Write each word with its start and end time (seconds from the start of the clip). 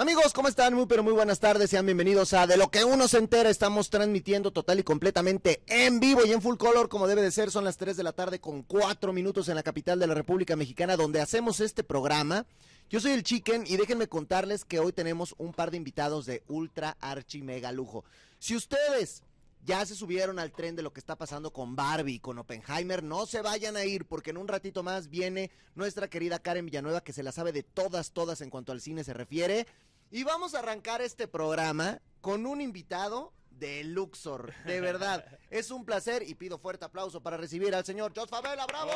Amigos, 0.00 0.32
¿cómo 0.32 0.48
están? 0.48 0.72
Muy 0.72 0.86
pero 0.86 1.02
muy 1.02 1.12
buenas 1.12 1.40
tardes. 1.40 1.68
Sean 1.68 1.84
bienvenidos 1.84 2.32
a 2.32 2.46
De 2.46 2.56
lo 2.56 2.70
que 2.70 2.84
uno 2.84 3.06
se 3.06 3.18
entera. 3.18 3.50
Estamos 3.50 3.90
transmitiendo 3.90 4.50
total 4.50 4.80
y 4.80 4.82
completamente 4.82 5.60
en 5.66 6.00
vivo 6.00 6.24
y 6.24 6.32
en 6.32 6.40
full 6.40 6.56
color 6.56 6.88
como 6.88 7.06
debe 7.06 7.20
de 7.20 7.30
ser. 7.30 7.50
Son 7.50 7.64
las 7.64 7.76
3 7.76 7.98
de 7.98 8.02
la 8.02 8.14
tarde 8.14 8.40
con 8.40 8.62
4 8.62 9.12
minutos 9.12 9.50
en 9.50 9.56
la 9.56 9.62
capital 9.62 9.98
de 9.98 10.06
la 10.06 10.14
República 10.14 10.56
Mexicana 10.56 10.96
donde 10.96 11.20
hacemos 11.20 11.60
este 11.60 11.84
programa. 11.84 12.46
Yo 12.88 12.98
soy 12.98 13.12
el 13.12 13.24
Chicken 13.24 13.64
y 13.66 13.76
déjenme 13.76 14.08
contarles 14.08 14.64
que 14.64 14.78
hoy 14.78 14.94
tenemos 14.94 15.34
un 15.36 15.52
par 15.52 15.70
de 15.70 15.76
invitados 15.76 16.24
de 16.24 16.44
ultra 16.48 16.96
archi 16.98 17.42
mega 17.42 17.70
lujo. 17.70 18.02
Si 18.38 18.56
ustedes 18.56 19.22
ya 19.64 19.84
se 19.84 19.94
subieron 19.94 20.38
al 20.38 20.52
tren 20.52 20.74
de 20.74 20.82
lo 20.82 20.92
que 20.92 21.00
está 21.00 21.16
pasando 21.16 21.52
con 21.52 21.76
Barbie 21.76 22.14
y 22.14 22.20
con 22.20 22.38
Oppenheimer. 22.38 23.02
No 23.02 23.26
se 23.26 23.42
vayan 23.42 23.76
a 23.76 23.84
ir 23.84 24.06
porque 24.06 24.30
en 24.30 24.38
un 24.38 24.48
ratito 24.48 24.82
más 24.82 25.10
viene 25.10 25.50
nuestra 25.74 26.08
querida 26.08 26.38
Karen 26.38 26.66
Villanueva 26.66 27.02
que 27.02 27.12
se 27.12 27.22
la 27.22 27.32
sabe 27.32 27.52
de 27.52 27.62
todas, 27.62 28.12
todas 28.12 28.40
en 28.40 28.50
cuanto 28.50 28.72
al 28.72 28.80
cine 28.80 29.04
se 29.04 29.12
refiere. 29.12 29.66
Y 30.12 30.24
vamos 30.24 30.56
a 30.56 30.58
arrancar 30.58 31.00
este 31.02 31.28
programa 31.28 32.00
con 32.20 32.44
un 32.44 32.60
invitado 32.60 33.32
de 33.48 33.84
Luxor. 33.84 34.52
De 34.64 34.80
verdad, 34.80 35.24
es 35.50 35.70
un 35.70 35.84
placer 35.84 36.24
y 36.26 36.34
pido 36.34 36.58
fuerte 36.58 36.84
aplauso 36.84 37.22
para 37.22 37.36
recibir 37.36 37.72
al 37.76 37.84
señor 37.84 38.12
Jos 38.12 38.28
Favela. 38.28 38.66
¡Bravo! 38.66 38.90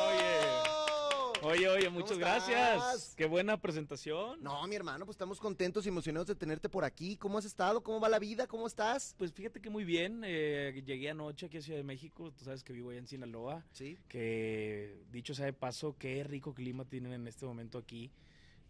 Oye, 1.41 1.69
oye, 1.69 1.89
muchas 1.89 2.17
gracias. 2.17 3.13
Qué 3.15 3.27
buena 3.27 3.55
presentación. 3.61 4.43
No, 4.43 4.67
mi 4.67 4.75
hermano, 4.75 5.05
pues 5.05 5.15
estamos 5.15 5.39
contentos 5.39 5.85
y 5.85 5.89
emocionados 5.89 6.27
de 6.27 6.35
tenerte 6.35 6.67
por 6.67 6.83
aquí. 6.83 7.15
¿Cómo 7.15 7.37
has 7.37 7.45
estado? 7.45 7.81
¿Cómo 7.81 8.01
va 8.01 8.09
la 8.09 8.19
vida? 8.19 8.45
¿Cómo 8.47 8.67
estás? 8.67 9.15
Pues 9.17 9.31
fíjate 9.31 9.61
que 9.61 9.69
muy 9.69 9.85
bien. 9.85 10.21
Eh, 10.25 10.83
llegué 10.85 11.11
anoche 11.11 11.45
aquí 11.45 11.59
a 11.59 11.61
Ciudad 11.61 11.77
de 11.77 11.83
México. 11.85 12.29
Tú 12.37 12.43
sabes 12.43 12.61
que 12.61 12.73
vivo 12.73 12.89
allá 12.89 12.99
en 12.99 13.07
Sinaloa. 13.07 13.63
Sí. 13.71 13.97
Que 14.09 15.05
dicho 15.11 15.33
sea 15.33 15.45
de 15.45 15.53
paso, 15.53 15.95
qué 15.97 16.25
rico 16.25 16.53
clima 16.53 16.83
tienen 16.83 17.13
en 17.13 17.25
este 17.25 17.45
momento 17.45 17.77
aquí. 17.77 18.11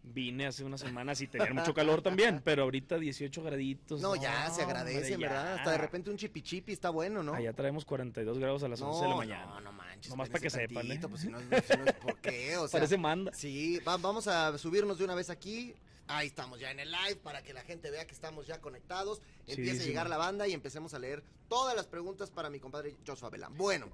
Vine 0.07 0.45
hace 0.45 0.63
unas 0.63 0.81
semanas 0.81 1.19
y 1.21 1.27
tenía 1.27 1.51
mucho 1.53 1.73
calor 1.73 2.01
también, 2.01 2.41
pero 2.43 2.63
ahorita 2.63 2.97
18 2.99 3.41
graditos. 3.43 4.01
No, 4.01 4.15
ya 4.15 4.49
se 4.51 4.61
agradece, 4.61 5.17
¿verdad? 5.17 5.55
Hasta 5.55 5.71
de 5.71 5.77
repente 5.79 6.09
un 6.11 6.17
chipi 6.17 6.41
chipi 6.41 6.73
está 6.73 6.89
bueno, 6.91 7.23
¿no? 7.23 7.33
Allá 7.33 7.53
traemos 7.53 7.85
42 7.85 8.37
grados 8.37 8.63
a 8.63 8.67
las 8.67 8.79
11 8.81 9.01
de 9.03 9.09
la 9.09 9.15
mañana. 9.15 9.45
No, 9.45 9.61
no 9.61 9.71
manches. 9.71 10.09
Nomás 10.11 10.29
para 10.29 10.41
que 10.41 10.49
sepan, 10.49 10.91
¿eh? 10.91 10.99
Pues 11.09 11.21
si 11.21 11.27
no, 11.27 11.39
si 11.39 11.45
no 11.45 11.85
por 12.01 12.17
qué, 12.19 12.55
o 12.57 12.67
sea. 12.67 12.79
Parece 12.79 12.97
manda. 12.97 13.33
Sí, 13.33 13.79
va- 13.79 13.97
vamos 13.97 14.27
a 14.27 14.57
subirnos 14.57 14.97
de 14.97 15.05
una 15.05 15.15
vez 15.15 15.29
aquí. 15.29 15.73
Ahí 16.07 16.27
estamos 16.27 16.59
ya 16.59 16.69
en 16.69 16.79
el 16.79 16.91
live 16.91 17.15
para 17.23 17.41
que 17.41 17.51
la 17.51 17.61
gente 17.63 17.89
vea 17.89 18.05
que 18.05 18.13
estamos 18.13 18.45
ya 18.45 18.61
conectados. 18.61 19.21
Empiece 19.47 19.79
a 19.79 19.81
sí, 19.81 19.87
llegar 19.89 20.05
man. 20.05 20.11
la 20.11 20.17
banda 20.17 20.47
y 20.47 20.53
empecemos 20.53 20.93
a 20.93 20.99
leer 20.99 21.23
todas 21.49 21.75
las 21.75 21.87
preguntas 21.87 22.29
para 22.29 22.51
mi 22.51 22.59
compadre 22.59 22.95
Joshua 23.07 23.31
Belán. 23.31 23.57
Bueno, 23.57 23.87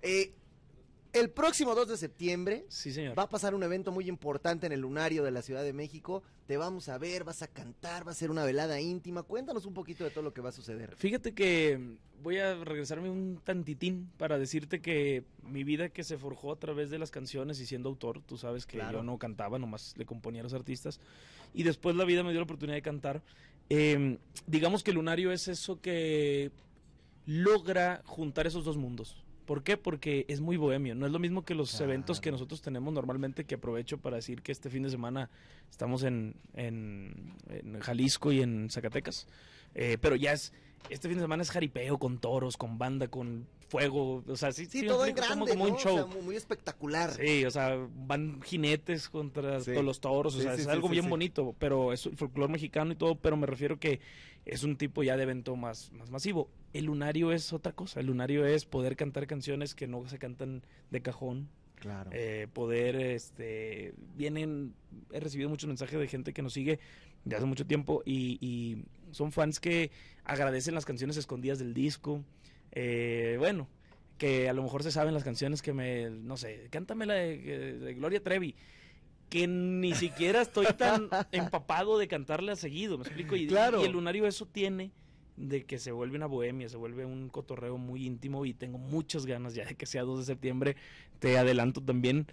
eh, 0.00 0.32
el 1.12 1.30
próximo 1.30 1.74
2 1.74 1.88
de 1.88 1.96
septiembre 1.96 2.64
Sí, 2.68 2.92
señor. 2.92 3.18
va 3.18 3.24
a 3.24 3.28
pasar 3.28 3.54
un 3.54 3.62
evento 3.62 3.90
muy 3.92 4.08
importante 4.08 4.66
en 4.66 4.72
el 4.72 4.80
Lunario 4.80 5.24
de 5.24 5.30
la 5.30 5.42
Ciudad 5.42 5.62
de 5.62 5.72
México. 5.72 6.22
Te 6.46 6.56
vamos 6.56 6.88
a 6.88 6.98
ver, 6.98 7.24
vas 7.24 7.42
a 7.42 7.48
cantar, 7.48 8.06
va 8.06 8.12
a 8.12 8.14
ser 8.14 8.30
una 8.30 8.44
velada 8.44 8.80
íntima. 8.80 9.22
Cuéntanos 9.22 9.66
un 9.66 9.74
poquito 9.74 10.04
de 10.04 10.10
todo 10.10 10.22
lo 10.22 10.32
que 10.34 10.40
va 10.40 10.48
a 10.50 10.52
suceder. 10.52 10.96
Fíjate 10.96 11.34
que 11.34 11.78
mm, 11.78 12.22
voy 12.22 12.38
a 12.38 12.54
regresarme 12.64 13.10
un 13.10 13.40
tantitín 13.44 14.10
para 14.16 14.38
decirte 14.38 14.80
que 14.80 15.24
mi 15.42 15.64
vida 15.64 15.88
que 15.88 16.04
se 16.04 16.18
forjó 16.18 16.52
a 16.52 16.56
través 16.58 16.90
de 16.90 16.98
las 16.98 17.10
canciones 17.10 17.60
y 17.60 17.66
siendo 17.66 17.88
autor, 17.88 18.20
tú 18.22 18.36
sabes 18.36 18.66
que 18.66 18.78
Claro. 18.78 18.98
yo 18.98 19.02
no 19.04 19.18
cantaba, 19.18 19.58
nomás 19.58 19.94
le 19.96 20.04
componía 20.06 20.40
a 20.42 20.44
los 20.44 20.54
artistas, 20.54 21.00
y 21.54 21.62
después 21.62 21.96
la 21.96 22.04
vida 22.04 22.22
me 22.22 22.30
dio 22.30 22.40
la 22.40 22.44
oportunidad 22.44 22.76
de 22.76 22.82
cantar. 22.82 23.22
Eh, 23.70 24.18
digamos 24.46 24.82
que 24.82 24.92
Lunario 24.92 25.32
es 25.32 25.48
eso 25.48 25.80
que 25.80 26.50
logra 27.26 28.02
juntar 28.04 28.46
esos 28.46 28.64
dos 28.64 28.76
mundos. 28.76 29.16
¿Por 29.48 29.62
qué? 29.62 29.78
Porque 29.78 30.26
es 30.28 30.42
muy 30.42 30.58
bohemio. 30.58 30.94
No 30.94 31.06
es 31.06 31.12
lo 31.12 31.18
mismo 31.18 31.42
que 31.42 31.54
los 31.54 31.70
Claro. 31.70 31.86
eventos 31.86 32.20
que 32.20 32.30
nosotros 32.30 32.60
tenemos 32.60 32.92
normalmente, 32.92 33.44
que 33.46 33.54
aprovecho 33.54 33.96
para 33.96 34.16
decir 34.16 34.42
que 34.42 34.52
este 34.52 34.68
fin 34.68 34.82
de 34.82 34.90
semana 34.90 35.30
estamos 35.70 36.02
en, 36.02 36.34
en, 36.52 37.32
en 37.48 37.80
Jalisco 37.80 38.30
y 38.30 38.42
en 38.42 38.68
Zacatecas. 38.68 39.26
Eh, 39.74 39.96
pero 40.02 40.16
ya 40.16 40.34
es, 40.34 40.52
este 40.90 41.08
fin 41.08 41.18
de 41.18 41.24
semana 41.24 41.42
es 41.42 41.50
jaripeo 41.50 41.98
con 41.98 42.18
toros, 42.18 42.56
con 42.56 42.78
banda, 42.78 43.08
con 43.08 43.46
fuego. 43.68 44.22
O 44.26 44.36
sea, 44.36 44.52
sí, 44.52 44.66
Sí, 44.66 44.86
todo 44.86 45.04
en 45.06 45.14
grande, 45.14 45.34
como, 45.34 45.46
como 45.46 45.66
¿no? 45.66 45.72
un 45.74 45.78
show. 45.78 45.92
O 45.94 45.96
sea, 45.96 46.06
muy, 46.06 46.22
muy 46.22 46.36
espectacular. 46.36 47.10
Sí, 47.12 47.44
o 47.44 47.50
sea, 47.50 47.76
van 48.06 48.40
jinetes 48.42 49.08
contra 49.10 49.60
Sí. 49.60 49.72
todos 49.72 49.84
los 49.84 50.00
toros, 50.00 50.34
o 50.34 50.38
Sí, 50.38 50.44
sea, 50.44 50.54
sí, 50.54 50.60
es 50.60 50.66
sí, 50.66 50.70
algo 50.72 50.88
sí, 50.88 50.92
bien 50.92 51.04
sí. 51.04 51.10
bonito, 51.10 51.54
pero 51.58 51.92
es 51.92 52.06
el 52.06 52.16
folclore 52.16 52.52
mexicano 52.52 52.92
y 52.92 52.96
todo, 52.96 53.14
pero 53.16 53.36
me 53.36 53.46
refiero 53.46 53.78
que 53.78 54.00
es 54.46 54.62
un 54.62 54.76
tipo 54.76 55.02
ya 55.02 55.16
de 55.18 55.24
evento 55.24 55.54
más, 55.56 55.92
más 55.92 56.10
masivo. 56.10 56.48
El 56.72 56.86
lunario 56.86 57.32
es 57.32 57.52
otra 57.52 57.72
cosa, 57.72 58.00
el 58.00 58.06
lunario 58.06 58.46
es 58.46 58.64
poder 58.64 58.96
cantar 58.96 59.26
canciones 59.26 59.74
que 59.74 59.86
no 59.86 60.06
se 60.08 60.18
cantan 60.18 60.62
de 60.90 61.02
cajón, 61.02 61.48
Claro. 61.74 62.10
eh, 62.12 62.48
poder, 62.52 62.96
este, 62.96 63.92
vienen, 64.16 64.74
he 65.12 65.20
recibido 65.20 65.48
muchos 65.50 65.68
mensajes 65.68 65.98
de 66.00 66.08
gente 66.08 66.32
que 66.32 66.42
nos 66.42 66.52
sigue 66.54 66.80
de 67.24 67.36
hace 67.36 67.44
mucho 67.46 67.66
tiempo 67.66 68.02
y, 68.06 68.38
y 68.40 68.84
son 69.12 69.32
fans 69.32 69.60
que 69.60 69.90
agradecen 70.24 70.74
las 70.74 70.84
canciones 70.84 71.16
escondidas 71.16 71.58
del 71.58 71.74
disco, 71.74 72.22
eh, 72.72 73.36
bueno, 73.38 73.68
que 74.18 74.48
a 74.48 74.52
lo 74.52 74.62
mejor 74.62 74.82
se 74.82 74.90
saben 74.90 75.14
las 75.14 75.24
canciones 75.24 75.62
que 75.62 75.72
me, 75.72 76.10
no 76.10 76.36
sé, 76.36 76.68
cántame 76.70 77.06
la 77.06 77.14
de, 77.14 77.78
de 77.78 77.94
Gloria 77.94 78.22
Trevi, 78.22 78.54
que 79.30 79.46
ni 79.46 79.94
siquiera 79.94 80.40
estoy 80.42 80.66
tan 80.76 81.08
empapado 81.32 81.98
de 81.98 82.08
cantarla 82.08 82.56
seguido, 82.56 82.98
me 82.98 83.04
explico, 83.04 83.36
y, 83.36 83.46
Claro. 83.46 83.82
y 83.82 83.84
el 83.84 83.92
lunario 83.92 84.26
eso 84.26 84.46
tiene 84.46 84.90
de 85.36 85.64
que 85.64 85.78
se 85.78 85.92
vuelve 85.92 86.16
una 86.16 86.26
bohemia, 86.26 86.68
se 86.68 86.76
vuelve 86.76 87.04
un 87.04 87.28
cotorreo 87.28 87.78
muy 87.78 88.04
íntimo 88.06 88.44
y 88.44 88.54
tengo 88.54 88.76
muchas 88.78 89.24
ganas 89.24 89.54
ya 89.54 89.64
de 89.64 89.76
que 89.76 89.86
sea 89.86 90.02
2 90.02 90.18
de 90.18 90.24
septiembre. 90.24 90.76
Te 91.20 91.38
adelanto 91.38 91.80
también 91.80 92.26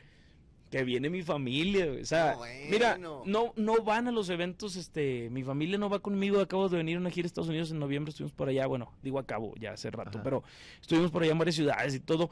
que 0.72 0.84
viene 0.84 1.09
mi 1.09 1.22
familia, 1.22 1.88
o 2.02 2.06
sea, 2.06 2.31
No, 2.31 2.38
bueno. 2.40 2.53
mira, 2.70 2.98
no 2.98 3.24
no 3.56 3.84
van 3.84 4.08
a 4.08 4.12
los 4.12 4.30
eventos, 4.30 4.76
este, 4.76 5.30
mi 5.30 5.44
familia 5.44 5.78
no 5.78 5.90
va 5.90 6.00
conmigo, 6.00 6.40
acabo 6.42 6.68
de 6.70 6.78
venir 6.78 6.98
a 6.98 7.00
una 7.00 7.12
gira 7.12 7.26
a 7.26 7.28
Estados 7.28 7.50
Unidos 7.50 7.72
en 7.72 7.80
noviembre, 7.80 8.09
estuvimos 8.09 8.34
por 8.34 8.50
allá, 8.50 8.66
bueno, 8.68 8.92
digo 9.04 9.20
acabo 9.20 9.54
ya 9.58 9.74
hace 9.74 9.92
rato, 9.92 10.18
Ajá. 10.18 10.24
pero 10.24 10.44
estuvimos 10.81 11.12
por 11.12 11.24
allá 11.24 11.31
en 11.34 11.38
varias 11.38 11.56
ciudades 11.56 11.94
y 11.96 12.00
todo. 12.00 12.30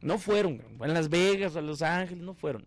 No 0.00 0.18
fueron, 0.18 0.60
en 0.80 0.94
Las 0.94 1.08
Vegas, 1.08 1.54
a 1.56 1.60
Los 1.60 1.80
Ángeles, 1.80 2.22
no 2.24 2.34
fueron. 2.34 2.64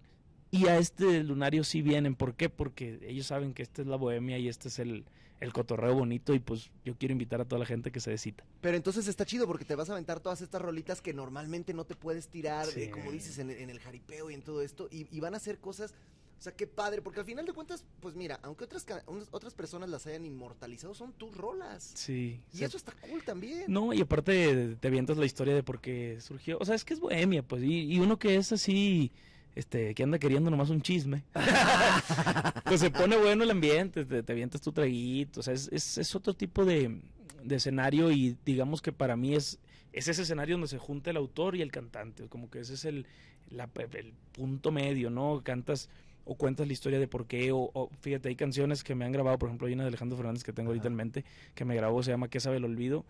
Y 0.52 0.68
a 0.68 0.78
este 0.78 1.22
lunario 1.24 1.66
sí 1.66 1.82
vienen. 1.82 2.16
¿Por 2.16 2.34
qué? 2.36 2.48
Porque 2.50 2.98
ellos 3.06 3.28
saben 3.28 3.54
que 3.54 3.62
esta 3.62 3.82
es 3.82 3.88
la 3.90 3.98
bohemia 3.98 4.38
y 4.38 4.48
este 4.48 4.70
es 4.70 4.80
el, 4.80 5.04
el 5.40 5.54
cotorreo 5.54 5.94
bonito. 5.96 6.34
Y 6.34 6.40
pues 6.40 6.72
yo 6.84 6.96
quiero 6.98 7.12
invitar 7.14 7.42
a 7.42 7.46
toda 7.46 7.60
la 7.60 7.66
gente 7.66 7.92
que 7.92 8.00
se 8.00 8.12
descita. 8.12 8.44
Pero 8.62 8.78
entonces 8.78 9.08
está 9.08 9.26
chido 9.26 9.48
porque 9.48 9.66
te 9.66 9.76
vas 9.76 9.90
a 9.90 9.94
aventar 9.94 10.20
todas 10.20 10.42
estas 10.42 10.62
rolitas 10.62 11.02
que 11.02 11.14
normalmente 11.14 11.74
no 11.74 11.86
te 11.86 11.96
puedes 11.96 12.28
tirar, 12.30 12.66
Sí. 12.68 12.84
eh, 12.84 12.90
como 12.92 13.12
dices, 13.12 13.38
en, 13.40 13.50
en 13.52 13.70
el 13.70 13.80
jaripeo 13.80 14.30
y 14.32 14.34
en 14.34 14.42
todo 14.42 14.62
esto. 14.62 14.88
Y, 14.92 15.08
y 15.16 15.20
van 15.20 15.34
a 15.34 15.38
hacer 15.38 15.60
cosas, 15.60 15.94
o 16.38 16.42
sea, 16.42 16.54
qué 16.54 16.68
padre, 16.68 17.02
porque 17.02 17.22
al 17.22 17.26
final 17.26 17.46
de 17.46 17.54
cuentas, 17.54 17.86
pues 18.02 18.14
mira, 18.16 18.40
aunque 18.44 18.66
otras, 18.66 18.86
otras 19.32 19.54
personas 19.54 19.90
las 19.90 20.06
hayan 20.06 20.26
inmortalizado, 20.26 20.94
son 20.94 21.14
tus 21.14 21.36
rolas. 21.36 21.92
Sí. 21.96 22.42
Y 22.54 22.64
eso 22.64 22.76
está 22.78 22.92
cool 23.10 23.24
también. 23.24 23.64
No, 23.68 23.94
y 23.94 24.02
aparte 24.02 24.76
te 24.80 24.88
avientas 24.88 25.18
la 25.18 25.26
historia 25.26 25.56
de 25.56 25.64
por 25.64 25.80
qué 25.80 26.20
surgió. 26.22 26.58
O 26.60 26.66
sea, 26.66 26.76
es 26.76 26.84
que 26.84 26.94
es 26.94 27.00
bohemia, 27.00 27.42
pues. 27.42 27.64
Y, 27.64 27.84
y 27.94 28.00
uno 28.00 28.20
que 28.20 28.36
es 28.36 28.52
así, 28.52 29.12
este, 29.56 29.96
que 29.96 30.04
anda 30.04 30.20
queriendo 30.20 30.52
nomás 30.52 30.70
un 30.70 30.82
chisme. 30.82 31.24
pues 32.66 32.80
se 32.82 32.92
pone 32.92 33.18
bueno 33.18 33.44
el 33.44 33.52
ambiente, 33.52 34.06
te, 34.06 34.24
te 34.24 34.32
avientas 34.34 34.62
tu 34.62 34.72
traguito. 34.72 35.40
O 35.40 35.44
sea, 35.44 35.54
es, 35.54 35.70
es, 35.72 35.98
es 35.98 36.16
otro 36.16 36.34
tipo 36.34 36.66
de, 36.66 37.00
de 37.44 37.56
escenario 37.56 38.12
y 38.12 38.36
digamos 38.46 38.82
que 38.82 38.92
para 38.92 39.16
mí 39.16 39.36
es, 39.36 39.60
es 39.94 40.08
ese 40.08 40.24
escenario 40.24 40.56
donde 40.56 40.68
se 40.68 40.78
junta 40.78 41.10
el 41.12 41.18
autor 41.18 41.56
y 41.56 41.62
el 41.62 41.72
cantante. 41.72 42.28
Como 42.28 42.50
que 42.50 42.60
ese 42.60 42.74
es 42.74 42.86
el, 42.86 43.08
la- 43.50 43.70
el 43.94 44.14
punto 44.34 44.72
medio, 44.72 45.10
¿no? 45.10 45.42
Cantas 45.44 45.90
o 46.28 46.36
cuentas 46.36 46.66
la 46.66 46.74
historia 46.74 46.98
de 47.00 47.08
por 47.08 47.28
qué, 47.28 47.52
o, 47.52 47.70
o, 47.74 47.90
fíjate, 48.02 48.30
hay 48.30 48.36
canciones 48.36 48.84
que 48.84 48.96
me 48.96 49.06
han 49.06 49.12
grabado, 49.12 49.38
por 49.38 49.48
ejemplo, 49.48 49.68
hay 49.68 49.74
una 49.74 49.84
de 49.84 49.90
Alejandro 49.90 50.18
Fernández 50.18 50.44
que 50.44 50.54
tengo 50.54 50.70
ahorita 50.70 50.88
Ajá. 50.88 50.92
en 50.94 50.96
mente, 50.96 51.26
que 51.54 51.66
me 51.66 51.76
grabó, 51.76 52.02
se 52.02 52.10
llama 52.10 52.30
¿Qué 52.30 52.40
sabe 52.40 52.58
el 52.58 52.66
olvido? 52.66 53.06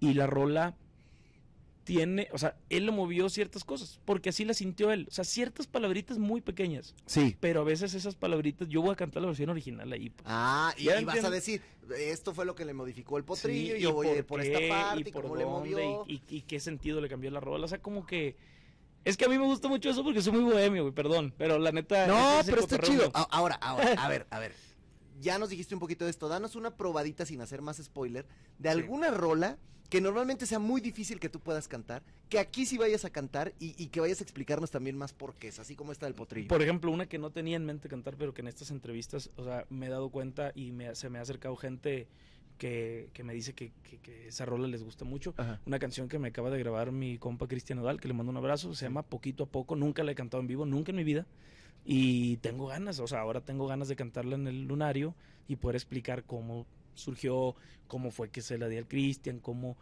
Y 0.00 0.14
la 0.14 0.26
rola 0.26 0.74
tiene, 1.86 2.28
o 2.32 2.38
sea, 2.38 2.56
él 2.68 2.84
le 2.84 2.90
movió 2.92 3.28
ciertas 3.30 3.62
cosas, 3.62 4.00
porque 4.04 4.30
así 4.30 4.44
la 4.44 4.54
sintió 4.54 4.90
él, 4.90 5.06
o 5.08 5.14
sea, 5.14 5.22
ciertas 5.24 5.68
palabritas 5.68 6.18
muy 6.18 6.40
pequeñas, 6.40 6.96
Sí. 7.06 7.36
pero 7.38 7.60
a 7.60 7.64
veces 7.64 7.94
esas 7.94 8.16
palabritas, 8.16 8.68
yo 8.68 8.82
voy 8.82 8.90
a 8.90 8.96
cantar 8.96 9.22
la 9.22 9.28
versión 9.28 9.50
original 9.50 9.90
ahí. 9.92 10.10
pues. 10.10 10.24
Ah, 10.28 10.74
y, 10.76 10.88
vas 11.04 11.22
a 11.24 11.30
decir, 11.30 11.62
esto 11.96 12.34
fue 12.34 12.44
lo 12.44 12.56
que 12.56 12.64
le 12.64 12.74
modificó 12.74 13.18
el 13.18 13.24
potrillo, 13.24 13.74
Sí, 13.74 13.78
y 13.78 13.82
yo 13.82 13.92
voy 13.92 14.08
a 14.08 14.16
ir 14.16 14.26
por 14.26 14.42
qué, 14.42 14.52
esta 14.52 14.68
parte, 14.76 14.98
y 14.98 15.08
y 15.08 15.12
por 15.12 15.22
cómo 15.22 15.36
le 15.36 15.44
dónde, 15.44 15.70
movió. 15.70 16.04
y, 16.08 16.40
qué 16.42 16.58
sentido 16.58 17.00
le 17.00 17.08
cambió 17.08 17.30
la 17.30 17.38
rola, 17.40 17.64
o 17.64 17.68
sea, 17.68 17.80
como 17.80 18.04
que... 18.04 18.36
Es 19.04 19.16
que 19.16 19.24
a 19.24 19.28
mí 19.28 19.38
me 19.38 19.44
gusta 19.44 19.68
mucho 19.68 19.88
eso 19.88 20.02
porque 20.02 20.20
soy 20.20 20.32
muy 20.32 20.42
bohemio, 20.42 20.82
güey, 20.82 20.92
perdón, 20.92 21.32
pero 21.38 21.60
la 21.60 21.70
neta... 21.70 22.08
No, 22.08 22.40
pero 22.44 22.62
está 22.62 22.80
chido. 22.80 23.12
Ahora, 23.30 23.54
ahora, 23.62 23.92
a 23.92 24.08
ver, 24.08 24.26
a 24.30 24.40
ver. 24.40 24.52
Ya 25.20 25.38
nos 25.38 25.50
dijiste 25.50 25.72
un 25.72 25.80
poquito 25.80 26.04
de 26.04 26.10
esto. 26.10 26.26
Danos 26.28 26.56
una 26.56 26.76
probadita 26.76 27.24
sin 27.24 27.40
hacer 27.40 27.62
más 27.62 27.76
spoiler 27.76 28.26
de 28.58 28.68
alguna 28.70 29.12
rola 29.12 29.58
que 29.88 30.00
normalmente 30.00 30.46
sea 30.46 30.58
muy 30.58 30.80
difícil 30.80 31.20
que 31.20 31.28
tú 31.28 31.40
puedas 31.40 31.68
cantar, 31.68 32.02
que 32.28 32.38
aquí 32.38 32.66
sí 32.66 32.76
vayas 32.78 33.04
a 33.04 33.10
cantar 33.10 33.52
y, 33.60 33.74
y 33.82 33.88
que 33.88 34.00
vayas 34.00 34.20
a 34.20 34.24
explicarnos 34.24 34.70
también 34.70 34.96
más 34.98 35.12
por 35.12 35.34
qué 35.34 35.48
es, 35.48 35.58
así 35.58 35.76
como 35.76 35.92
está 35.92 36.06
el 36.06 36.14
potrillo. 36.14 36.48
Por 36.48 36.62
ejemplo, 36.62 36.90
una 36.90 37.06
que 37.06 37.18
no 37.18 37.30
tenía 37.30 37.56
en 37.56 37.64
mente 37.66 37.88
cantar, 37.88 38.16
pero 38.16 38.34
que 38.34 38.40
en 38.42 38.48
estas 38.48 38.70
entrevistas, 38.70 39.30
o 39.36 39.44
sea, 39.44 39.64
me 39.70 39.86
he 39.86 39.88
dado 39.90 40.08
cuenta 40.10 40.52
y 40.54 40.72
me, 40.72 40.94
se 40.94 41.08
me 41.08 41.18
ha 41.18 41.22
acercado 41.22 41.54
gente 41.56 42.08
que, 42.58 43.10
que 43.12 43.22
me 43.22 43.34
dice 43.34 43.52
que, 43.52 43.72
que- 43.82 43.98
que 43.98 44.28
esa 44.28 44.44
rola 44.46 44.66
les 44.66 44.82
gusta 44.82 45.04
mucho. 45.04 45.34
Ajá. 45.36 45.60
Una 45.66 45.78
canción 45.78 46.08
que 46.08 46.18
me 46.18 46.28
acaba 46.28 46.50
de 46.50 46.58
grabar 46.58 46.90
mi 46.90 47.18
compa 47.18 47.46
Cristian 47.46 47.78
Odal, 47.78 48.00
que 48.00 48.08
le 48.08 48.14
mando 48.14 48.30
un 48.30 48.38
abrazo, 48.38 48.74
se 48.74 48.86
llama 48.86 49.02
Poquito 49.02 49.44
a 49.44 49.46
Poco, 49.46 49.76
nunca 49.76 50.02
la 50.04 50.12
he 50.12 50.14
cantado 50.14 50.40
en 50.40 50.46
vivo, 50.46 50.64
nunca 50.66 50.90
en 50.90 50.96
mi 50.96 51.04
vida, 51.04 51.26
Y 51.84 52.38
tengo 52.38 52.66
ganas, 52.66 52.98
o 52.98 53.06
sea, 53.06 53.20
ahora 53.20 53.40
tengo 53.42 53.66
ganas 53.68 53.86
de 53.88 53.94
cantarla 53.96 54.34
en 54.34 54.46
el 54.48 54.62
lunario 54.66 55.14
y 55.46 55.56
poder 55.56 55.76
explicar 55.76 56.24
cómo 56.24 56.66
surgió, 56.96 57.54
cómo 57.86 58.10
fue 58.10 58.30
que 58.30 58.42
se 58.42 58.58
la 58.58 58.68
di 58.68 58.76
al 58.76 58.88
Cristian, 58.88 59.38
cómo, 59.38 59.76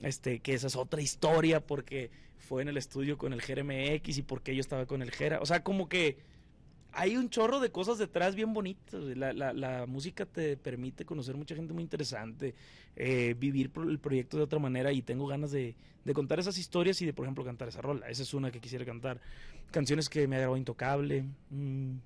este, 0.00 0.40
que 0.40 0.54
esa 0.54 0.66
es 0.66 0.76
otra 0.76 1.00
historia 1.00 1.64
porque 1.64 2.10
fue 2.36 2.62
en 2.62 2.68
el 2.68 2.76
estudio 2.76 3.18
con 3.18 3.32
el 3.32 3.40
GRMX 3.40 4.18
y 4.18 4.22
porque 4.22 4.54
yo 4.54 4.60
estaba 4.60 4.86
con 4.86 5.02
el 5.02 5.10
Gera. 5.10 5.40
O 5.40 5.46
sea, 5.46 5.62
como 5.62 5.88
que 5.88 6.18
hay 6.92 7.16
un 7.16 7.30
chorro 7.30 7.60
de 7.60 7.70
cosas 7.70 7.98
detrás 7.98 8.34
bien 8.34 8.52
bonitas. 8.52 8.94
La, 8.94 9.32
la, 9.32 9.52
la 9.52 9.86
música 9.86 10.26
te 10.26 10.56
permite 10.56 11.04
conocer 11.04 11.36
mucha 11.36 11.54
gente 11.54 11.72
muy 11.72 11.82
interesante, 11.82 12.54
eh, 12.96 13.34
vivir 13.38 13.70
el 13.88 13.98
proyecto 13.98 14.36
de 14.36 14.42
otra 14.44 14.58
manera 14.58 14.92
y 14.92 15.02
tengo 15.02 15.26
ganas 15.26 15.50
de, 15.50 15.76
de, 16.08 16.14
contar 16.14 16.40
esas 16.40 16.58
historias 16.58 17.00
y 17.02 17.06
de, 17.06 17.12
por 17.12 17.24
ejemplo, 17.24 17.44
cantar 17.44 17.68
esa 17.68 17.80
rola. 17.80 18.08
Esa 18.08 18.22
es 18.22 18.34
una 18.34 18.50
que 18.50 18.60
quisiera 18.60 18.84
cantar. 18.84 19.20
Canciones 19.70 20.08
que 20.08 20.26
me 20.26 20.36
ha 20.36 20.38
grabado 20.40 20.56
Intocable, 20.56 21.26
mmm, 21.50 21.96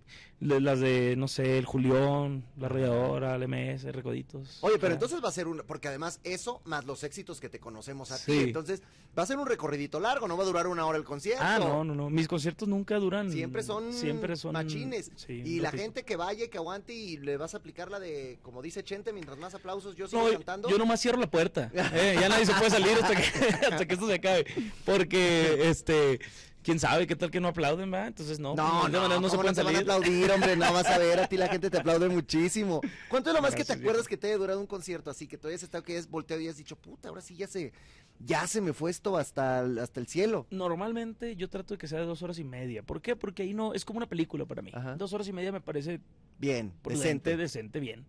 las 0.40 0.80
de, 0.80 1.14
no 1.16 1.28
sé, 1.28 1.58
El 1.58 1.64
Julión, 1.64 2.44
La 2.58 2.66
Arrolladora, 2.66 3.36
el 3.36 3.46
MS, 3.46 3.84
Recoditos. 3.92 4.58
Oye, 4.62 4.78
pero 4.78 4.94
entonces 4.94 5.22
va 5.22 5.28
a 5.28 5.32
ser 5.32 5.46
un, 5.46 5.62
porque 5.66 5.88
además 5.88 6.20
eso, 6.24 6.60
más 6.64 6.84
los 6.84 7.04
éxitos 7.04 7.40
que 7.40 7.48
te 7.48 7.60
conocemos 7.60 8.10
a 8.10 8.16
sí. 8.16 8.32
ti, 8.32 8.38
entonces 8.40 8.82
va 9.16 9.22
a 9.22 9.26
ser 9.26 9.38
un 9.38 9.46
recorridito 9.46 10.00
largo, 10.00 10.26
no 10.26 10.36
va 10.36 10.42
a 10.42 10.46
durar 10.46 10.66
una 10.66 10.86
hora 10.86 10.98
el 10.98 11.04
concierto. 11.04 11.42
Ah, 11.44 11.58
no, 11.58 11.84
no, 11.84 11.94
no, 11.94 12.10
mis 12.10 12.26
conciertos 12.26 12.68
nunca 12.68 12.98
duran. 12.98 13.30
Siempre 13.30 13.62
son, 13.62 13.92
siempre 13.92 14.36
son 14.36 14.54
machines. 14.54 15.12
Sí, 15.14 15.42
y 15.44 15.60
la 15.60 15.70
gente 15.70 16.04
que 16.04 16.16
vaya, 16.16 16.48
que 16.48 16.58
aguante 16.58 16.92
y 16.92 17.18
le 17.18 17.36
vas 17.36 17.54
a 17.54 17.58
aplicar 17.58 17.90
la 17.90 18.00
de, 18.00 18.38
como 18.42 18.62
dice 18.62 18.82
Chente, 18.82 19.12
mientras 19.12 19.38
más 19.38 19.54
aplausos 19.54 19.94
yo 19.94 20.08
sigo 20.08 20.26
no, 20.26 20.32
cantando. 20.32 20.68
Yo 20.68 20.78
nomás 20.78 21.00
cierro 21.00 21.18
la 21.18 21.30
puerta, 21.30 21.70
eh, 21.74 22.16
ya 22.20 22.28
nadie 22.28 22.46
se 22.46 22.54
puede 22.54 22.70
salir 22.70 22.98
hasta 23.00 23.14
que, 23.14 23.22
hasta 23.70 23.86
que 23.86 23.91
esto 23.94 24.06
se 24.06 24.14
acabe, 24.14 24.46
porque, 24.84 25.68
este 25.68 26.20
quién 26.62 26.78
sabe 26.78 27.06
qué 27.06 27.16
tal 27.16 27.30
que 27.30 27.40
no 27.40 27.48
aplauden, 27.48 27.92
va. 27.92 28.06
Entonces 28.06 28.38
no, 28.38 28.54
no, 28.54 28.88
no, 28.88 29.08
no, 29.08 29.20
no 29.20 29.28
se 29.28 29.36
pueden 29.36 29.54
no 29.54 29.64
van 29.64 29.76
a 29.76 29.78
aplaudir, 29.80 30.30
hombre, 30.30 30.56
no 30.56 30.72
vas 30.72 30.86
a 30.86 30.98
ver, 30.98 31.20
a 31.20 31.26
ti 31.26 31.36
la 31.36 31.48
gente 31.52 31.70
te 31.70 31.78
aplaude 31.78 32.08
muchísimo. 32.08 32.80
¿Cuánto 33.08 33.30
es 33.30 33.36
lo 33.36 33.42
más 33.42 33.54
que 33.54 33.64
te 33.64 33.72
acuerdas 33.72 34.06
que 34.06 34.16
te 34.16 34.28
haya 34.28 34.36
durado 34.38 34.60
un 34.60 34.66
concierto 34.66 35.10
así 35.10 35.26
que 35.26 35.36
todavía 35.36 35.56
has 35.56 35.62
estado 35.62 35.84
que 35.84 35.96
has 35.98 36.08
volteado 36.08 36.40
y 36.40 36.48
has 36.48 36.56
dicho, 36.56 36.76
"Puta, 36.76 37.08
ahora 37.08 37.20
sí 37.20 37.36
ya 37.36 37.46
se 37.46 37.72
ya 38.24 38.46
se 38.46 38.60
me 38.60 38.72
fue 38.72 38.90
esto 38.90 39.16
hasta 39.16 39.60
el, 39.60 39.78
hasta 39.78 40.00
el 40.00 40.06
cielo"? 40.06 40.46
Normalmente 40.50 41.36
yo 41.36 41.48
trato 41.48 41.74
de 41.74 41.78
que 41.78 41.88
sea 41.88 42.00
de 42.00 42.06
dos 42.06 42.22
horas 42.22 42.38
y 42.38 42.44
media. 42.44 42.82
¿Por 42.82 43.02
qué? 43.02 43.16
Porque 43.16 43.42
ahí 43.42 43.54
no 43.54 43.74
es 43.74 43.84
como 43.84 43.98
una 43.98 44.08
película 44.08 44.44
para 44.46 44.62
mí. 44.62 44.70
Ajá. 44.72 44.96
Dos 44.96 45.12
horas 45.12 45.26
y 45.28 45.32
media 45.32 45.52
me 45.52 45.60
parece 45.60 46.00
bien, 46.38 46.72
prudente, 46.82 47.30
decente, 47.30 47.36
decente, 47.36 47.80
bien. 47.80 48.06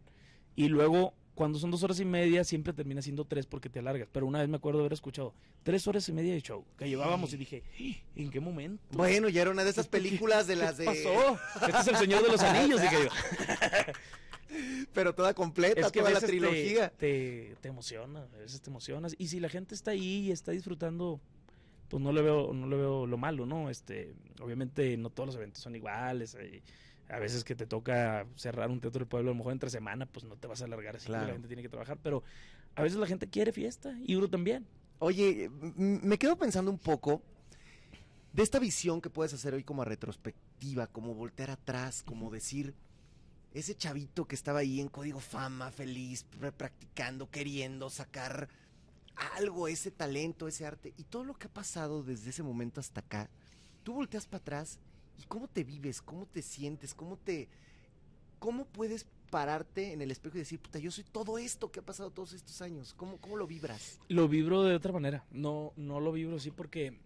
Y 0.56 0.68
luego 0.68 1.14
cuando 1.36 1.58
son 1.58 1.72
dos 1.72 1.84
horas 1.84 2.00
y 2.00 2.06
media 2.06 2.44
siempre 2.44 2.74
termina 2.74 3.02
siendo 3.02 3.26
tres 3.26 3.46
porque 3.46 3.70
te 3.70 3.80
alargas. 3.80 4.08
Pero 4.12 4.26
una 4.26 4.40
vez 4.40 4.50
me 4.50 4.58
acuerdo 4.58 4.80
haber 4.80 4.94
escuchado 4.94 5.34
tres 5.64 5.88
horas 5.88 6.08
y 6.10 6.14
media 6.14 6.34
de 6.34 6.42
show 6.42 6.64
que 6.78 6.88
llevábamos 6.88 7.34
y 7.34 7.38
dije, 7.38 7.64
¿en 8.16 8.30
qué 8.30 8.40
momento? 8.40 8.84
Bueno, 8.92 9.30
ya 9.30 9.42
era 9.42 9.52
una 9.52 9.64
de 9.64 9.70
esas 9.70 9.88
películas 9.90 10.48
de 10.48 10.56
las 10.56 10.78
de... 10.78 10.86
pasó? 10.86 11.40
Este 11.68 11.80
es 11.80 11.88
el 11.88 11.96
Señor 11.98 12.24
de 12.24 12.30
los 12.30 12.42
Anillos, 12.44 12.82
dije 12.82 12.98
yo. 13.04 13.10
Pero 14.94 15.16
toda 15.16 15.34
completa, 15.34 15.82
es 15.82 15.92
que 15.92 16.00
toda 16.00 16.12
la 16.12 16.22
trilogía. 16.22 16.90
Te, 16.90 17.48
te, 17.50 17.56
te, 17.62 17.68
emociona, 17.70 18.22
a 18.22 18.38
veces 18.38 18.62
te 18.62 18.70
emocionas. 18.70 19.16
Y 19.18 19.28
si 19.30 19.40
la 19.40 19.50
gente 19.50 19.74
está 19.74 19.92
ahí 19.92 20.28
y 20.28 20.32
está 20.32 20.52
disfrutando, 20.52 21.20
pues 21.88 22.04
no 22.04 22.12
le 22.12 22.22
veo, 22.22 22.54
no 22.54 22.68
le 22.68 22.76
veo 22.76 23.08
lo 23.08 23.18
malo, 23.18 23.48
¿no? 23.48 23.72
Este, 23.72 24.14
obviamente 24.42 24.96
no 24.98 25.10
todos 25.10 25.28
los 25.28 25.36
eventos 25.36 25.64
son 25.64 25.76
iguales. 25.76 26.36
Hay, 26.36 26.62
a 27.10 27.20
veces 27.20 27.44
que 27.44 27.56
te 27.56 27.66
toca 27.66 28.26
cerrar 28.36 28.70
un 28.70 28.80
teatro 28.80 29.00
del 29.00 29.08
pueblo, 29.08 29.32
a 29.32 29.34
lo 29.34 29.38
mejor 29.38 29.54
entre 29.54 29.70
semana, 29.70 30.06
pues 30.06 30.26
no 30.26 30.36
te 30.36 30.48
vas 30.48 30.62
a 30.62 30.66
alargar 30.66 30.96
así, 30.96 31.08
claro. 31.08 31.28
la 31.28 31.34
gente 31.34 31.48
tiene 31.48 31.62
que 31.62 31.70
trabajar, 31.70 31.98
pero 32.02 32.24
a 32.76 32.82
veces 32.82 32.98
la 32.98 33.08
gente 33.08 33.28
quiere 33.28 33.52
fiesta 33.52 33.96
y 34.06 34.16
uno 34.16 34.30
también. 34.30 34.66
Oye, 35.00 35.50
me 35.76 36.18
quedo 36.18 36.38
pensando 36.38 36.72
un 36.72 36.80
poco 36.80 37.22
de 38.32 38.42
esta 38.42 38.60
visión 38.60 39.02
que 39.02 39.10
puedes 39.10 39.34
hacer 39.34 39.54
hoy 39.54 39.64
como 39.64 39.86
retrospectiva, 39.86 40.88
como 40.88 41.14
voltear 41.14 41.52
atrás, 41.52 42.04
como 42.04 42.32
decir, 42.32 42.74
ese 43.54 43.76
chavito 43.76 44.26
que 44.26 44.36
estaba 44.36 44.60
ahí 44.60 44.82
en 44.82 44.88
Código 44.88 45.20
Fama, 45.20 45.72
feliz, 45.72 46.26
practicando, 46.58 47.30
queriendo 47.30 47.90
sacar 47.90 48.50
algo, 49.38 49.68
ese 49.68 49.92
talento, 49.92 50.48
ese 50.48 50.66
arte, 50.66 50.94
y 50.98 51.04
todo 51.04 51.24
lo 51.24 51.36
que 51.36 51.48
ha 51.48 51.54
pasado 51.54 52.02
desde 52.02 52.32
ese 52.32 52.42
momento 52.42 52.80
hasta 52.80 53.02
acá, 53.02 53.30
tú 53.84 53.94
volteas 53.94 54.26
para 54.26 54.42
atrás 54.42 54.80
¿Y 55.18 55.24
cómo 55.24 55.48
te 55.48 55.64
vives? 55.64 56.02
¿Cómo 56.02 56.26
te 56.26 56.42
sientes? 56.42 56.94
¿Cómo 56.94 57.18
te... 57.18 57.48
¿Cómo 58.40 58.66
puedes 58.66 59.06
pararte 59.30 59.94
en 59.94 60.02
el 60.02 60.12
espejo 60.12 60.38
y 60.38 60.40
decir, 60.40 60.60
puta, 60.60 60.78
yo 60.78 60.92
soy 60.92 61.06
todo 61.06 61.38
esto 61.38 61.72
que 61.72 61.80
ha 61.80 61.84
pasado 61.84 62.12
todos 62.12 62.34
estos 62.34 62.62
años? 62.62 62.94
¿Cómo, 62.94 63.18
cómo 63.18 63.38
lo 63.38 63.48
vibras? 63.48 64.00
Lo 64.10 64.28
vibro 64.28 64.64
de 64.64 64.76
otra 64.76 64.92
manera. 64.92 65.26
No, 65.32 65.74
no 65.76 66.00
lo 66.00 66.12
vibro 66.12 66.36
así 66.36 66.52
porque, 66.52 67.00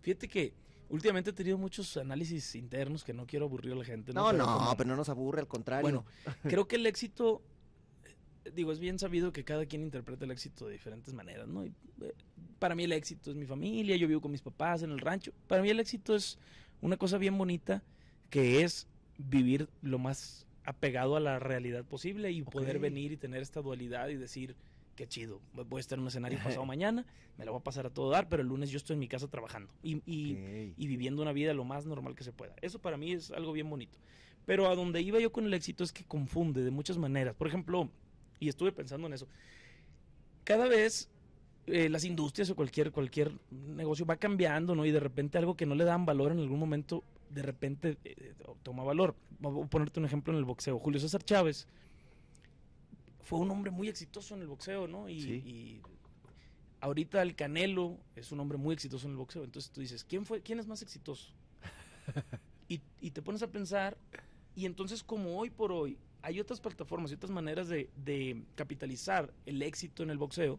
fíjate 0.00 0.26
que 0.26 0.52
últimamente 0.88 1.30
he 1.30 1.32
tenido 1.32 1.58
muchos 1.58 1.96
análisis 1.96 2.54
internos 2.54 3.04
que 3.04 3.12
no 3.12 3.26
quiero 3.26 3.46
aburrir 3.46 3.72
a 3.72 3.76
la 3.76 3.84
gente. 3.84 4.12
No, 4.12 4.32
no, 4.32 4.38
pero, 4.38 4.46
no, 4.46 4.58
como... 4.58 4.76
pero 4.76 4.88
no 4.90 4.96
nos 4.96 5.08
aburre, 5.08 5.40
al 5.40 5.48
contrario. 5.48 5.82
Bueno, 5.82 6.04
creo 6.42 6.66
que 6.66 6.76
el 6.76 6.86
éxito, 6.86 7.42
digo, 8.54 8.72
es 8.72 8.80
bien 8.80 8.98
sabido 8.98 9.32
que 9.32 9.44
cada 9.44 9.66
quien 9.66 9.82
interpreta 9.82 10.24
el 10.24 10.30
éxito 10.32 10.66
de 10.66 10.72
diferentes 10.72 11.14
maneras, 11.14 11.46
¿no? 11.46 11.64
Y, 11.64 11.74
eh, 12.00 12.14
para 12.58 12.74
mí 12.74 12.84
el 12.84 12.92
éxito 12.92 13.30
es 13.30 13.36
mi 13.36 13.46
familia, 13.46 13.96
yo 13.96 14.08
vivo 14.08 14.20
con 14.20 14.32
mis 14.32 14.42
papás 14.42 14.82
en 14.82 14.90
el 14.90 14.98
rancho. 14.98 15.32
Para 15.46 15.62
mí 15.62 15.70
el 15.70 15.80
éxito 15.80 16.14
es 16.14 16.38
una 16.80 16.96
cosa 16.96 17.18
bien 17.18 17.36
bonita 17.36 17.82
que 18.30 18.62
es 18.62 18.86
vivir 19.18 19.68
lo 19.82 19.98
más 19.98 20.46
apegado 20.64 21.16
a 21.16 21.20
la 21.20 21.38
realidad 21.38 21.84
posible 21.84 22.30
y 22.30 22.42
okay. 22.42 22.52
poder 22.52 22.78
venir 22.78 23.12
y 23.12 23.16
tener 23.16 23.42
esta 23.42 23.60
dualidad 23.60 24.08
y 24.08 24.16
decir, 24.16 24.56
qué 24.96 25.06
chido, 25.06 25.40
voy 25.54 25.78
a 25.78 25.80
estar 25.80 25.98
en 25.98 26.02
un 26.02 26.08
escenario 26.08 26.38
pasado 26.42 26.64
mañana, 26.66 27.06
me 27.38 27.44
la 27.44 27.50
voy 27.50 27.60
a 27.60 27.64
pasar 27.64 27.86
a 27.86 27.90
todo 27.90 28.10
dar, 28.10 28.28
pero 28.28 28.42
el 28.42 28.48
lunes 28.48 28.70
yo 28.70 28.76
estoy 28.76 28.94
en 28.94 29.00
mi 29.00 29.08
casa 29.08 29.28
trabajando 29.28 29.72
y, 29.82 30.02
y, 30.06 30.34
okay. 30.34 30.74
y, 30.76 30.86
viviendo 30.86 31.22
una 31.22 31.32
vida 31.32 31.54
lo 31.54 31.64
más 31.64 31.86
normal 31.86 32.14
que 32.14 32.24
se 32.24 32.32
pueda. 32.32 32.54
Eso 32.60 32.78
para 32.78 32.96
mí 32.96 33.12
es 33.12 33.30
algo 33.30 33.52
bien 33.52 33.68
bonito. 33.68 33.98
Pero 34.46 34.68
a 34.68 34.74
donde 34.74 35.00
iba 35.02 35.20
yo 35.20 35.32
con 35.32 35.44
el 35.44 35.54
éxito 35.54 35.84
es 35.84 35.92
que 35.92 36.04
confunde 36.04 36.62
de 36.62 36.70
muchas 36.70 36.98
maneras. 36.98 37.34
Por 37.34 37.46
ejemplo, 37.46 37.88
y 38.38 38.48
estuve 38.48 38.72
pensando 38.72 39.06
en 39.06 39.12
eso, 39.12 39.26
cada 40.44 40.66
vez 40.66 41.08
eh, 41.70 41.88
las 41.88 42.04
industrias 42.04 42.50
o 42.50 42.56
cualquier, 42.56 42.92
cualquier 42.92 43.32
negocio 43.50 44.06
va 44.06 44.16
cambiando, 44.16 44.74
¿no? 44.74 44.84
Y 44.84 44.90
de 44.90 45.00
repente 45.00 45.38
algo 45.38 45.56
que 45.56 45.66
no 45.66 45.74
le 45.74 45.84
dan 45.84 46.06
valor 46.06 46.32
en 46.32 46.38
algún 46.38 46.58
momento, 46.58 47.04
de 47.30 47.42
repente 47.42 47.96
eh, 48.04 48.34
toma 48.62 48.84
valor. 48.84 49.14
Voy 49.38 49.64
a 49.64 49.66
ponerte 49.66 50.00
un 50.00 50.06
ejemplo 50.06 50.32
en 50.32 50.38
el 50.38 50.44
boxeo. 50.44 50.78
Julio 50.78 51.00
César 51.00 51.22
Chávez 51.22 51.66
fue 53.22 53.38
un 53.38 53.50
hombre 53.50 53.70
muy 53.70 53.88
exitoso 53.88 54.34
en 54.34 54.42
el 54.42 54.48
boxeo, 54.48 54.88
¿no? 54.88 55.08
Y, 55.08 55.22
sí. 55.22 55.32
y 55.32 55.80
ahorita 56.80 57.22
el 57.22 57.34
Canelo 57.34 57.98
es 58.16 58.32
un 58.32 58.40
hombre 58.40 58.58
muy 58.58 58.74
exitoso 58.74 59.06
en 59.06 59.12
el 59.12 59.18
boxeo. 59.18 59.44
Entonces 59.44 59.70
tú 59.70 59.80
dices, 59.80 60.04
¿quién, 60.04 60.24
fue, 60.24 60.40
quién 60.42 60.58
es 60.58 60.66
más 60.66 60.82
exitoso? 60.82 61.32
y, 62.68 62.80
y 63.00 63.10
te 63.10 63.22
pones 63.22 63.42
a 63.42 63.48
pensar, 63.48 63.96
y 64.54 64.66
entonces 64.66 65.02
como 65.02 65.38
hoy 65.38 65.50
por 65.50 65.72
hoy 65.72 65.96
hay 66.22 66.40
otras 66.40 66.60
plataformas 66.60 67.10
y 67.10 67.14
otras 67.14 67.30
maneras 67.30 67.68
de, 67.68 67.88
de 67.96 68.42
capitalizar 68.54 69.32
el 69.46 69.62
éxito 69.62 70.02
en 70.02 70.10
el 70.10 70.18
boxeo, 70.18 70.58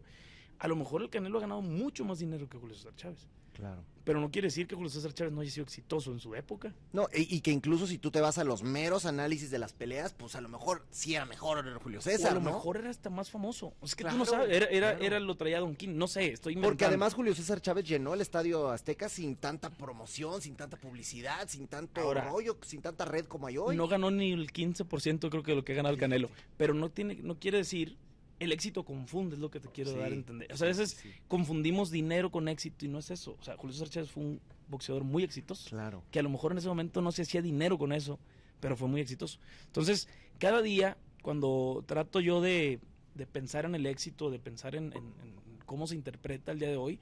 a 0.62 0.68
lo 0.68 0.76
mejor 0.76 1.02
el 1.02 1.10
Canelo 1.10 1.38
ha 1.38 1.40
ganado 1.40 1.60
mucho 1.60 2.04
más 2.04 2.20
dinero 2.20 2.48
que 2.48 2.56
Julio 2.56 2.76
César 2.76 2.94
Chávez. 2.94 3.26
Claro. 3.52 3.82
Pero 4.04 4.20
no 4.20 4.30
quiere 4.30 4.46
decir 4.46 4.66
que 4.66 4.76
Julio 4.76 4.90
César 4.90 5.12
Chávez 5.12 5.32
no 5.32 5.40
haya 5.40 5.50
sido 5.50 5.64
exitoso 5.64 6.12
en 6.12 6.20
su 6.20 6.34
época. 6.34 6.72
No, 6.92 7.08
y, 7.14 7.36
y, 7.36 7.40
que 7.40 7.50
incluso 7.50 7.86
si 7.86 7.98
tú 7.98 8.10
te 8.10 8.20
vas 8.20 8.38
a 8.38 8.44
los 8.44 8.62
meros 8.62 9.04
análisis 9.04 9.50
de 9.50 9.58
las 9.58 9.72
peleas, 9.72 10.12
pues 10.12 10.36
a 10.36 10.40
lo 10.40 10.48
mejor 10.48 10.84
sí 10.90 11.14
era 11.14 11.24
mejor 11.24 11.64
Julio 11.80 12.00
César. 12.00 12.28
O 12.28 12.30
a 12.30 12.34
lo 12.34 12.40
¿no? 12.40 12.52
mejor 12.52 12.76
era 12.78 12.90
hasta 12.90 13.10
más 13.10 13.30
famoso. 13.30 13.74
Es 13.82 13.94
que 13.96 14.04
claro, 14.04 14.16
tú 14.16 14.18
no 14.20 14.24
sabes, 14.24 14.50
era, 14.50 14.66
era, 14.66 14.90
claro. 14.90 15.04
era 15.04 15.20
lo 15.20 15.36
traía 15.36 15.58
Don 15.58 15.74
King, 15.74 15.90
no 15.94 16.06
sé, 16.06 16.32
estoy 16.32 16.54
inventando. 16.54 16.70
Porque 16.70 16.84
además 16.84 17.14
Julio 17.14 17.34
César 17.34 17.60
Chávez 17.60 17.84
llenó 17.84 18.14
el 18.14 18.20
estadio 18.20 18.70
Azteca 18.70 19.08
sin 19.08 19.36
tanta 19.36 19.70
promoción, 19.70 20.40
sin 20.40 20.54
tanta 20.54 20.76
publicidad, 20.76 21.48
sin 21.48 21.66
tanto 21.66 22.00
Ahora, 22.00 22.28
rollo, 22.28 22.56
sin 22.62 22.82
tanta 22.82 23.04
red 23.04 23.26
como 23.26 23.48
hay 23.48 23.58
hoy. 23.58 23.76
No 23.76 23.86
ganó 23.86 24.10
ni 24.10 24.32
el 24.32 24.52
15% 24.52 25.28
creo 25.28 25.42
que 25.42 25.52
de 25.52 25.56
lo 25.56 25.64
que 25.64 25.72
ha 25.72 25.76
ganado 25.76 25.94
el 25.94 26.00
Canelo. 26.00 26.28
Pero 26.56 26.74
no 26.74 26.88
tiene, 26.88 27.16
no 27.16 27.38
quiere 27.38 27.58
decir 27.58 27.96
el 28.42 28.52
éxito 28.52 28.84
confunde, 28.84 29.36
es 29.36 29.40
lo 29.40 29.50
que 29.50 29.60
te 29.60 29.68
quiero 29.68 29.92
sí, 29.92 29.98
dar 29.98 30.10
a 30.10 30.14
entender. 30.14 30.52
O 30.52 30.56
sea, 30.56 30.66
a 30.66 30.68
veces 30.68 30.90
sí. 31.00 31.10
confundimos 31.28 31.90
dinero 31.90 32.30
con 32.30 32.48
éxito 32.48 32.84
y 32.84 32.88
no 32.88 32.98
es 32.98 33.10
eso. 33.10 33.36
O 33.38 33.42
sea, 33.42 33.56
Julio 33.56 33.72
César 33.72 33.88
Chávez 33.88 34.10
fue 34.10 34.24
un 34.24 34.40
boxeador 34.68 35.04
muy 35.04 35.22
exitoso. 35.22 35.70
Claro. 35.70 36.02
Que 36.10 36.18
a 36.18 36.22
lo 36.22 36.28
mejor 36.28 36.52
en 36.52 36.58
ese 36.58 36.68
momento 36.68 37.00
no 37.00 37.12
se 37.12 37.22
hacía 37.22 37.40
dinero 37.40 37.78
con 37.78 37.92
eso, 37.92 38.18
pero 38.60 38.76
fue 38.76 38.88
muy 38.88 39.00
exitoso. 39.00 39.38
Entonces, 39.66 40.08
cada 40.38 40.60
día, 40.60 40.96
cuando 41.22 41.84
trato 41.86 42.18
yo 42.20 42.40
de, 42.40 42.80
de 43.14 43.26
pensar 43.26 43.64
en 43.64 43.76
el 43.76 43.86
éxito, 43.86 44.30
de 44.30 44.40
pensar 44.40 44.74
en, 44.74 44.86
en, 44.92 45.04
en, 45.22 45.58
cómo 45.64 45.86
se 45.86 45.94
interpreta 45.94 46.50
el 46.50 46.58
día 46.58 46.68
de 46.68 46.76
hoy, 46.76 46.98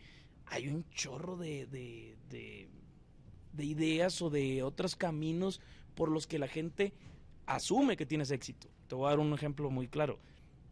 hay 0.46 0.68
un 0.68 0.84
chorro 0.90 1.36
de, 1.36 1.66
de, 1.66 2.16
de, 2.28 2.68
de 3.54 3.64
ideas 3.64 4.20
o 4.20 4.28
de 4.28 4.62
otros 4.62 4.94
caminos 4.94 5.60
por 5.94 6.10
los 6.10 6.26
que 6.26 6.38
la 6.38 6.48
gente 6.48 6.92
asume 7.46 7.96
que 7.96 8.04
tienes 8.04 8.30
éxito. 8.30 8.68
Te 8.88 8.94
voy 8.94 9.06
a 9.06 9.10
dar 9.10 9.20
un 9.20 9.32
ejemplo 9.32 9.70
muy 9.70 9.88
claro 9.88 10.18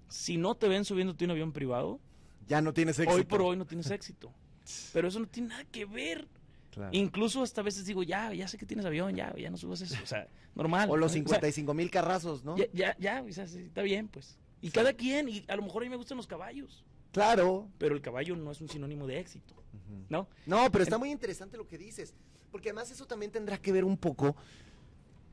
si 0.08 0.36
no 0.36 0.54
te 0.54 0.68
ven 0.68 0.84
subiéndote 0.84 1.24
un 1.24 1.32
avión 1.32 1.52
privado, 1.52 2.00
ya 2.46 2.60
no 2.60 2.72
tienes 2.72 2.98
éxito. 2.98 3.16
Hoy 3.16 3.24
por 3.24 3.42
hoy 3.42 3.56
no 3.56 3.66
tienes 3.66 3.90
éxito. 3.90 4.32
Pero 4.92 5.08
eso 5.08 5.20
no 5.20 5.26
tiene 5.26 5.48
nada 5.48 5.64
que 5.64 5.84
ver. 5.84 6.26
Claro. 6.70 6.90
Incluso 6.92 7.42
hasta 7.42 7.62
veces 7.62 7.84
digo, 7.86 8.02
ya, 8.02 8.32
ya 8.32 8.46
sé 8.46 8.56
que 8.56 8.66
tienes 8.66 8.86
avión, 8.86 9.14
ya, 9.14 9.34
ya 9.36 9.50
no 9.50 9.56
subas 9.56 9.80
eso. 9.80 9.96
O 10.02 10.06
sea, 10.06 10.28
normal. 10.54 10.90
O 10.90 10.96
los 10.96 11.12
55 11.12 11.74
mil 11.74 11.86
o 11.86 11.90
sea, 11.90 12.02
carrazos, 12.02 12.44
¿no? 12.44 12.56
Ya, 12.56 12.66
ya, 12.72 12.96
ya 12.98 13.22
o 13.22 13.32
sea, 13.32 13.46
sí, 13.46 13.60
está 13.60 13.82
bien, 13.82 14.08
pues. 14.08 14.38
Y 14.60 14.68
sí. 14.68 14.72
cada 14.72 14.92
quien, 14.92 15.28
y 15.28 15.44
a 15.48 15.56
lo 15.56 15.62
mejor 15.62 15.82
a 15.82 15.86
mí 15.86 15.90
me 15.90 15.96
gustan 15.96 16.16
los 16.16 16.26
caballos. 16.26 16.84
Claro. 17.12 17.68
Pero 17.78 17.94
el 17.94 18.02
caballo 18.02 18.36
no 18.36 18.50
es 18.50 18.60
un 18.60 18.68
sinónimo 18.68 19.06
de 19.06 19.18
éxito, 19.18 19.54
uh 19.54 19.76
-huh. 19.76 20.06
¿no? 20.08 20.28
No, 20.46 20.70
pero 20.70 20.84
está 20.84 20.98
muy 20.98 21.10
interesante 21.10 21.56
lo 21.56 21.66
que 21.66 21.78
dices. 21.78 22.14
Porque 22.50 22.70
además 22.70 22.90
eso 22.90 23.06
también 23.06 23.32
tendrá 23.32 23.58
que 23.58 23.72
ver 23.72 23.84
un 23.84 23.96
poco 23.96 24.36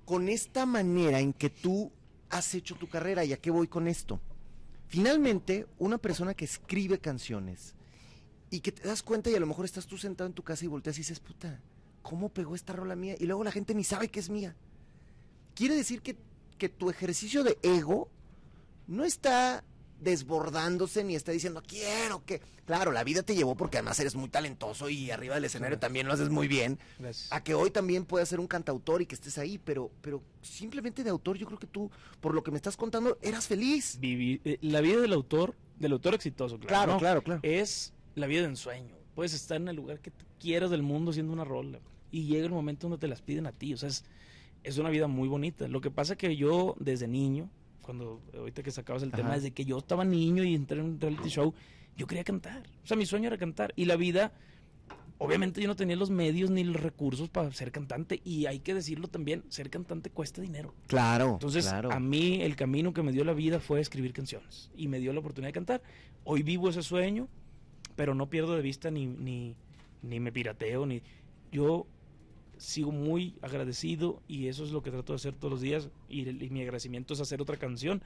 con 0.05 0.29
esta 0.29 0.65
manera 0.65 1.19
en 1.19 1.33
que 1.33 1.49
tú 1.49 1.91
has 2.29 2.53
hecho 2.55 2.75
tu 2.75 2.87
carrera. 2.87 3.23
¿Y 3.25 3.33
a 3.33 3.37
qué 3.37 3.51
voy 3.51 3.67
con 3.67 3.87
esto? 3.87 4.19
Finalmente, 4.95 5.67
una 5.77 5.97
persona 5.97 6.33
que 6.33 6.45
escribe 6.45 6.99
canciones 6.99 7.75
y 8.49 8.61
que 8.61 8.71
te 8.71 8.87
das 8.87 9.03
cuenta 9.03 9.29
y 9.29 9.35
a 9.35 9.41
lo 9.41 9.45
mejor 9.45 9.65
estás 9.65 9.87
tú 9.87 9.97
sentado 9.97 10.25
en 10.25 10.33
tu 10.33 10.41
casa 10.41 10.63
y 10.63 10.69
volteas 10.69 10.95
y 10.95 11.01
dices, 11.01 11.19
puta, 11.19 11.59
¿cómo 12.01 12.29
pegó 12.29 12.55
esta 12.55 12.71
rola 12.71 12.95
mía? 12.95 13.17
Y 13.19 13.25
luego 13.25 13.43
la 13.43 13.51
gente 13.51 13.75
ni 13.75 13.83
sabe 13.83 14.07
que 14.07 14.21
es 14.21 14.29
mía. 14.29 14.55
Quiere 15.53 15.75
decir 15.75 16.01
que, 16.01 16.15
que 16.57 16.69
tu 16.69 16.89
ejercicio 16.89 17.43
de 17.43 17.57
ego 17.61 18.09
no 18.87 19.03
está 19.03 19.65
desbordándose 20.05 21.03
ni 21.03 21.15
está 21.15 21.33
diciendo 21.33 21.61
quiero 21.67 22.23
que 22.23 22.39
claro 22.65 22.93
la 22.93 23.03
vida 23.03 23.23
te 23.23 23.35
llevó 23.35 23.55
porque 23.55 23.77
además 23.79 23.99
eres 23.99 24.15
muy 24.15 24.29
talentoso 24.29 24.87
y 24.87 25.11
arriba 25.11 25.35
del 25.35 25.43
escenario 25.43 25.77
también 25.77 26.07
lo 26.07 26.13
haces 26.13 26.29
muy 26.29 26.47
bien 26.47 26.79
Gracias. 26.99 27.31
a 27.33 27.43
que 27.43 27.53
hoy 27.53 27.71
también 27.71 28.05
puedas 28.05 28.29
ser 28.29 28.39
un 28.39 28.47
cantautor 28.47 29.01
y 29.01 29.05
que 29.05 29.15
estés 29.15 29.37
ahí 29.37 29.57
pero 29.57 29.91
pero 30.01 30.23
simplemente 30.41 31.03
de 31.03 31.09
autor 31.09 31.37
yo 31.37 31.45
creo 31.45 31.59
que 31.59 31.67
tú 31.67 31.91
por 32.21 32.33
lo 32.33 32.43
que 32.43 32.51
me 32.51 32.57
estás 32.57 32.77
contando 32.77 33.17
eras 33.21 33.47
feliz 33.47 33.97
Vivir, 33.99 34.39
eh, 34.45 34.57
la 34.61 34.79
vida 34.79 35.01
del 35.01 35.11
autor, 35.11 35.55
del 35.77 35.91
autor 35.91 36.13
exitoso, 36.15 36.57
claro. 36.57 36.69
claro 36.69 36.93
¿no? 36.93 36.99
claro 36.99 37.21
claro 37.21 37.39
Es 37.43 37.91
la 38.15 38.27
vida 38.27 38.41
de 38.41 38.47
ensueño. 38.47 38.95
Puedes 39.13 39.33
estar 39.33 39.57
en 39.57 39.67
el 39.67 39.75
lugar 39.75 39.99
que 39.99 40.11
quieras 40.39 40.69
del 40.71 40.83
mundo 40.83 41.11
haciendo 41.11 41.33
una 41.33 41.43
rola. 41.43 41.79
Y 42.11 42.25
llega 42.25 42.45
el 42.45 42.51
momento 42.51 42.87
donde 42.87 42.99
te 42.99 43.07
las 43.07 43.21
piden 43.21 43.45
a 43.45 43.51
ti. 43.51 43.73
O 43.73 43.77
sea, 43.77 43.89
es, 43.89 44.05
es 44.63 44.77
una 44.77 44.89
vida 44.89 45.07
muy 45.07 45.27
bonita. 45.27 45.67
Lo 45.67 45.81
que 45.81 45.91
pasa 45.91 46.15
que 46.15 46.35
yo, 46.35 46.75
desde 46.79 47.07
niño, 47.07 47.49
cuando 47.85 48.19
ahorita 48.35 48.63
que 48.63 48.71
sacabas 48.71 49.03
el 49.03 49.11
tema, 49.11 49.35
desde 49.35 49.51
que 49.51 49.63
yo 49.63 49.77
estaba 49.77 50.03
niño 50.03 50.43
y 50.43 50.55
entré 50.55 50.79
en 50.79 50.85
un 50.85 50.99
reality 50.99 51.29
show, 51.29 51.53
yo 51.95 52.07
quería 52.07 52.23
cantar. 52.23 52.63
O 52.83 52.87
sea, 52.87 52.97
mi 52.97 53.05
sueño 53.05 53.27
era 53.27 53.37
cantar. 53.37 53.73
Y 53.75 53.85
la 53.85 53.95
vida, 53.95 54.33
obviamente 55.19 55.61
yo 55.61 55.67
no 55.67 55.75
tenía 55.75 55.95
los 55.95 56.09
medios 56.09 56.49
ni 56.49 56.63
los 56.63 56.81
recursos 56.81 57.29
para 57.29 57.51
ser 57.53 57.71
cantante. 57.71 58.21
Y 58.23 58.47
hay 58.47 58.59
que 58.59 58.73
decirlo 58.73 59.07
también, 59.07 59.43
ser 59.49 59.69
cantante 59.69 60.09
cuesta 60.09 60.41
dinero. 60.41 60.73
claro 60.87 61.33
Entonces, 61.33 61.67
claro. 61.67 61.91
a 61.91 61.99
mí 61.99 62.41
el 62.41 62.55
camino 62.55 62.91
que 62.91 63.03
me 63.03 63.11
dio 63.11 63.23
la 63.23 63.33
vida 63.33 63.59
fue 63.59 63.79
escribir 63.79 64.13
canciones 64.13 64.71
y 64.75 64.87
me 64.87 64.99
dio 64.99 65.13
la 65.13 65.19
oportunidad 65.19 65.49
de 65.49 65.53
cantar. 65.53 65.83
Hoy 66.23 66.41
vivo 66.41 66.69
ese 66.69 66.81
sueño, 66.81 67.27
pero 67.95 68.15
no 68.15 68.31
pierdo 68.31 68.55
de 68.55 68.63
vista 68.63 68.89
ni, 68.89 69.05
ni, 69.05 69.55
ni 70.01 70.19
me 70.19 70.31
pirateo, 70.31 70.87
ni 70.87 71.03
yo 71.51 71.85
sigo 72.57 72.91
muy 72.91 73.35
agradecido 73.41 74.21
y 74.27 74.47
eso 74.47 74.63
es 74.63 74.71
lo 74.71 74.81
que 74.81 74.91
trato 74.91 75.13
de 75.13 75.17
hacer 75.17 75.35
todos 75.35 75.51
los 75.51 75.61
días 75.61 75.89
y, 76.09 76.27
y 76.29 76.49
mi 76.49 76.61
agradecimiento 76.61 77.13
es 77.13 77.19
hacer 77.19 77.41
otra 77.41 77.57
canción 77.57 78.01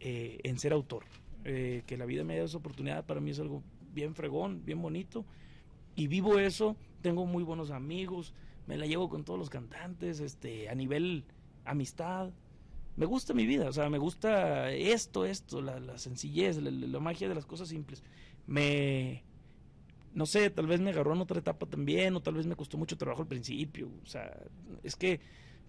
eh, 0.00 0.38
en 0.44 0.58
ser 0.58 0.72
autor. 0.72 1.04
Eh, 1.44 1.82
que 1.86 1.96
la 1.96 2.04
vida 2.04 2.22
me 2.22 2.34
dado 2.34 2.46
esa 2.46 2.58
oportunidad 2.58 3.06
para 3.06 3.20
mí 3.20 3.30
es 3.30 3.40
algo 3.40 3.62
bien 3.94 4.14
fregón, 4.14 4.62
bien 4.64 4.80
bonito 4.82 5.24
y 5.96 6.06
vivo 6.06 6.38
eso, 6.38 6.76
tengo 7.00 7.24
muy 7.26 7.42
buenos 7.42 7.70
amigos, 7.70 8.34
me 8.66 8.76
la 8.76 8.86
llevo 8.86 9.08
con 9.08 9.24
todos 9.24 9.38
los 9.38 9.50
cantantes, 9.50 10.20
este, 10.20 10.68
a 10.68 10.74
nivel 10.74 11.24
amistad. 11.64 12.30
Me 12.96 13.06
gusta 13.06 13.32
mi 13.34 13.46
vida, 13.46 13.68
o 13.68 13.72
sea, 13.72 13.88
me 13.88 13.98
gusta 13.98 14.70
esto, 14.72 15.24
esto, 15.24 15.62
la, 15.62 15.80
la 15.80 15.96
sencillez, 15.96 16.58
la- 16.58 16.70
la 16.70 17.00
magia 17.00 17.28
de 17.28 17.34
las 17.34 17.46
cosas 17.46 17.68
simples. 17.68 18.02
Me, 18.46 19.24
no 20.12 20.26
sé, 20.26 20.50
tal 20.50 20.66
vez 20.66 20.80
me 20.80 20.90
agarró 20.90 21.14
en 21.14 21.20
otra 21.20 21.38
etapa 21.38 21.66
también, 21.66 22.14
o 22.16 22.20
tal 22.22 22.34
vez 22.34 22.46
me 22.46 22.56
costó 22.56 22.76
mucho 22.76 22.96
trabajo 22.96 23.22
al 23.22 23.28
principio. 23.28 23.90
O 24.02 24.06
sea, 24.06 24.36
es 24.82 24.96
que 24.96 25.20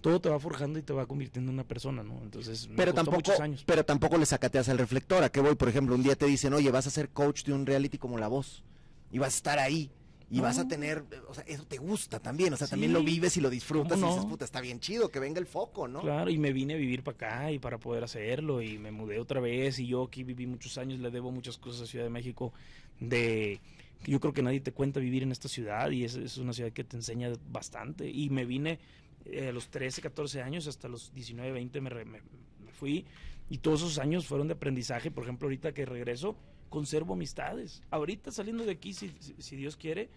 todo 0.01 0.19
te 0.19 0.29
va 0.29 0.39
forjando 0.39 0.79
y 0.79 0.81
te 0.83 0.93
va 0.93 1.05
convirtiendo 1.05 1.51
en 1.51 1.55
una 1.55 1.67
persona, 1.67 2.01
¿no? 2.03 2.21
Entonces, 2.23 2.67
me 2.67 2.75
pero 2.75 2.91
costó 2.91 2.95
tampoco 3.05 3.17
muchos 3.29 3.39
años. 3.39 3.63
pero 3.65 3.85
tampoco 3.85 4.17
le 4.17 4.25
sacateas 4.25 4.67
al 4.69 4.79
reflector 4.79 5.23
a 5.23 5.29
qué 5.29 5.41
voy 5.41 5.53
por 5.55 5.69
ejemplo 5.69 5.93
un 5.93 6.01
día 6.01 6.15
te 6.15 6.25
dicen 6.25 6.53
oye 6.53 6.71
vas 6.71 6.87
a 6.87 6.89
ser 6.89 7.09
coach 7.09 7.43
de 7.43 7.53
un 7.53 7.67
reality 7.67 7.99
como 7.99 8.17
La 8.17 8.27
Voz 8.27 8.63
y 9.11 9.19
vas 9.19 9.33
a 9.35 9.37
estar 9.37 9.59
ahí 9.59 9.91
y 10.31 10.37
No. 10.37 10.43
vas 10.43 10.57
a 10.57 10.67
tener, 10.67 11.03
o 11.27 11.33
sea, 11.35 11.43
eso 11.45 11.65
te 11.65 11.77
gusta 11.77 12.19
también, 12.19 12.53
o 12.53 12.57
sea, 12.57 12.65
Sí. 12.65 12.71
también 12.71 12.93
lo 12.93 13.03
vives 13.03 13.35
y 13.37 13.41
lo 13.41 13.49
disfrutas 13.51 13.91
¿Cómo 13.99 14.05
y 14.05 14.09
dices, 14.09 14.23
no? 14.23 14.29
puta, 14.29 14.45
está 14.45 14.59
bien 14.61 14.79
chido, 14.79 15.09
que 15.09 15.19
venga 15.19 15.39
el 15.39 15.45
foco, 15.45 15.87
¿no? 15.89 15.99
Claro, 16.01 16.31
y 16.31 16.37
me 16.39 16.51
vine 16.53 16.73
a 16.73 16.77
vivir 16.77 17.03
para 17.03 17.15
acá 17.15 17.51
y 17.51 17.59
para 17.59 17.77
poder 17.77 18.03
hacerlo 18.05 18.61
y 18.61 18.79
me 18.79 18.89
mudé 18.91 19.19
otra 19.19 19.39
vez 19.41 19.77
y 19.77 19.85
yo 19.87 20.03
aquí 20.05 20.23
viví 20.23 20.47
muchos 20.47 20.77
años, 20.79 20.99
le 20.99 21.11
debo 21.11 21.31
muchas 21.31 21.57
cosas 21.57 21.81
a 21.81 21.85
Ciudad 21.85 22.05
de 22.05 22.09
México 22.11 22.53
de 22.99 23.59
yo 24.05 24.19
creo 24.19 24.33
que 24.33 24.41
nadie 24.41 24.59
te 24.61 24.71
cuenta 24.71 24.99
vivir 24.99 25.23
en 25.23 25.31
esta 25.31 25.47
ciudad 25.47 25.91
y 25.91 26.03
es, 26.03 26.15
es 26.15 26.37
una 26.37 26.53
ciudad 26.53 26.71
que 26.71 26.83
te 26.83 26.95
enseña 26.97 27.31
bastante 27.49 28.09
y 28.09 28.29
me 28.29 28.45
vine 28.45 28.79
eh, 29.25 29.49
a 29.49 29.51
los 29.51 29.69
13, 29.69 30.01
14 30.01 30.41
años 30.41 30.67
hasta 30.67 30.87
los 30.87 31.13
19, 31.13 31.51
20 31.51 31.81
me, 31.81 31.89
re- 31.89 32.05
me- 32.05 32.21
me 32.65 32.71
fui 32.71 33.05
y 33.49 33.57
todos 33.59 33.81
esos 33.81 33.99
años 33.99 34.25
fueron 34.27 34.47
de 34.47 34.53
aprendizaje, 34.53 35.11
por 35.11 35.23
ejemplo, 35.23 35.45
ahorita 35.47 35.73
que 35.73 35.85
regreso 35.85 36.35
conservo 36.69 37.13
amistades. 37.13 37.83
Ahorita 37.91 38.31
saliendo 38.31 38.63
de 38.65 38.71
aquí, 38.71 38.93
si, 38.93 39.09
si- 39.19 39.35
si 39.37 39.55
Dios 39.57 39.75
quiere, 39.75 40.09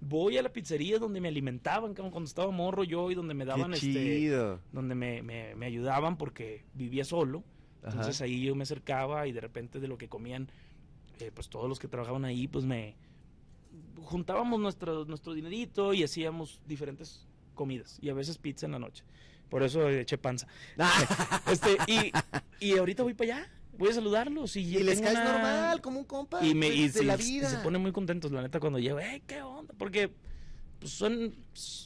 voy 0.00 0.38
a 0.38 0.42
la 0.42 0.48
pizzería 0.52 0.98
donde 0.98 1.20
me 1.20 1.28
alimentaban 1.28 1.94
como 1.94 2.10
cuando 2.10 2.26
estaba 2.28 2.50
morro 2.50 2.82
yo 2.84 3.10
y 3.10 3.14
donde 3.14 3.34
me 3.34 3.44
daban 3.44 3.72
este 3.74 3.92
donde 4.72 4.94
me, 4.94 5.22
me- 5.22 5.54
me 5.54 5.66
ayudaban 5.66 6.16
porque 6.16 6.64
vivía 6.74 7.04
solo. 7.04 7.44
Entonces 7.84 8.16
Ajá. 8.16 8.24
ahí 8.24 8.42
yo 8.42 8.54
me 8.56 8.62
acercaba 8.64 9.26
y 9.28 9.32
de 9.32 9.40
repente 9.40 9.78
de 9.80 9.86
lo 9.86 9.98
que 9.98 10.08
comían, 10.08 10.48
eh, 11.20 11.30
pues 11.32 11.48
todos 11.48 11.68
los 11.68 11.78
que 11.78 11.86
trabajaban 11.88 12.24
ahí, 12.24 12.48
pues 12.48 12.64
me 12.64 12.96
juntábamos 14.08 14.58
nuestro, 14.58 15.04
nuestro 15.04 15.34
dinerito 15.34 15.92
y 15.94 16.02
hacíamos 16.02 16.60
diferentes 16.66 17.26
comidas 17.54 17.98
y 18.00 18.08
a 18.08 18.14
veces 18.14 18.38
pizza 18.38 18.66
en 18.66 18.72
la 18.72 18.78
noche. 18.78 19.04
Por 19.50 19.62
eso 19.62 19.88
eché 19.88 20.18
panza. 20.18 20.46
Este, 21.50 21.76
y, 21.86 22.12
y 22.60 22.76
ahorita 22.78 23.02
voy 23.02 23.14
para 23.14 23.36
allá, 23.38 23.50
voy 23.78 23.90
a 23.90 23.94
saludarlos 23.94 24.56
y, 24.56 24.60
y 24.60 24.82
les 24.82 25.00
caes 25.00 25.14
una- 25.18 25.32
normal, 25.32 25.80
como 25.80 26.00
un 26.00 26.04
compa 26.04 26.44
y 26.44 26.54
me 26.54 26.66
pues, 26.68 26.78
y 26.78 26.88
de 26.88 26.98
sí, 27.00 27.04
la 27.04 27.14
y 27.14 27.18
vida. 27.18 27.50
se 27.50 27.56
ponen 27.58 27.80
muy 27.82 27.92
contentos 27.92 28.30
la 28.32 28.42
neta 28.42 28.60
cuando 28.60 28.78
llego 28.78 28.98
eh 29.00 29.22
qué 29.26 29.40
onda 29.42 29.72
porque 29.78 30.12
pues 30.80 30.92
son 30.92 31.34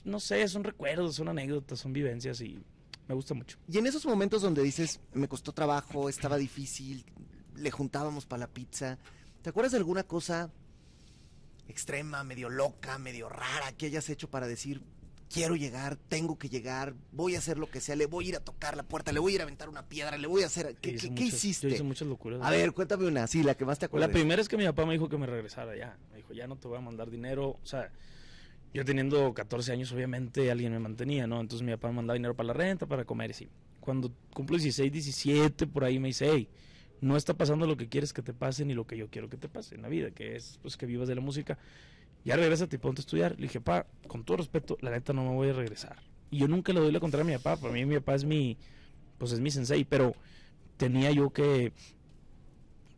no 0.05 0.19
sé 0.19 0.47
son 0.49 0.64
recuerdos 0.64 1.14
son 1.17 1.29
anécdotas 1.29 1.79
son 1.81 1.93
vivencias 1.93 2.41
y 2.41 2.59
me 3.09 3.14
gusta 3.14 3.35
mucho 3.35 3.59
Y 3.69 3.79
en 3.79 3.87
esos 3.87 4.05
momentos 4.07 4.43
donde 4.43 4.62
dices, 4.62 5.00
me 5.12 5.29
costó 5.29 5.52
trabajo, 5.52 6.09
estaba 6.09 6.37
difícil, 6.38 7.05
le 7.57 7.71
juntábamos 7.71 8.26
para 8.26 8.41
la 8.41 8.47
pizza, 8.49 8.99
¿te 9.43 9.50
acuerdas 9.50 9.73
de 9.73 9.79
alguna 9.79 10.02
cosa 10.05 10.50
extrema, 11.73 12.23
medio 12.25 12.49
loca, 12.49 12.99
medio 12.99 13.29
rara 13.29 13.73
que 13.76 13.87
hayas 13.87 14.09
hecho 14.11 14.31
para 14.31 14.47
decir, 14.47 14.83
quiero 15.29 15.57
llegar, 15.57 15.97
tengo 15.97 16.38
que 16.38 16.49
llegar, 16.49 16.95
voy 17.11 17.35
a 17.35 17.38
hacer 17.38 17.57
lo 17.59 17.71
que 17.71 17.81
sea, 17.81 17.97
le 17.97 18.07
voy 18.07 18.26
a 18.26 18.29
ir 18.29 18.37
a 18.37 18.41
tocar 18.41 18.76
la 18.76 18.83
puerta, 18.83 19.12
le 19.12 19.19
voy 19.19 19.33
a 19.33 19.35
ir 19.37 19.41
a 19.41 19.45
aventar 19.45 19.69
una 19.71 19.88
piedra, 19.88 20.19
le 20.19 20.26
voy 20.29 20.43
a 20.43 20.47
hacer... 20.47 20.76
¿Qué, 20.81 20.93
muchas- 20.93 21.19
hiciste? 21.35 21.69
yo 21.69 21.75
hice 21.75 21.83
muchas 21.83 22.07
locuras 22.07 22.41
A 22.43 22.50
ver, 22.50 22.73
cuéntame 22.73 23.07
una, 23.07 23.26
sí, 23.26 23.43
la 23.43 23.55
que 23.57 23.64
más 23.64 23.79
te 23.79 23.88
Pues 23.88 23.99
la 24.00 24.07
acuerdas. 24.07 24.21
primera 24.23 24.43
es 24.43 24.49
que 24.49 24.57
mi 24.59 24.64
papá 24.64 24.85
me 24.87 24.93
dijo 24.93 25.09
que 25.09 25.17
me 25.17 25.26
regresara 25.26 25.75
ya 25.76 25.97
me 26.11 26.19
dijo 26.19 26.33
ya 26.35 26.47
no 26.47 26.57
te 26.57 26.69
voy 26.69 26.76
a 26.79 26.81
mandar 26.83 27.11
dinero 27.11 27.59
o 27.62 27.67
sea 27.67 27.91
yo 28.75 28.85
teniendo 28.85 29.33
14 29.35 29.73
años 29.73 29.91
obviamente 29.93 30.50
alguien 30.50 30.73
me 30.73 30.79
mantenía 30.79 31.26
no 31.26 31.41
entonces 31.41 31.64
mi 31.64 31.73
papá 31.73 31.88
me 31.88 31.95
mandaba 31.95 32.14
dinero 32.14 32.35
para 32.35 32.49
la 32.49 32.52
renta 32.55 32.87
para 32.87 33.05
comer 33.07 33.31
y 33.31 33.35
sí 33.35 33.49
cuando 33.81 34.12
cumplo 34.35 34.57
16 34.59 34.93
17 34.93 35.67
por 35.67 35.85
ahí 35.85 35.99
me 35.99 36.09
dice 36.09 36.29
hey 36.31 36.49
no 37.02 37.18
está 37.18 37.35
pasando 37.35 37.66
lo 37.66 37.76
que 37.76 37.88
quieres 37.88 38.14
que 38.14 38.23
te 38.23 38.32
pase 38.32 38.64
ni 38.64 38.73
lo 38.73 38.87
que 38.87 38.97
yo 38.97 39.09
quiero 39.09 39.28
que 39.28 39.37
te 39.37 39.49
pase 39.49 39.75
en 39.75 39.82
la 39.82 39.88
vida 39.88 40.11
que 40.12 40.37
es 40.37 40.59
pues 40.62 40.78
que 40.78 40.87
vivas 40.87 41.09
de 41.09 41.14
la 41.14 41.21
música 41.21 41.59
ya 42.25 42.37
regrésate 42.37 42.76
y 42.76 42.78
ponte 42.78 43.00
a 43.00 43.02
estudiar. 43.02 43.32
Le 43.32 43.42
dije, 43.42 43.61
pa, 43.61 43.87
con 44.06 44.25
todo 44.25 44.37
respeto, 44.38 44.76
la 44.80 44.90
neta 44.90 45.12
no 45.12 45.25
me 45.25 45.35
voy 45.35 45.50
a 45.50 45.52
regresar. 45.52 45.97
Y 46.30 46.38
yo 46.38 46.49
nunca 46.49 46.73
le 46.73 46.80
doy 46.80 46.92
la 46.92 47.00
contraria 47.00 47.25
a 47.25 47.38
mi 47.38 47.42
papá. 47.42 47.61
Para 47.61 47.73
mí 47.75 47.85
mi 47.85 47.97
papá 47.97 48.14
es 48.14 48.25
mi, 48.25 48.56
pues 49.18 49.32
es 49.32 49.40
mi 49.40 49.50
sensei, 49.50 49.85
pero 49.85 50.14
tenía 50.76 51.11
yo 51.11 51.30
que, 51.30 51.73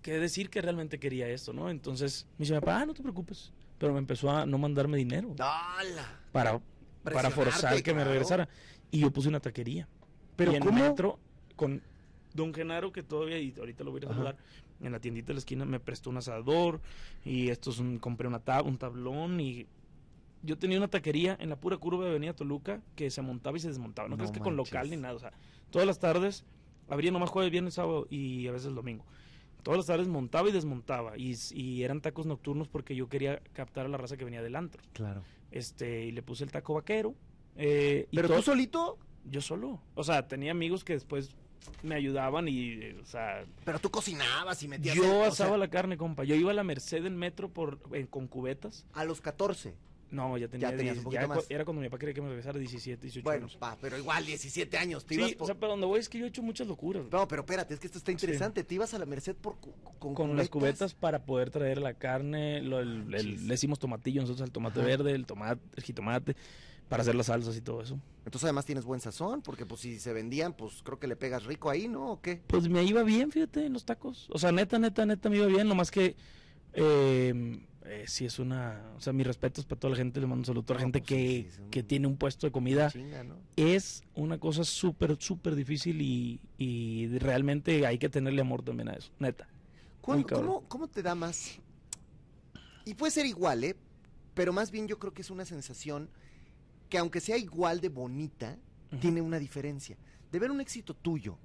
que 0.02 0.18
decir 0.18 0.50
que 0.50 0.60
realmente 0.60 0.98
quería 0.98 1.28
esto, 1.28 1.52
¿no? 1.52 1.70
Entonces 1.70 2.26
me 2.32 2.44
dice 2.44 2.54
mi 2.54 2.60
papá, 2.60 2.80
ah, 2.80 2.86
no 2.86 2.94
te 2.94 3.02
preocupes. 3.02 3.52
Pero 3.78 3.92
me 3.92 3.98
empezó 3.98 4.30
a 4.30 4.46
no 4.46 4.56
mandarme 4.56 4.96
dinero 4.96 5.34
¡Hala! 5.38 6.20
para, 6.30 6.60
para 7.02 7.30
forzar 7.30 7.82
que 7.82 7.94
me 7.94 8.04
regresara. 8.04 8.48
Y 8.90 9.00
yo 9.00 9.10
puse 9.10 9.28
una 9.28 9.40
taquería. 9.40 9.88
Pero 10.36 10.52
y 10.52 10.56
en 10.56 10.62
¿cómo? 10.62 10.78
metro, 10.78 11.18
con 11.56 11.82
Don 12.34 12.52
Genaro, 12.52 12.92
que 12.92 13.02
todavía, 13.02 13.38
y 13.38 13.54
ahorita 13.56 13.84
lo 13.84 13.92
voy 13.92 14.02
a 14.02 14.04
ir 14.04 14.26
a 14.26 14.36
en 14.80 14.92
la 14.92 15.00
tiendita 15.00 15.28
de 15.28 15.34
la 15.34 15.38
esquina 15.38 15.64
me 15.64 15.80
prestó 15.80 16.10
un 16.10 16.16
asador, 16.18 16.80
y 17.24 17.48
esto 17.48 17.70
es 17.70 17.78
un, 17.78 17.98
compré 17.98 18.26
una 18.28 18.40
tab, 18.40 18.66
un 18.66 18.76
tablón, 18.76 19.40
y 19.40 19.66
yo 20.42 20.58
tenía 20.58 20.76
una 20.78 20.88
taquería 20.88 21.36
en 21.40 21.48
la 21.48 21.56
pura 21.56 21.76
curva 21.78 22.04
de 22.04 22.10
Avenida 22.10 22.34
Toluca 22.34 22.82
que 22.96 23.10
se 23.10 23.22
montaba 23.22 23.56
y 23.56 23.60
se 23.60 23.68
desmontaba. 23.68 24.08
No, 24.08 24.16
No 24.16 24.18
crees 24.18 24.32
que 24.32 24.40
con 24.40 24.56
local 24.56 24.90
ni 24.90 24.96
nada, 24.96 25.14
o 25.14 25.18
sea, 25.18 25.32
todas 25.70 25.86
las 25.86 25.98
tardes, 26.00 26.44
abría 26.88 27.10
nomás 27.12 27.30
jueves, 27.30 27.50
viernes, 27.50 27.74
sábado 27.74 28.06
y 28.10 28.46
a 28.48 28.52
veces 28.52 28.68
el 28.68 28.74
domingo. 28.74 29.04
Todas 29.62 29.78
las 29.78 29.86
tardes 29.86 30.08
montaba 30.08 30.48
y 30.50 30.52
desmontaba, 30.52 31.16
y, 31.16 31.34
y 31.52 31.82
eran 31.84 32.02
tacos 32.02 32.26
nocturnos 32.26 32.68
porque 32.68 32.94
yo 32.94 33.08
quería 33.08 33.40
captar 33.54 33.86
a 33.86 33.88
la 33.88 33.96
raza 33.96 34.16
que 34.18 34.24
venía 34.24 34.42
del 34.42 34.56
antro. 34.56 34.82
Claro. 34.92 35.22
Este, 35.50 36.04
y 36.04 36.10
le 36.12 36.20
puse 36.20 36.44
el 36.44 36.50
taco 36.50 36.74
vaquero. 36.74 37.14
eh, 37.56 38.06
¿Pero 38.12 38.28
tú 38.28 38.42
solito? 38.42 38.98
yo 39.30 39.40
solo. 39.40 39.80
O 39.94 40.04
sea, 40.04 40.28
tenía 40.28 40.50
amigos 40.50 40.84
que 40.84 40.92
después 40.92 41.34
me 41.82 41.94
ayudaban 41.94 42.48
y, 42.48 42.72
eh, 42.72 42.96
o 43.02 43.04
sea, 43.06 43.44
Pero 43.64 43.78
tú 43.78 43.90
cocinabas 43.90 44.62
y 44.62 44.68
metías... 44.68 44.94
yo 44.94 45.24
el- 45.24 45.30
asaba 45.30 45.50
sea, 45.50 45.58
la 45.58 45.68
carne, 45.68 45.96
compa. 45.96 46.24
Yo 46.24 46.34
iba 46.34 46.50
a 46.50 46.54
la 46.54 46.64
Merced 46.64 47.04
en 47.04 47.16
metro 47.16 47.48
por, 47.50 47.80
con 48.10 48.26
cubetas. 48.28 48.86
A 48.92 49.04
los 49.04 49.20
14. 49.20 49.74
No, 50.10 50.38
ya 50.38 50.46
tenía 50.46 50.70
Ya 50.70 50.76
tenías 50.76 50.94
10, 50.94 50.98
un 50.98 51.04
poquito 51.04 51.22
ya 51.22 51.26
más. 51.28 51.46
Era 51.50 51.64
cuando 51.64 51.80
mi 51.82 51.88
papá 51.88 51.98
quería 51.98 52.14
que 52.14 52.20
me 52.22 52.28
regresara 52.28 52.56
17, 52.58 53.02
18 53.02 53.24
Bueno, 53.24 53.46
años. 53.46 53.56
pa, 53.56 53.76
pero 53.80 53.98
igual, 53.98 54.24
17 54.24 54.78
años. 54.78 55.04
Te 55.04 55.14
ibas 55.16 55.30
Sí, 55.30 55.34
por- 55.34 55.42
o 55.44 55.46
sea, 55.46 55.54
pero 55.56 55.72
donde 55.72 55.86
voy 55.86 55.98
es 55.98 56.08
que 56.08 56.18
yo 56.18 56.24
he 56.24 56.28
hecho 56.28 56.40
muchas 56.42 56.68
locuras. 56.68 57.04
No, 57.10 57.26
pero 57.26 57.42
espérate, 57.42 57.74
es 57.74 57.80
que 57.80 57.86
esto 57.88 57.98
está 57.98 58.12
interesante. 58.12 58.62
Te 58.62 58.74
ibas 58.76 58.94
a 58.94 58.98
la 59.00 59.06
Merced 59.06 59.34
por 59.34 59.56
cu- 59.58 59.74
con, 59.98 60.14
con 60.14 60.36
las 60.36 60.48
cubetas 60.48 60.94
para 60.94 61.24
poder 61.24 61.50
traer 61.50 61.78
la 61.78 61.94
carne, 61.94 62.62
lo- 62.62 62.78
el- 62.78 63.10
le 63.10 63.22
decimos 63.54 63.80
tomatillo 63.80 64.20
nosotros 64.20 64.42
al 64.42 64.52
tomate 64.52 64.78
Ajá. 64.78 64.86
verde, 64.88 65.12
el 65.12 65.26
tomate, 65.26 65.60
el 65.74 65.82
jitomate, 65.82 66.36
para 66.94 67.02
hacer 67.02 67.14
las 67.16 67.26
salsas 67.26 67.56
y 67.56 67.60
todo 67.60 67.82
eso. 67.82 67.98
Entonces 68.24 68.44
además 68.44 68.64
tienes 68.64 68.84
buen 68.84 69.00
sazón, 69.00 69.42
porque 69.42 69.66
pues 69.66 69.80
si 69.80 69.98
se 69.98 70.12
vendían, 70.12 70.52
pues 70.54 70.80
creo 70.84 70.98
que 70.98 71.06
le 71.08 71.16
pegas 71.16 71.44
rico 71.44 71.68
ahí, 71.70 71.88
¿no? 71.88 72.12
¿O 72.12 72.20
qué? 72.20 72.40
Pues 72.46 72.68
me 72.68 72.82
iba 72.84 73.02
bien, 73.02 73.30
fíjate, 73.32 73.66
en 73.66 73.72
los 73.72 73.84
tacos. 73.84 74.28
O 74.30 74.38
sea, 74.38 74.52
neta, 74.52 74.78
neta, 74.78 75.04
neta 75.04 75.28
me 75.28 75.36
iba 75.38 75.46
bien, 75.46 75.66
nomás 75.68 75.90
que 75.90 76.14
eh, 76.72 77.60
eh, 77.84 78.04
sí 78.06 78.24
es 78.24 78.38
una... 78.38 78.80
O 78.96 79.00
sea, 79.00 79.12
mis 79.12 79.26
respetos 79.26 79.64
para 79.66 79.78
toda 79.80 79.90
la 79.92 79.96
gente, 79.96 80.20
le 80.20 80.26
mando 80.26 80.40
un 80.42 80.44
saludo 80.46 80.62
a 80.62 80.66
toda 80.66 80.78
la 80.78 80.80
No, 80.82 80.86
gente 80.86 81.00
pues 81.00 81.08
que, 81.08 81.16
sí, 81.16 81.46
es 81.48 81.58
un- 81.58 81.70
que 81.70 81.82
tiene 81.82 82.06
un 82.06 82.16
puesto 82.16 82.46
de 82.46 82.52
comida. 82.52 82.90
Chinga, 82.90 83.24
¿no? 83.24 83.36
Es 83.56 84.02
una 84.14 84.38
cosa 84.38 84.64
súper, 84.64 85.16
súper 85.20 85.54
difícil 85.54 86.00
y, 86.00 86.40
y 86.58 87.08
realmente 87.18 87.86
hay 87.86 87.98
que 87.98 88.08
tenerle 88.08 88.40
amor 88.40 88.62
también 88.62 88.88
a 88.88 88.92
eso, 88.94 89.10
neta. 89.18 89.48
¿Cuán- 90.00 90.18
Muy 90.20 90.24
cabrón. 90.26 90.46
¿Cómo, 90.46 90.68
¿Cómo 90.68 90.88
te 90.88 91.02
da 91.02 91.14
más? 91.14 91.58
Y 92.84 92.94
puede 92.94 93.10
ser 93.10 93.26
igual, 93.26 93.64
¿eh? 93.64 93.76
Pero 94.34 94.52
más 94.52 94.70
bien 94.70 94.88
yo 94.88 94.98
creo 94.98 95.12
que 95.14 95.22
es 95.22 95.30
una 95.30 95.44
sensación 95.44 96.08
que 96.94 96.98
aunque 96.98 97.18
sea 97.18 97.36
igual 97.36 97.80
de 97.80 97.88
bonita, 97.88 98.56
tiene 99.00 99.20
una 99.20 99.40
diferencia. 99.40 99.96
De 100.30 100.38
ver 100.38 100.52
un 100.52 100.60
éxito 100.60 100.94
tuyo, 100.94 101.36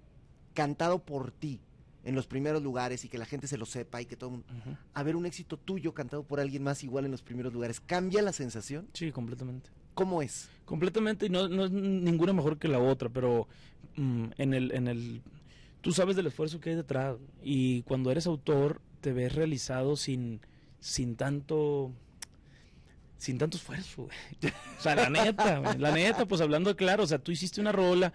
cantado 0.53 1.03
por 1.03 1.31
ti, 1.31 1.59
en 2.03 2.13
los 2.13 2.27
primeros 2.27 2.61
lugares 2.61 3.03
y 3.03 3.09
que 3.09 3.17
la 3.17 3.25
gente 3.25 3.47
se 3.47 3.57
lo 3.57 3.65
sepa 3.65 3.99
y 3.99 4.05
que 4.05 4.15
todo 4.15 4.29
el 4.29 4.35
mundo... 4.35 4.77
A 4.93 5.01
ver 5.01 5.15
un 5.15 5.25
éxito 5.25 5.57
tuyo 5.57 5.95
cantado 5.95 6.21
por 6.21 6.39
alguien 6.39 6.61
más 6.61 6.83
igual 6.83 7.05
en 7.05 7.09
los 7.09 7.23
primeros 7.23 7.51
lugares, 7.51 7.79
¿cambia 7.79 8.21
la 8.21 8.31
sensación? 8.31 8.89
Sí, 8.93 9.11
completamente. 9.11 9.71
¿Cómo 9.95 10.21
es? 10.21 10.49
Completamente, 10.65 11.25
y 11.25 11.29
no, 11.29 11.47
no 11.47 11.65
es 11.65 11.71
ninguna 11.71 12.31
mejor 12.31 12.59
que 12.59 12.67
la 12.67 12.77
otra, 12.77 13.09
pero 13.09 13.47
mm, 13.95 14.25
en 14.37 14.53
el, 14.53 14.71
en 14.71 14.87
el, 14.87 15.23
tú 15.81 15.93
sabes 15.93 16.15
del 16.15 16.27
esfuerzo 16.27 16.59
que 16.59 16.69
hay 16.69 16.75
detrás, 16.75 17.17
y 17.41 17.81
cuando 17.81 18.11
eres 18.11 18.27
autor 18.27 18.81
te 19.01 19.13
ves 19.13 19.33
realizado 19.33 19.95
sin, 19.95 20.41
sin 20.79 21.15
tanto, 21.15 21.91
sin 23.19 23.37
tanto 23.37 23.57
esfuerzo, 23.57 24.03
güey. 24.05 24.17
O 24.79 24.81
sea, 24.81 24.95
la 24.95 25.09
neta, 25.11 25.59
güey, 25.59 25.77
la 25.77 25.91
neta, 25.91 26.25
pues 26.27 26.41
hablando 26.41 26.75
claro, 26.75 27.03
o 27.03 27.07
sea, 27.07 27.19
tú 27.19 27.31
hiciste 27.31 27.61
una 27.61 27.71
rola, 27.71 28.13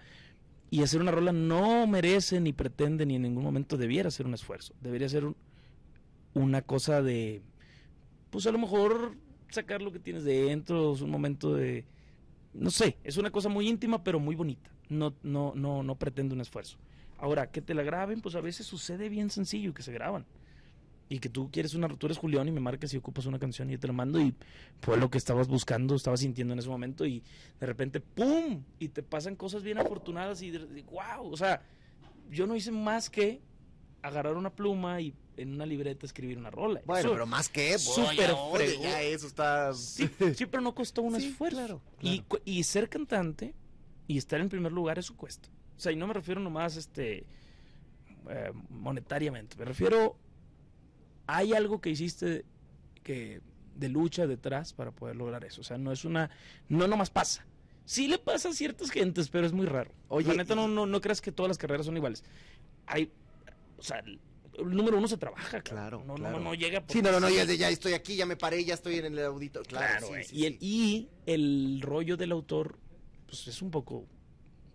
y 0.69 0.81
hacer 0.83 0.99
una 0.99 1.11
rola 1.11 1.31
no 1.31 1.87
merece 1.87 2.41
ni 2.41 2.51
pretende 2.51 3.05
ni 3.05 3.15
en 3.15 3.21
ningún 3.21 3.43
momento 3.43 3.77
debiera 3.77 4.11
ser 4.11 4.25
un 4.25 4.33
esfuerzo, 4.33 4.73
debería 4.81 5.07
ser 5.07 5.23
un- 5.25 5.37
una 6.33 6.61
cosa 6.63 7.01
de, 7.01 7.41
pues 8.31 8.45
a 8.47 8.51
lo 8.51 8.57
mejor 8.57 9.15
sacar 9.49 9.81
lo 9.81 9.91
que 9.93 9.99
tienes 9.99 10.23
dentro, 10.25 10.93
es 10.93 11.01
un 11.01 11.09
momento 11.11 11.53
de, 11.55 11.85
no 12.53 12.71
sé, 12.71 12.97
es 13.03 13.15
una 13.17 13.29
cosa 13.31 13.47
muy 13.47 13.69
íntima 13.69 14.03
pero 14.03 14.19
muy 14.19 14.35
bonita, 14.35 14.69
no, 14.89 15.13
no, 15.23 15.53
no, 15.55 15.83
no 15.83 15.95
pretende 15.95 16.33
un 16.33 16.41
esfuerzo. 16.41 16.77
Ahora, 17.17 17.49
que 17.51 17.61
te 17.61 17.73
la 17.73 17.83
graben, 17.83 18.19
pues 18.19 18.35
a 18.35 18.41
veces 18.41 18.65
sucede 18.67 19.07
bien 19.07 19.29
sencillo 19.29 19.73
que 19.73 19.83
se 19.83 19.93
graban. 19.93 20.25
Y 21.07 21.19
que 21.19 21.29
tú 21.29 21.51
quieres 21.51 21.75
una, 21.75 21.87
tú 21.87 22.07
eres 22.07 22.17
Julián 22.17 22.47
y 22.47 22.51
me 22.51 22.59
marcas 22.59 22.91
y 22.93 22.97
ocupas 22.97 23.27
una 23.27 23.37
canción 23.37 23.69
y 23.69 23.73
yo 23.73 23.79
te 23.79 23.85
la 23.87 23.93
mando 23.93 24.19
y 24.19 24.33
fue 24.81 24.97
lo 24.97 25.09
que 25.11 25.19
estabas 25.19 25.47
buscando, 25.47 25.93
estabas 25.95 26.21
sintiendo 26.21 26.53
en 26.53 26.59
ese 26.59 26.67
momento 26.69 27.05
y 27.05 27.21
de 27.59 27.65
repente 27.67 27.99
¡pum! 27.99 28.63
Y 28.79 28.87
te 28.89 29.03
pasan 29.03 29.35
cosas 29.35 29.61
bien 29.61 29.77
afortunadas 29.77 30.41
y, 30.41 30.49
de- 30.49 30.65
de- 30.65 30.81
wow, 30.83 31.31
o 31.31 31.37
sea, 31.37 31.61
yo 32.31 32.47
no 32.47 32.55
hice 32.55 32.71
más 32.71 33.11
que 33.11 33.39
agarrar 34.01 34.35
una 34.35 34.49
pluma 34.49 34.99
y 34.99 35.13
en 35.37 35.53
una 35.53 35.65
libreta 35.67 36.07
escribir 36.07 36.39
una 36.39 36.49
rola. 36.49 36.81
Bueno, 36.85 37.01
Eso- 37.01 37.11
pero 37.13 37.25
más 37.27 37.49
que... 37.49 37.77
fregón. 37.77 38.81
ya 38.81 39.01
eso 39.03 39.27
está... 39.27 39.73
Sí, 39.75 40.09
sí, 40.35 40.45
pero 40.47 40.61
no 40.61 40.73
costó 40.73 41.03
un 41.03 41.15
Sí, 41.21 41.27
esfuerzo. 41.27 41.57
claro, 41.57 41.81
Y, 42.01 42.21
claro. 42.21 42.41
y 42.45 42.63
ser 42.63 42.89
cantante 42.89 43.53
y 44.07 44.17
estar 44.17 44.39
en 44.41 44.49
primer 44.49 44.71
lugar, 44.71 44.97
eso 44.97 45.15
cuesta. 45.15 45.49
O 45.77 45.79
sea, 45.79 45.91
y 45.91 45.95
no 45.97 46.07
me 46.07 46.13
refiero 46.15 46.39
nomás 46.41 46.77
este, 46.77 47.25
eh, 48.29 48.51
monetariamente, 48.69 49.55
me 49.57 49.65
refiero, 49.65 50.15
hay 51.27 51.53
algo 51.53 51.81
que 51.81 51.89
hiciste 51.89 52.45
que 53.03 53.41
de 53.75 53.89
lucha 53.89 54.25
detrás 54.27 54.73
para 54.73 54.91
poder 54.91 55.15
lograr 55.15 55.43
eso. 55.45 55.61
O 55.61 55.63
sea, 55.63 55.77
no 55.77 55.91
es 55.91 56.05
una, 56.05 56.29
no 56.69 56.87
nomás 56.87 57.09
pasa. 57.09 57.45
Sí 57.85 58.07
le 58.07 58.17
pasa 58.17 58.49
a 58.49 58.53
ciertas 58.53 58.89
gentes, 58.89 59.29
pero 59.29 59.45
es 59.45 59.53
muy 59.53 59.65
raro. 59.65 59.91
Oye, 60.07 60.29
La 60.29 60.35
neta, 60.35 60.53
y- 60.53 60.55
no, 60.55 60.67
no, 60.67 60.85
no 60.85 61.01
creas 61.01 61.21
que 61.21 61.31
todas 61.31 61.49
las 61.49 61.57
carreras 61.57 61.85
son 61.85 61.95
iguales. 61.97 62.23
Hay, 62.87 63.11
o 63.77 63.83
sea, 63.83 63.99
el, 63.99 64.19
número 64.65 64.97
uno 64.97 65.07
se 65.07 65.17
trabaja, 65.17 65.61
Claro, 65.61 65.99
No, 65.99 66.13
no- 66.13 66.15
claro. 66.15 66.39
no, 66.39 66.53
llega 66.55 66.83
Sí, 66.87 67.01
no, 67.01 67.11
no, 67.11 67.19
no, 67.19 67.29
ya, 67.29 67.43
ya 67.43 67.69
estoy 67.69 67.93
aquí, 67.93 68.15
ya 68.15 68.25
me 68.25 68.37
paré, 68.37 68.63
ya 68.63 68.73
estoy 68.73 68.95
en 68.95 69.05
el 69.05 69.19
auditorio. 69.19 69.67
Claro, 69.67 69.85
Claro, 69.87 70.05
sí, 70.07 70.11
güey. 70.13 70.23
sí, 70.23 70.35
y, 70.37 70.45
el, 70.45 70.53
sí. 70.53 70.59
y 70.61 71.09
el 71.25 71.81
rollo 71.81 72.17
del 72.17 72.31
autor, 72.31 72.79
pues 73.27 73.47
es 73.47 73.61
un 73.61 73.69
poco 73.69 74.05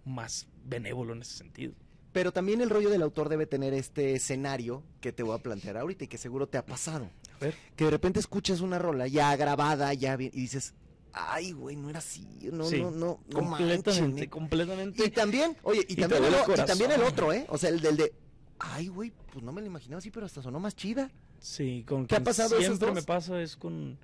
más 0.04 0.46
benévolo 0.64 1.14
en 1.14 1.22
ese 1.22 1.36
sentido. 1.36 1.72
Pero 2.12 2.32
también 2.32 2.60
el 2.60 2.70
rollo 2.70 2.90
del 2.90 3.02
autor 3.02 3.28
debe 3.28 3.46
tener 3.46 3.72
este 3.72 4.14
escenario 4.14 4.82
que 5.00 5.12
te 5.12 5.22
voy 5.22 5.38
a 5.38 5.42
plantear 5.42 5.76
ahorita 5.76 6.04
y 6.04 6.08
que 6.08 6.18
seguro 6.18 6.48
te 6.48 6.58
ha 6.58 6.66
pasado. 6.66 7.08
A 7.36 7.44
ver. 7.44 7.54
Que 7.76 7.84
de 7.84 7.90
repente 7.90 8.18
escuchas 8.18 8.60
una 8.60 8.78
rola 8.78 9.06
ya 9.06 9.34
grabada, 9.36 9.94
ya 9.94 10.16
bien, 10.16 10.32
y 10.34 10.40
dices, 10.40 10.74
ay, 11.12 11.52
güey, 11.52 11.76
no 11.76 11.88
era 11.88 12.00
así, 12.00 12.26
no, 12.52 12.64
Sí, 12.64 12.80
no, 12.80 12.90
no, 12.90 13.20
no 13.28 13.40
completamente, 13.40 13.90
manchen, 13.90 14.18
eh". 14.18 14.28
completamente. 14.28 15.04
Y 15.04 15.10
también, 15.10 15.56
oye, 15.62 15.84
y 15.88 15.96
también, 15.96 16.24
el, 16.24 16.32
y 16.34 16.64
también 16.66 16.90
el 16.90 17.02
otro, 17.02 17.32
¿eh? 17.32 17.46
O 17.48 17.58
sea, 17.58 17.70
el 17.70 17.80
del 17.80 17.96
de, 17.96 18.12
ay, 18.58 18.88
güey, 18.88 19.12
pues 19.32 19.44
no 19.44 19.52
me 19.52 19.60
lo 19.60 19.66
imaginaba 19.68 19.98
así, 19.98 20.10
pero 20.10 20.26
hasta 20.26 20.42
sonó 20.42 20.58
más 20.58 20.74
chida. 20.74 21.10
Sí, 21.38 21.84
con 21.86 22.06
¿Te 22.06 22.16
ha 22.16 22.24
pasado 22.24 22.58
siempre 22.58 22.88
dos? 22.88 22.94
me 22.94 23.02
pasa 23.02 23.40
es 23.40 23.56
con, 23.56 23.98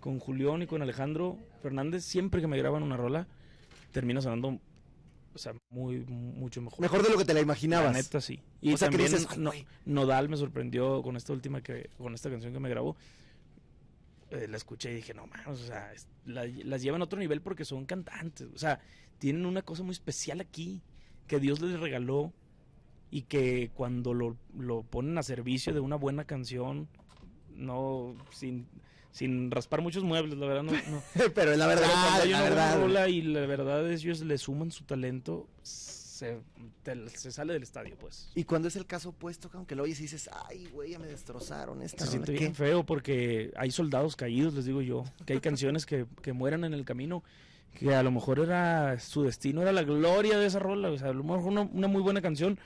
con 0.00 0.18
Julián 0.20 0.62
y 0.62 0.66
con 0.66 0.80
Alejandro 0.80 1.36
Fernández. 1.60 2.04
Siempre 2.04 2.40
que 2.40 2.46
me 2.46 2.56
graban 2.56 2.82
una 2.82 2.96
rola, 2.96 3.26
termina 3.92 4.22
sonando, 4.22 4.58
o 5.34 5.38
sea, 5.38 5.54
muy, 5.70 6.00
mucho 6.06 6.60
mejor. 6.62 6.80
Mejor 6.80 7.02
de 7.02 7.10
lo 7.10 7.18
que 7.18 7.24
te 7.24 7.32
la 7.34 7.40
La 7.40 7.44
imaginabas. 7.44 7.92
neta, 7.92 8.20
sí. 8.20 8.40
Y 8.60 8.72
O 8.72 8.76
sea, 8.76 8.88
también 8.88 9.10
dices. 9.12 9.28
Nodal 9.84 10.28
me 10.28 10.36
sorprendió 10.36 11.02
con 11.02 11.16
esta 11.16 11.32
última 11.32 11.62
que, 11.62 11.90
con 11.98 12.14
esta 12.14 12.30
canción 12.30 12.52
que 12.52 12.60
me 12.60 12.68
grabó. 12.68 12.96
Eh, 14.30 14.46
la 14.48 14.56
escuché 14.58 14.92
y 14.92 14.96
dije, 14.96 15.14
no 15.14 15.26
mames, 15.26 15.46
o 15.48 15.66
sea, 15.66 15.90
la- 16.26 16.44
las 16.46 16.82
llevan 16.82 17.00
a 17.00 17.04
otro 17.04 17.18
nivel 17.18 17.40
porque 17.40 17.64
son 17.64 17.86
cantantes. 17.86 18.48
O 18.54 18.58
sea, 18.58 18.78
tienen 19.18 19.46
una 19.46 19.62
cosa 19.62 19.82
muy 19.82 19.92
especial 19.92 20.40
aquí 20.40 20.82
que 21.26 21.40
Dios 21.40 21.60
les 21.60 21.80
regaló 21.80 22.32
y 23.10 23.22
que 23.22 23.70
cuando 23.72 24.12
lo, 24.12 24.36
lo 24.54 24.82
ponen 24.82 25.16
a 25.16 25.22
servicio 25.22 25.72
de 25.72 25.80
una 25.80 25.96
buena 25.96 26.24
canción, 26.26 26.88
no, 27.54 28.16
sin, 28.32 28.68
sin 29.18 29.50
raspar 29.50 29.80
muchos 29.82 30.04
muebles, 30.04 30.38
la 30.38 30.46
verdad, 30.46 30.62
no. 30.62 30.72
no. 30.72 31.02
pero 31.34 31.52
es 31.52 31.58
la 31.58 31.66
Pero 31.66 31.80
cuando 31.80 31.96
verdad, 31.96 32.20
hay 32.22 32.28
la 32.30 32.36
una 32.38 32.44
verdad. 32.48 32.80
rola 32.80 33.08
y 33.08 33.22
la 33.22 33.40
verdad 33.46 33.90
es 33.90 34.02
ellos 34.02 34.20
le 34.20 34.38
suman 34.38 34.70
su 34.70 34.84
talento, 34.84 35.48
se, 35.62 36.38
te- 36.82 37.08
se 37.10 37.30
sale 37.32 37.52
del 37.52 37.62
estadio, 37.62 37.96
pues. 37.98 38.30
Y 38.34 38.44
cuando 38.44 38.68
es 38.68 38.76
el 38.76 38.86
caso 38.86 39.08
opuesto, 39.10 39.50
aunque 39.54 39.74
lo 39.74 39.82
oyes 39.82 39.98
y 39.98 40.02
dices, 40.02 40.30
ay, 40.48 40.66
güey, 40.72 40.90
ya 40.92 40.98
me 40.98 41.06
destrozaron 41.08 41.82
esta. 41.82 42.04
Se 42.04 42.10
siente 42.12 42.32
¿qué?". 42.32 42.38
bien 42.38 42.54
feo 42.54 42.84
porque 42.84 43.52
hay 43.56 43.70
soldados 43.72 44.14
caídos, 44.16 44.54
les 44.54 44.64
digo 44.64 44.82
yo, 44.82 45.04
que 45.26 45.32
hay 45.34 45.40
canciones 45.40 45.84
que, 45.84 46.06
que 46.22 46.32
mueran 46.32 46.62
en 46.64 46.74
el 46.74 46.84
camino, 46.84 47.22
que 47.74 47.94
a 47.94 48.02
lo 48.02 48.10
mejor 48.10 48.38
era 48.40 48.98
su 49.00 49.22
destino, 49.24 49.62
era 49.62 49.72
la 49.72 49.82
gloria 49.82 50.38
de 50.38 50.46
esa 50.46 50.58
rola, 50.60 50.90
o 50.90 50.98
sea, 50.98 51.08
a 51.10 51.12
lo 51.12 51.22
mejor 51.24 51.40
una, 51.40 51.62
una 51.62 51.88
muy 51.88 52.02
buena 52.02 52.20
canción, 52.22 52.58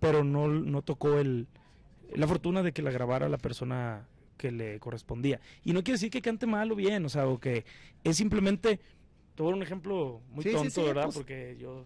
pero 0.00 0.22
no, 0.24 0.48
no 0.48 0.82
tocó 0.82 1.18
el, 1.18 1.46
la 2.14 2.26
fortuna 2.28 2.62
de 2.62 2.72
que 2.72 2.82
la 2.82 2.90
grabara 2.90 3.28
la 3.28 3.38
persona 3.38 4.06
que 4.40 4.50
le 4.50 4.80
correspondía. 4.80 5.38
Y 5.64 5.74
no 5.74 5.82
quiere 5.84 5.96
decir 5.96 6.10
que 6.10 6.22
cante 6.22 6.46
mal 6.46 6.72
o 6.72 6.74
bien, 6.74 7.04
o 7.04 7.10
sea, 7.10 7.26
o 7.28 7.38
que 7.38 7.66
es 8.02 8.16
simplemente, 8.16 8.80
dar 9.36 9.46
un 9.48 9.62
ejemplo 9.62 10.22
muy 10.30 10.42
Sí, 10.44 10.52
tonto, 10.52 10.70
sí, 10.70 10.82
¿verdad? 10.82 11.04
pues. 11.04 11.16
Porque 11.16 11.56
yo, 11.60 11.84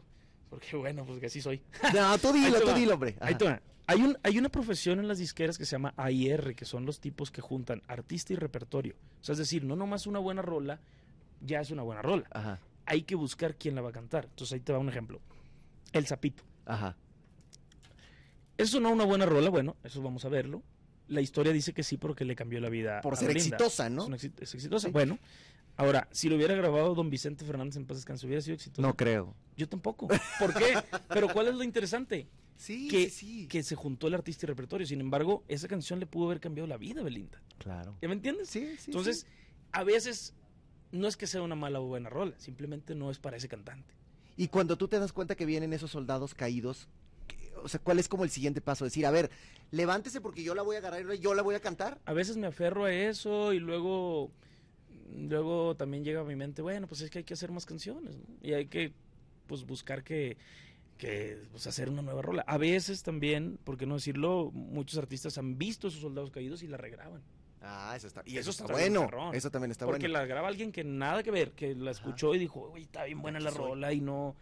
porque 0.50 0.76
bueno, 0.76 1.04
pues 1.04 1.18
que 1.18 1.26
así 1.26 1.40
soy. 1.40 1.60
No, 1.92 2.16
tú 2.18 2.32
dilo, 2.32 2.60
tú 2.60 2.72
dilo, 2.72 2.94
hombre. 2.94 3.16
Ahí 3.20 3.34
te 3.34 3.44
va. 3.44 3.60
Hay, 3.86 4.00
un, 4.00 4.16
hay 4.22 4.38
una 4.38 4.48
profesión 4.48 4.98
en 5.00 5.08
las 5.08 5.18
disqueras 5.18 5.58
que 5.58 5.64
se 5.66 5.72
llama 5.72 5.92
AIR, 5.96 6.54
que 6.54 6.64
son 6.64 6.86
los 6.86 7.00
tipos 7.00 7.30
que 7.32 7.40
juntan 7.42 7.82
artista 7.88 8.32
y 8.32 8.36
repertorio. 8.36 8.94
O 9.20 9.24
sea, 9.24 9.32
es 9.34 9.38
decir, 9.38 9.64
no 9.64 9.74
nomás 9.76 10.06
una 10.06 10.20
buena 10.20 10.40
rola, 10.42 10.80
ya 11.40 11.60
es 11.60 11.70
una 11.72 11.82
buena 11.82 12.00
rola. 12.02 12.24
Ajá, 12.30 12.60
Hay 12.86 13.02
que 13.02 13.14
buscar 13.16 13.56
quién 13.56 13.74
la 13.74 13.82
va 13.82 13.88
a 13.90 13.92
cantar. 13.92 14.24
Entonces 14.26 14.54
ahí 14.54 14.60
te 14.60 14.72
va 14.72 14.78
un 14.78 14.88
ejemplo. 14.88 15.20
El 15.92 16.06
Zapito. 16.06 16.44
ajá. 16.66 16.96
¿Eso 18.56 18.78
no 18.78 18.90
una 18.92 19.04
buena 19.04 19.26
rola? 19.26 19.50
Bueno, 19.50 19.76
eso 19.82 20.00
vamos 20.00 20.24
a 20.24 20.28
verlo. 20.28 20.62
La 21.08 21.20
historia 21.20 21.52
dice 21.52 21.72
que 21.72 21.82
sí 21.82 21.96
porque 21.96 22.24
le 22.24 22.34
cambió 22.34 22.60
la 22.60 22.68
vida 22.70 23.00
Por 23.02 23.12
a 23.14 23.16
ser 23.16 23.28
Belinda. 23.28 23.56
exitosa, 23.56 23.90
¿no? 23.90 24.02
Es, 24.02 24.08
una 24.08 24.16
exi- 24.16 24.32
es 24.40 24.54
exitosa. 24.54 24.88
Sí. 24.88 24.92
Bueno, 24.92 25.18
ahora, 25.76 26.08
si 26.12 26.28
lo 26.28 26.36
hubiera 26.36 26.54
grabado 26.54 26.94
don 26.94 27.10
Vicente 27.10 27.44
Fernández 27.44 27.76
en 27.76 27.84
paz 27.86 27.98
descanse, 27.98 28.26
¿hubiera 28.26 28.40
sido 28.40 28.54
exitoso? 28.54 28.80
No 28.82 28.94
creo. 28.96 29.34
Yo 29.56 29.68
tampoco. 29.68 30.08
¿Por 30.38 30.54
qué? 30.54 30.74
Pero 31.08 31.28
¿cuál 31.28 31.48
es 31.48 31.54
lo 31.54 31.62
interesante? 31.62 32.26
Sí, 32.56 32.88
que, 32.88 33.10
sí, 33.10 33.42
sí. 33.42 33.46
que 33.48 33.62
se 33.62 33.74
juntó 33.74 34.06
el 34.06 34.14
artista 34.14 34.46
y 34.46 34.48
repertorio. 34.48 34.86
Sin 34.86 35.00
embargo, 35.00 35.44
esa 35.48 35.68
canción 35.68 36.00
le 36.00 36.06
pudo 36.06 36.26
haber 36.26 36.40
cambiado 36.40 36.66
la 36.68 36.76
vida 36.78 37.00
a 37.00 37.04
Belinda. 37.04 37.42
Claro. 37.58 37.96
¿Ya 38.00 38.08
me 38.08 38.14
entiendes? 38.14 38.48
Sí, 38.48 38.76
sí. 38.78 38.84
Entonces, 38.86 39.20
sí. 39.20 39.26
a 39.72 39.82
veces 39.84 40.34
no 40.92 41.08
es 41.08 41.16
que 41.16 41.26
sea 41.26 41.42
una 41.42 41.56
mala 41.56 41.80
o 41.80 41.86
buena 41.86 42.08
rola, 42.08 42.34
simplemente 42.38 42.94
no 42.94 43.10
es 43.10 43.18
para 43.18 43.36
ese 43.36 43.48
cantante. 43.48 43.92
Y 44.36 44.48
cuando 44.48 44.78
tú 44.78 44.86
te 44.88 44.98
das 45.00 45.12
cuenta 45.12 45.34
que 45.34 45.44
vienen 45.46 45.72
esos 45.72 45.90
soldados 45.90 46.32
caídos, 46.34 46.86
¿qué- 46.86 46.88
o 47.64 47.68
sea, 47.68 47.80
¿cuál 47.80 47.98
es 47.98 48.08
como 48.08 48.24
el 48.24 48.30
siguiente 48.30 48.60
paso? 48.60 48.84
Decir, 48.84 49.06
a 49.06 49.10
ver, 49.10 49.30
levántese 49.70 50.20
porque 50.20 50.42
yo 50.42 50.54
la 50.54 50.62
voy 50.62 50.76
a 50.76 50.78
agarrar 50.80 51.14
y 51.14 51.18
yo 51.18 51.34
la 51.34 51.42
voy 51.42 51.54
a 51.54 51.60
cantar. 51.60 51.98
A 52.04 52.12
veces 52.12 52.36
me 52.36 52.46
aferro 52.46 52.84
a 52.84 52.92
eso 52.92 53.52
y 53.52 53.58
luego 53.58 54.30
luego 55.16 55.76
también 55.76 56.04
llega 56.04 56.20
a 56.20 56.24
mi 56.24 56.34
mente, 56.36 56.60
bueno, 56.62 56.86
pues 56.88 57.00
es 57.00 57.10
que 57.10 57.18
hay 57.18 57.24
que 57.24 57.34
hacer 57.34 57.50
más 57.52 57.66
canciones 57.66 58.16
¿no? 58.16 58.24
y 58.42 58.52
hay 58.54 58.66
que 58.66 58.92
pues 59.46 59.64
buscar 59.64 60.02
que 60.02 60.36
que 60.98 61.42
pues, 61.50 61.66
hacer 61.66 61.88
una 61.88 62.02
nueva 62.02 62.22
rola. 62.22 62.44
A 62.46 62.56
veces 62.56 63.02
también, 63.02 63.58
por 63.64 63.76
qué 63.76 63.84
no 63.86 63.94
decirlo, 63.94 64.50
muchos 64.52 64.96
artistas 64.98 65.36
han 65.38 65.58
visto 65.58 65.88
esos 65.88 66.00
soldados 66.00 66.30
caídos 66.30 66.62
y 66.62 66.68
la 66.68 66.76
regraban. 66.76 67.20
Ah, 67.60 67.94
eso 67.96 68.06
está. 68.06 68.22
Y 68.26 68.36
Eso 68.38 68.50
eso, 68.50 68.62
está, 68.64 68.72
bueno. 68.72 69.32
Eso 69.32 69.50
también 69.50 69.70
está 69.70 69.86
Porque 69.86 70.02
bueno. 70.06 70.18
la 70.20 70.26
graba 70.26 70.48
alguien 70.48 70.70
que 70.70 70.84
nada 70.84 71.22
que 71.22 71.30
ver, 71.30 71.52
que 71.52 71.74
la 71.74 71.90
escuchó 71.90 72.34
y 72.34 72.38
dijo, 72.38 72.70
uy, 72.72 72.82
está 72.82 73.04
bien 73.04 73.22
buena 73.22 73.40
la 73.40 73.48
Aquí 73.48 73.58
soy". 73.58 73.66
rola 73.68 73.92
y 73.92 74.00
no... 74.00 74.36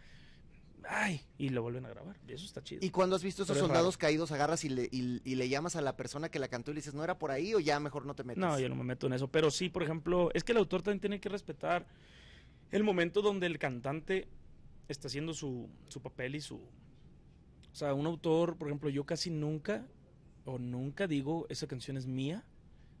Ay, 0.87 1.21
y 1.37 1.49
lo 1.49 1.61
vuelven 1.61 1.85
a 1.85 1.89
grabar. 1.89 2.17
Y 2.27 2.33
eso 2.33 2.45
está 2.45 2.63
chido. 2.63 2.85
Y 2.85 2.89
cuando 2.89 3.15
has 3.15 3.23
visto 3.23 3.43
esos 3.43 3.55
Pero 3.55 3.65
es 3.65 3.67
soldados 3.67 3.97
caídos, 3.97 4.31
agarras 4.31 4.63
y 4.65 4.69
le, 4.69 4.89
y, 4.91 5.21
y 5.23 5.35
le 5.35 5.49
llamas 5.49 5.75
a 5.75 5.81
la 5.81 5.95
persona 5.95 6.29
que 6.29 6.39
la 6.39 6.47
cantó 6.47 6.71
y 6.71 6.73
le 6.75 6.79
dices, 6.79 6.93
no 6.93 7.03
era 7.03 7.17
por 7.17 7.31
ahí 7.31 7.53
o 7.53 7.59
ya 7.59 7.79
mejor 7.79 8.05
no 8.05 8.15
te 8.15 8.23
metes. 8.23 8.41
No, 8.41 8.59
yo 8.59 8.69
no 8.69 8.75
me 8.75 8.83
meto 8.83 9.07
en 9.07 9.13
eso. 9.13 9.27
Pero 9.27 9.51
sí, 9.51 9.69
por 9.69 9.83
ejemplo, 9.83 10.29
es 10.33 10.43
que 10.43 10.51
el 10.51 10.57
autor 10.57 10.81
también 10.81 10.99
tiene 10.99 11.19
que 11.19 11.29
respetar 11.29 11.85
el 12.71 12.83
momento 12.83 13.21
donde 13.21 13.45
el 13.47 13.59
cantante 13.59 14.27
está 14.87 15.07
haciendo 15.07 15.33
su, 15.33 15.69
su 15.87 16.01
papel 16.01 16.35
y 16.35 16.41
su... 16.41 16.55
O 16.55 17.75
sea, 17.75 17.93
un 17.93 18.05
autor, 18.05 18.57
por 18.57 18.67
ejemplo, 18.67 18.89
yo 18.89 19.05
casi 19.05 19.29
nunca 19.29 19.87
o 20.45 20.59
nunca 20.59 21.07
digo 21.07 21.47
esa 21.49 21.67
canción 21.67 21.97
es 21.97 22.05
mía 22.05 22.43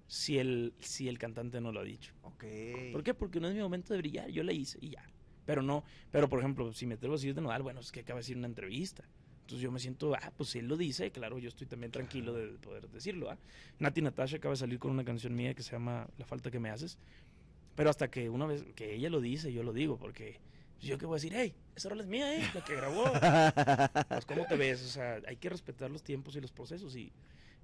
si 0.07 0.37
el, 0.37 0.73
si 0.79 1.07
el 1.09 1.17
cantante 1.17 1.59
no 1.61 1.71
lo 1.71 1.79
ha 1.79 1.83
dicho. 1.83 2.13
Ok. 2.23 2.45
¿Por 2.91 3.03
qué? 3.03 3.13
Porque 3.13 3.39
no 3.39 3.47
es 3.47 3.55
mi 3.55 3.61
momento 3.61 3.93
de 3.93 3.99
brillar, 3.99 4.29
yo 4.29 4.43
la 4.43 4.53
hice 4.53 4.77
y 4.81 4.91
ya. 4.91 5.03
Pero 5.45 5.61
no, 5.61 5.83
pero 6.11 6.29
por 6.29 6.39
ejemplo, 6.39 6.71
si 6.73 6.85
me 6.85 6.95
atrevo 6.95 7.15
a 7.15 7.17
decir 7.17 7.33
de 7.33 7.41
Nodal, 7.41 7.63
bueno, 7.63 7.79
es 7.79 7.91
que 7.91 8.01
acaba 8.01 8.19
de 8.19 8.23
decir 8.23 8.37
una 8.37 8.47
entrevista. 8.47 9.03
Entonces 9.41 9.61
yo 9.61 9.71
me 9.71 9.79
siento, 9.79 10.15
ah, 10.15 10.31
pues 10.37 10.55
él 10.55 10.67
lo 10.67 10.77
dice, 10.77 11.11
claro, 11.11 11.37
yo 11.37 11.49
estoy 11.49 11.67
también 11.67 11.91
tranquilo 11.91 12.33
de 12.33 12.47
poder 12.59 12.87
decirlo. 12.89 13.29
¿ah? 13.29 13.37
Nati 13.79 14.01
Natasha 14.01 14.37
acaba 14.37 14.53
de 14.53 14.59
salir 14.59 14.79
con 14.79 14.91
una 14.91 15.03
canción 15.03 15.35
mía 15.35 15.53
que 15.53 15.63
se 15.63 15.71
llama 15.71 16.07
La 16.17 16.25
falta 16.25 16.49
que 16.49 16.59
me 16.59 16.69
haces. 16.69 16.97
Pero 17.75 17.89
hasta 17.89 18.09
que 18.09 18.29
una 18.29 18.45
vez 18.45 18.63
que 18.75 18.95
ella 18.95 19.09
lo 19.09 19.19
dice, 19.19 19.51
yo 19.51 19.63
lo 19.63 19.73
digo, 19.73 19.97
porque 19.97 20.39
yo 20.79 20.97
qué 20.97 21.05
voy 21.05 21.15
a 21.15 21.17
decir, 21.17 21.33
hey, 21.35 21.53
esa 21.75 21.89
rola 21.89 22.03
es 22.03 22.07
mía, 22.07 22.35
eh, 22.35 22.49
la 22.53 22.63
que 22.63 22.75
grabó. 22.75 23.03
pues 24.09 24.25
cómo 24.25 24.45
te 24.45 24.55
ves, 24.55 24.81
o 24.83 24.87
sea, 24.87 25.19
hay 25.27 25.37
que 25.37 25.49
respetar 25.49 25.89
los 25.91 26.03
tiempos 26.03 26.35
y 26.35 26.41
los 26.41 26.51
procesos 26.51 26.95
y 26.95 27.11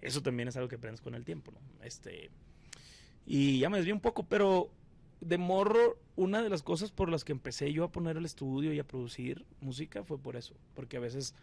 eso 0.01 0.21
también 0.21 0.47
es 0.47 0.57
algo 0.57 0.67
que 0.67 0.75
aprendes 0.75 1.01
con 1.01 1.15
el 1.15 1.23
tiempo, 1.23 1.51
¿no? 1.51 1.59
Este 1.83 2.29
y 3.25 3.59
ya 3.59 3.69
me 3.69 3.77
desvié 3.77 3.93
un 3.93 3.99
poco, 3.99 4.23
pero 4.23 4.71
de 5.21 5.37
morro 5.37 5.97
una 6.15 6.41
de 6.41 6.49
las 6.49 6.63
cosas 6.63 6.91
por 6.91 7.09
las 7.09 7.23
que 7.23 7.31
empecé 7.31 7.71
yo 7.73 7.83
a 7.83 7.91
poner 7.91 8.17
el 8.17 8.25
estudio 8.25 8.73
y 8.73 8.79
a 8.79 8.83
producir 8.87 9.45
música 9.61 10.03
fue 10.03 10.17
por 10.17 10.35
eso, 10.35 10.53
porque 10.75 10.97
a 10.97 10.99
veces 11.01 11.33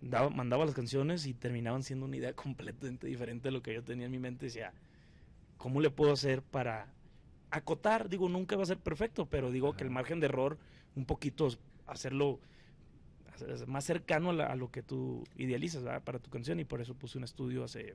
daba, 0.00 0.28
mandaba 0.30 0.64
las 0.64 0.74
canciones 0.74 1.26
y 1.26 1.34
terminaban 1.34 1.82
siendo 1.82 2.06
una 2.06 2.16
idea 2.16 2.32
completamente 2.34 3.06
diferente 3.06 3.48
de 3.48 3.52
lo 3.52 3.62
que 3.62 3.74
yo 3.74 3.82
tenía 3.84 4.06
en 4.06 4.12
mi 4.12 4.18
mente, 4.18 4.46
decía, 4.46 4.72
¿cómo 5.56 5.80
le 5.80 5.90
puedo 5.90 6.12
hacer 6.12 6.42
para 6.42 6.92
acotar? 7.50 8.08
Digo, 8.08 8.28
nunca 8.28 8.56
va 8.56 8.64
a 8.64 8.66
ser 8.66 8.78
perfecto, 8.78 9.26
pero 9.26 9.50
digo 9.50 9.74
que 9.76 9.84
el 9.84 9.90
margen 9.90 10.20
de 10.20 10.26
error 10.26 10.58
un 10.94 11.04
poquito 11.04 11.48
hacerlo 11.86 12.40
hacer- 13.34 13.66
más 13.66 13.84
cercano 13.84 14.30
a, 14.30 14.32
la- 14.32 14.46
a 14.46 14.56
lo 14.56 14.70
que 14.70 14.82
tú 14.82 15.24
idealizas 15.36 15.82
¿verdad? 15.84 16.02
para 16.02 16.18
tu 16.18 16.30
canción 16.30 16.58
y 16.60 16.64
por 16.64 16.80
eso 16.80 16.94
puse 16.94 17.18
un 17.18 17.24
estudio 17.24 17.64
hace 17.64 17.94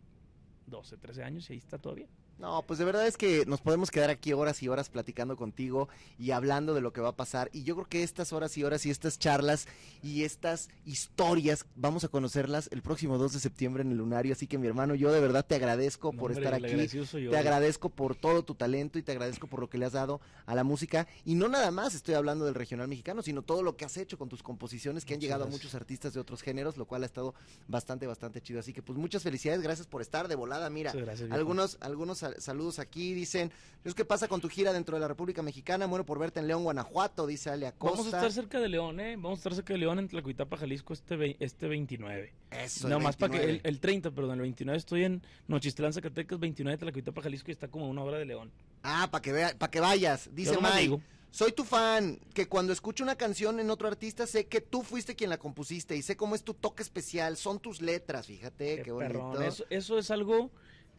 12, 0.67 0.97
13 0.97 1.23
años 1.23 1.49
y 1.49 1.53
ahí 1.53 1.59
está 1.59 1.77
todavía. 1.77 2.07
No, 2.41 2.63
pues 2.63 2.79
de 2.79 2.85
verdad 2.85 3.05
es 3.05 3.17
que 3.17 3.45
nos 3.45 3.61
podemos 3.61 3.91
quedar 3.91 4.09
aquí 4.09 4.33
horas 4.33 4.63
y 4.63 4.67
horas 4.67 4.89
platicando 4.89 5.37
contigo 5.37 5.89
y 6.17 6.31
hablando 6.31 6.73
de 6.73 6.81
lo 6.81 6.91
que 6.91 6.99
va 6.99 7.09
a 7.09 7.15
pasar. 7.15 7.51
Y 7.53 7.61
yo 7.63 7.75
creo 7.75 7.87
que 7.87 8.01
estas 8.01 8.33
horas 8.33 8.57
y 8.57 8.63
horas 8.63 8.83
y 8.87 8.89
estas 8.89 9.19
charlas 9.19 9.67
y 10.01 10.23
estas 10.23 10.69
historias 10.85 11.65
vamos 11.75 12.03
a 12.03 12.07
conocerlas 12.07 12.67
el 12.71 12.81
próximo 12.81 13.19
2 13.19 13.33
de 13.33 13.39
septiembre 13.39 13.83
en 13.83 13.91
el 13.91 13.97
Lunario. 13.97 14.33
Así 14.33 14.47
que 14.47 14.57
mi 14.57 14.65
hermano, 14.65 14.95
yo 14.95 15.11
de 15.11 15.19
verdad 15.19 15.45
te 15.45 15.53
agradezco 15.53 16.11
No, 16.11 16.17
por 16.19 16.31
hombre, 16.31 16.45
estar 16.45 16.55
aquí. 16.55 16.87
yo. 16.87 17.29
Te 17.29 17.37
agradezco 17.37 17.89
por 17.89 18.15
todo 18.15 18.43
tu 18.43 18.55
talento 18.55 18.97
y 18.97 19.03
te 19.03 19.11
agradezco 19.11 19.45
por 19.45 19.59
lo 19.59 19.69
que 19.69 19.77
le 19.77 19.85
has 19.85 19.93
dado 19.93 20.19
a 20.47 20.55
la 20.55 20.63
música. 20.63 21.07
Y 21.25 21.35
no 21.35 21.47
nada 21.47 21.69
más 21.69 21.93
estoy 21.93 22.15
hablando 22.15 22.45
del 22.45 22.55
regional 22.55 22.87
mexicano, 22.87 23.21
sino 23.21 23.43
todo 23.43 23.61
lo 23.61 23.77
que 23.77 23.85
has 23.85 23.97
hecho 23.97 24.17
con 24.17 24.29
tus 24.29 24.41
composiciones 24.41 25.05
que 25.05 25.13
han 25.13 25.21
llegado 25.21 25.43
a 25.43 25.47
muchos 25.47 25.75
artistas 25.75 26.15
de 26.15 26.19
otros 26.19 26.41
géneros, 26.41 26.75
lo 26.75 26.85
cual 26.85 27.03
ha 27.03 27.05
estado 27.05 27.35
bastante, 27.67 28.07
bastante 28.07 28.41
chido. 28.41 28.59
Así 28.59 28.73
que 28.73 28.81
pues 28.81 28.97
muchas 28.97 29.21
felicidades, 29.21 29.61
gracias 29.61 29.85
por 29.85 30.01
estar 30.01 30.27
de 30.27 30.33
volada. 30.33 30.69
Mira, 30.71 30.91
gracias, 30.91 31.31
algunos, 31.31 31.77
algunos 31.81 32.23
sal- 32.31 32.41
saludos 32.41 32.79
aquí 32.79 33.13
dicen, 33.13 33.51
¿qué 33.95 34.05
pasa 34.05 34.27
con 34.27 34.41
tu 34.41 34.49
gira 34.49 34.73
dentro 34.73 34.95
de 34.95 35.01
la 35.01 35.07
República 35.07 35.41
Mexicana? 35.41 35.87
Muero 35.87 36.05
por 36.05 36.19
verte 36.19 36.39
en 36.39 36.47
León, 36.47 36.63
Guanajuato, 36.63 37.25
dice 37.25 37.49
Ale 37.49 37.67
Acosta. 37.67 37.97
Vamos 37.97 38.13
a 38.13 38.17
estar 38.17 38.31
cerca 38.31 38.59
de 38.59 38.69
León, 38.69 38.99
¿eh? 38.99 39.15
Vamos 39.15 39.37
a 39.37 39.39
estar 39.39 39.55
cerca 39.55 39.73
de 39.73 39.79
León 39.79 39.99
en 39.99 40.07
Tlacuitapa, 40.07 40.57
Jalisco, 40.57 40.93
este, 40.93 41.37
este 41.43 41.67
29. 41.67 42.33
Eso, 42.51 42.87
no, 42.87 42.99
más 42.99 43.15
para 43.15 43.31
que 43.31 43.37
el, 43.37 43.45
29. 43.45 43.69
el 43.69 43.79
30, 43.79 44.11
perdón, 44.11 44.33
el 44.35 44.41
29 44.41 44.77
estoy 44.77 45.03
en 45.05 45.23
Nochistlán, 45.47 45.93
Zacatecas, 45.93 46.39
29 46.39 46.77
Tlacuitapa, 46.77 47.21
Jalisco 47.21 47.49
y 47.49 47.53
está 47.53 47.67
como 47.67 47.89
una 47.89 48.03
hora 48.03 48.17
de 48.17 48.25
León. 48.25 48.51
Ah, 48.83 49.09
para 49.11 49.21
que 49.21 49.31
vea, 49.31 49.57
para 49.57 49.71
que 49.71 49.79
vayas. 49.79 50.29
Dice 50.33 50.57
digo. 50.79 51.01
soy 51.31 51.51
tu 51.51 51.63
fan, 51.63 52.19
que 52.33 52.47
cuando 52.47 52.73
escucho 52.73 53.03
una 53.03 53.15
canción 53.15 53.59
en 53.59 53.69
otro 53.69 53.87
artista 53.87 54.27
sé 54.27 54.47
que 54.47 54.61
tú 54.61 54.83
fuiste 54.83 55.15
quien 55.15 55.29
la 55.29 55.37
compusiste 55.37 55.95
y 55.95 56.01
sé 56.01 56.15
cómo 56.15 56.35
es 56.35 56.43
tu 56.43 56.53
toque 56.53 56.83
especial, 56.83 57.37
son 57.37 57.59
tus 57.59 57.81
letras, 57.81 58.27
fíjate, 58.27 58.81
qué, 58.83 58.91
bonito. 58.91 59.41
eso 59.69 59.97
es 59.97 60.11
algo 60.11 60.51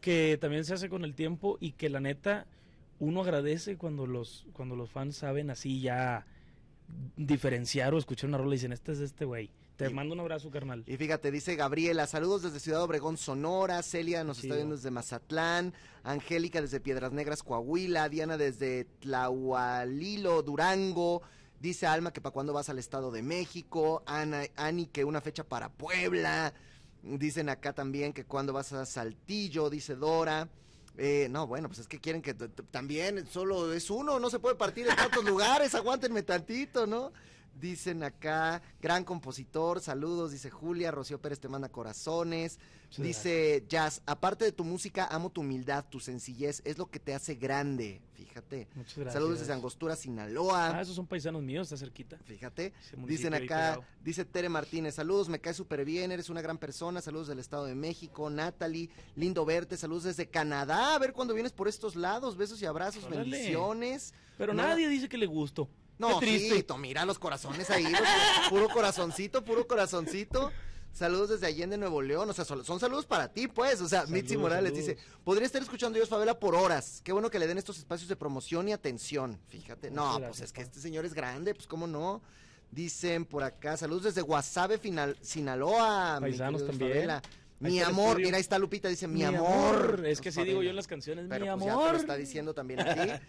que 0.03 0.37
también 0.39 0.65
se 0.65 0.73
hace 0.73 0.89
con 0.89 1.05
el 1.05 1.15
tiempo 1.15 1.57
y 1.61 1.71
que 1.71 1.87
la 1.89 2.01
neta 2.01 2.45
uno 2.99 3.21
agradece 3.21 3.77
cuando 3.77 4.05
los, 4.05 4.45
cuando 4.51 4.75
los 4.75 4.91
fans 4.91 5.15
saben 5.15 5.49
así 5.49 5.79
ya 5.79 6.25
diferenciar 7.15 7.93
o 7.93 7.97
escuchar 7.97 8.27
una 8.27 8.37
rola 8.37 8.51
y 8.53 8.57
dicen, 8.57 8.73
este 8.73 8.91
es 8.91 8.99
este 8.99 9.23
güey. 9.23 9.49
Te 9.77 9.89
Y- 9.89 9.93
mando 9.93 10.13
un 10.13 10.19
abrazo, 10.19 10.51
carnal. 10.51 10.83
Y 10.87 10.97
fíjate, 10.97 11.31
dice 11.31 11.55
Gabriela, 11.55 12.05
saludos 12.05 12.43
desde 12.43 12.59
Ciudad 12.59 12.83
Obregón, 12.83 13.15
Sonora, 13.17 13.81
Celia 13.81 14.25
nos 14.25 14.43
está 14.43 14.55
viendo 14.55 14.75
desde 14.75 14.91
Mazatlán, 14.91 15.73
Angélica 16.03 16.61
desde 16.61 16.81
Piedras 16.81 17.13
Negras, 17.13 17.41
Coahuila, 17.41 18.09
Diana 18.09 18.37
desde 18.37 18.85
Tlahualilo, 18.99 20.43
Durango, 20.43 21.21
dice 21.61 21.87
Alma 21.87 22.11
que 22.11 22.19
para 22.21 22.33
cuándo 22.33 22.51
vas 22.53 22.69
al 22.69 22.77
Estado 22.77 23.09
de 23.09 23.23
México, 23.23 24.03
Ana, 24.05 24.43
Ani 24.57 24.85
que 24.87 25.05
una 25.05 25.21
fecha 25.21 25.43
para 25.45 25.69
Puebla, 25.69 26.53
dicen 27.03 27.49
acá 27.49 27.73
también 27.73 28.13
que 28.13 28.25
cuándo 28.25 28.53
vas 28.53 28.73
a 28.73 28.85
Saltillo, 28.85 29.69
dice 29.69 29.95
Dora. 29.95 30.49
Eh, 30.97 31.27
no, 31.29 31.47
bueno, 31.47 31.67
pues 31.67 31.79
es 31.79 31.87
que 31.87 31.99
quieren 31.99 32.21
que 32.21 32.33
también 32.33 33.25
solo 33.27 33.73
es 33.73 33.89
uno, 33.89 34.19
no 34.19 34.29
se 34.29 34.39
puede 34.39 34.55
partir 34.55 34.87
en 34.87 34.95
tantos 34.95 35.23
lugares, 35.25 35.73
aguántenme 35.73 36.21
tantito, 36.21 36.85
¿no? 36.85 37.11
Dicen 37.59 38.03
acá, 38.03 38.61
gran 38.81 39.03
compositor, 39.03 39.79
saludos, 39.79 40.31
dice 40.31 40.49
Julia, 40.49 40.91
Rocío 40.91 41.19
Pérez 41.19 41.39
te 41.39 41.49
manda 41.49 41.69
corazones, 41.69 42.59
Muchas 42.99 43.05
dice 43.23 43.63
Jazz, 43.67 44.01
aparte 44.05 44.45
de 44.45 44.51
tu 44.51 44.63
música, 44.63 45.07
amo 45.07 45.29
tu 45.31 45.41
humildad, 45.41 45.83
tu 45.89 45.99
sencillez, 45.99 46.61
es 46.63 46.77
lo 46.77 46.85
que 46.85 46.99
te 46.99 47.13
hace 47.15 47.35
grande, 47.35 48.01
fíjate. 48.13 48.67
Muchas 48.75 48.95
gracias. 48.95 49.13
Saludos 49.13 49.39
desde 49.39 49.53
Angostura, 49.53 49.95
Sinaloa. 49.95 50.77
Ah, 50.77 50.81
esos 50.81 50.95
son 50.95 51.07
paisanos 51.07 51.41
míos, 51.41 51.67
está 51.67 51.77
cerquita. 51.77 52.17
Fíjate, 52.25 52.71
dicen 53.07 53.33
acá, 53.33 53.79
dice 54.03 54.25
Tere 54.25 54.47
Martínez, 54.49 54.95
saludos, 54.95 55.27
me 55.27 55.39
cae 55.39 55.53
súper 55.53 55.83
bien, 55.85 56.11
eres 56.11 56.29
una 56.29 56.41
gran 56.41 56.57
persona, 56.57 57.01
saludos 57.01 57.27
del 57.27 57.39
Estado 57.39 57.65
de 57.65 57.75
México, 57.75 58.29
Natalie, 58.29 58.89
lindo 59.15 59.43
verte, 59.45 59.75
saludos 59.75 60.03
desde 60.03 60.27
Canadá, 60.29 60.93
a 60.95 60.99
ver 60.99 61.13
cuando 61.13 61.33
vienes 61.33 61.51
por 61.51 61.67
estos 61.67 61.95
lados, 61.95 62.37
besos 62.37 62.61
y 62.61 62.65
abrazos, 62.65 63.03
Órale. 63.05 63.21
bendiciones. 63.29 64.13
Pero 64.37 64.53
Nada- 64.53 64.69
nadie 64.69 64.87
dice 64.87 65.09
que 65.09 65.17
le 65.17 65.25
gustó. 65.25 65.67
No, 65.99 66.19
Qué 66.19 66.25
triste. 66.25 66.55
sí, 66.67 66.79
mira 66.79 67.05
los 67.05 67.19
corazones 67.19 67.69
ahí, 67.69 67.83
los- 67.83 68.01
puro 68.49 68.67
corazoncito, 68.69 69.43
puro 69.43 69.67
corazoncito. 69.67 70.51
Saludos 70.93 71.29
desde 71.29 71.47
Allende, 71.47 71.75
Nuevo 71.75 72.01
León. 72.01 72.29
O 72.29 72.33
sea, 72.33 72.45
son, 72.45 72.63
son 72.63 72.79
saludos 72.79 73.05
para 73.05 73.27
ti, 73.27 73.47
pues. 73.47 73.81
O 73.81 73.89
sea, 73.89 74.01
Saludos, 74.01 74.11
Mitzi 74.11 74.37
Morales 74.37 74.71
saludos. 74.73 74.95
dice: 74.95 75.07
Podría 75.23 75.47
estar 75.47 75.61
escuchando 75.61 75.95
Dios 75.97 76.07
Favela 76.07 76.39
por 76.39 76.53
horas. 76.55 77.01
Qué 77.03 77.11
bueno 77.11 77.29
que 77.31 77.39
le 77.39 77.47
den 77.47 77.57
estos 77.57 77.79
espacios 77.79 78.07
de 78.07 78.15
promoción 78.15 78.69
y 78.69 78.73
atención. 78.73 79.39
Fíjate. 79.47 79.89
No, 79.89 80.19
pues 80.19 80.41
es 80.41 80.53
que 80.53 80.61
este 80.61 80.79
señor 80.79 81.05
es 81.05 81.13
grande, 81.13 81.55
pues 81.55 81.65
cómo 81.67 81.87
no. 81.87 82.21
Dicen 82.69 83.25
por 83.25 83.43
acá: 83.43 83.75
Saludos 83.75 84.03
desde 84.03 84.21
Guasave, 84.21 84.77
final, 84.77 85.17
Sinaloa. 85.21 86.17
Paisanos 86.21 86.65
también. 86.65 86.91
Favela. 86.91 87.21
Ahí 87.61 87.71
Mi 87.71 87.79
amor, 87.79 88.17
mira, 88.17 88.35
ahí 88.35 88.41
está 88.41 88.59
Lupita, 88.59 88.89
dice 88.89 89.07
mi, 89.07 89.23
amor. 89.23 90.03
Es 90.05 90.19
que 90.19 90.29
así 90.29 90.43
digo 90.43 90.61
yo 90.61 90.69
en 90.69 90.75
las 90.75 90.87
canciones, 90.87 91.27
Pero 91.29 91.45
mi 91.45 91.51
pues 91.51 91.61
ya 91.61 91.65
te 91.65 91.71
amor. 91.71 91.91
lo 91.93 91.97
está 91.97 92.15
diciendo 92.15 92.53
también 92.53 92.81
aquí. 92.81 93.09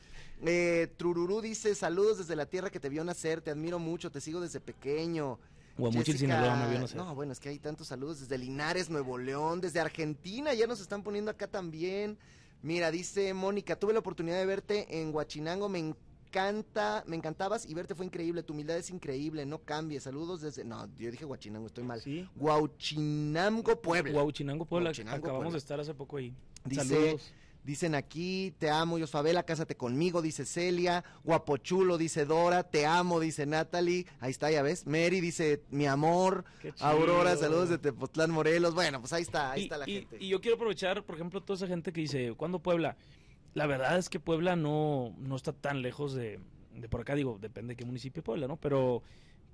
Eh, 0.46 0.88
Trururú 0.98 1.40
dice, 1.40 1.74
saludos 1.76 2.18
desde 2.18 2.34
la 2.34 2.44
tierra 2.44 2.68
que 2.68 2.80
te 2.80 2.88
vio 2.88 3.04
nacer, 3.04 3.40
te 3.40 3.50
admiro 3.52 3.78
mucho, 3.78 4.10
te 4.10 4.20
sigo 4.20 4.40
desde 4.40 4.60
pequeño. 4.60 5.38
Guamuchil, 5.76 6.16
Sinaloa, 6.18 6.56
me 6.56 6.70
vio 6.70 6.80
nacer. 6.80 6.96
No, 6.96 7.14
bueno, 7.14 7.32
es 7.32 7.40
que 7.40 7.48
hay 7.48 7.58
tantos 7.58 7.88
saludos 7.88 8.20
desde 8.20 8.38
Linares, 8.38 8.90
Nuevo 8.90 9.18
León, 9.18 9.60
desde 9.60 9.80
Argentina, 9.80 10.54
ya 10.54 10.66
nos 10.66 10.80
están 10.80 11.02
poniendo 11.02 11.30
acá 11.30 11.48
también. 11.48 12.16
Mira, 12.62 12.90
dice 12.90 13.34
Mónica, 13.34 13.76
tuve 13.76 13.92
la 13.92 13.98
oportunidad 13.98 14.38
de 14.38 14.46
verte 14.46 15.00
en 15.00 15.14
Huachinango, 15.14 15.68
me 15.68 15.80
encanta, 15.80 17.04
me 17.06 17.16
encantabas 17.16 17.66
y 17.66 17.74
verte 17.74 17.94
fue 17.94 18.06
increíble, 18.06 18.42
tu 18.42 18.52
humildad 18.54 18.76
es 18.78 18.88
increíble, 18.90 19.44
no 19.46 19.58
cambies. 19.58 20.04
Saludos 20.04 20.40
desde, 20.40 20.64
no, 20.64 20.88
yo 20.96 21.10
dije 21.10 21.24
Huachinango, 21.24 21.66
estoy 21.66 21.84
mal. 21.84 22.00
Sí. 22.00 22.28
Huachinango, 22.36 23.80
Puebla. 23.80 24.12
Guauchinango, 24.12 24.64
Puebla. 24.64 24.88
Guauchinango, 24.90 25.16
Acabamos 25.16 25.42
Puebla. 25.42 25.52
de 25.52 25.58
estar 25.58 25.80
hace 25.80 25.94
poco 25.94 26.16
ahí. 26.16 26.34
Dice, 26.64 26.84
Saludos. 26.84 27.32
Dicen 27.64 27.94
aquí, 27.94 28.54
te 28.58 28.68
amo, 28.70 28.98
Yosfabela, 28.98 29.42
cásate 29.42 29.74
conmigo, 29.74 30.20
dice 30.20 30.44
Celia. 30.44 31.02
Guapochulo, 31.24 31.96
dice 31.96 32.26
Dora. 32.26 32.62
Te 32.62 32.84
amo, 32.84 33.20
dice 33.20 33.46
Natalie. 33.46 34.04
Ahí 34.20 34.30
está, 34.30 34.50
ya 34.50 34.62
ves. 34.62 34.86
Mary 34.86 35.20
dice, 35.20 35.62
mi 35.70 35.86
amor. 35.86 36.44
Aurora, 36.80 37.34
saludos 37.36 37.70
de 37.70 37.78
Tepoztlán, 37.78 38.30
Morelos. 38.30 38.74
Bueno, 38.74 39.00
pues 39.00 39.14
ahí 39.14 39.22
está, 39.22 39.52
ahí 39.52 39.62
y, 39.62 39.64
está 39.64 39.78
la 39.78 39.88
y- 39.88 39.94
gente. 40.00 40.18
y 40.20 40.28
yo 40.28 40.40
quiero 40.42 40.56
aprovechar, 40.56 41.02
por 41.04 41.14
ejemplo, 41.14 41.40
toda 41.42 41.56
esa 41.56 41.66
gente 41.66 41.90
que 41.92 42.02
dice, 42.02 42.34
¿cuándo 42.36 42.58
Puebla? 42.58 42.96
La 43.54 43.66
verdad 43.66 43.96
es 43.96 44.10
que 44.10 44.20
Puebla 44.20 44.56
no, 44.56 45.14
no 45.18 45.34
está 45.36 45.52
tan 45.54 45.80
lejos 45.80 46.12
de, 46.12 46.40
de 46.74 46.88
por 46.90 47.00
acá, 47.00 47.14
digo, 47.14 47.38
depende 47.40 47.72
de 47.72 47.76
qué 47.76 47.84
municipio 47.86 48.20
de 48.20 48.26
Puebla, 48.26 48.46
¿no? 48.46 48.56
Pero 48.58 49.02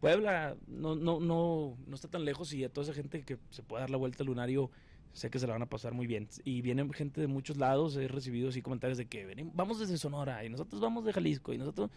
Puebla 0.01 0.57
no, 0.67 0.97
no, 0.97 1.21
no, 1.21 1.77
no 1.87 1.95
está 1.95 2.09
tan 2.09 2.25
lejos 2.25 2.53
y 2.55 2.65
a 2.65 2.71
toda 2.73 2.87
esa 2.87 2.95
gente 2.95 3.23
que 3.23 3.39
se 3.51 3.63
puede 3.63 3.83
dar 3.83 3.91
la 3.91 3.99
vuelta 3.99 4.23
al 4.23 4.29
lunario 4.29 4.71
sé 5.13 5.31
que 5.31 5.39
se 5.39 5.47
la 5.47 5.55
van 5.55 5.63
a 5.63 5.67
pasar 5.69 5.93
muy 5.93 6.07
bien. 6.07 6.29
Y 6.45 6.63
viene 6.63 6.89
gente 6.93 7.21
de 7.21 7.27
muchos 7.27 7.57
lados, 7.57 7.97
he 7.97 8.09
recibido 8.09 8.49
así 8.49 8.63
comentarios 8.63 8.99
de 8.99 9.07
que 9.07 9.27
venimos, 9.27 9.55
vamos 9.55 9.79
desde 9.79 9.99
Sonora 9.99 10.45
y 10.45 10.49
nosotros 10.49 10.81
vamos 10.81 11.05
de 11.05 11.13
Jalisco 11.13 11.53
y 11.53 11.59
nosotros... 11.59 11.91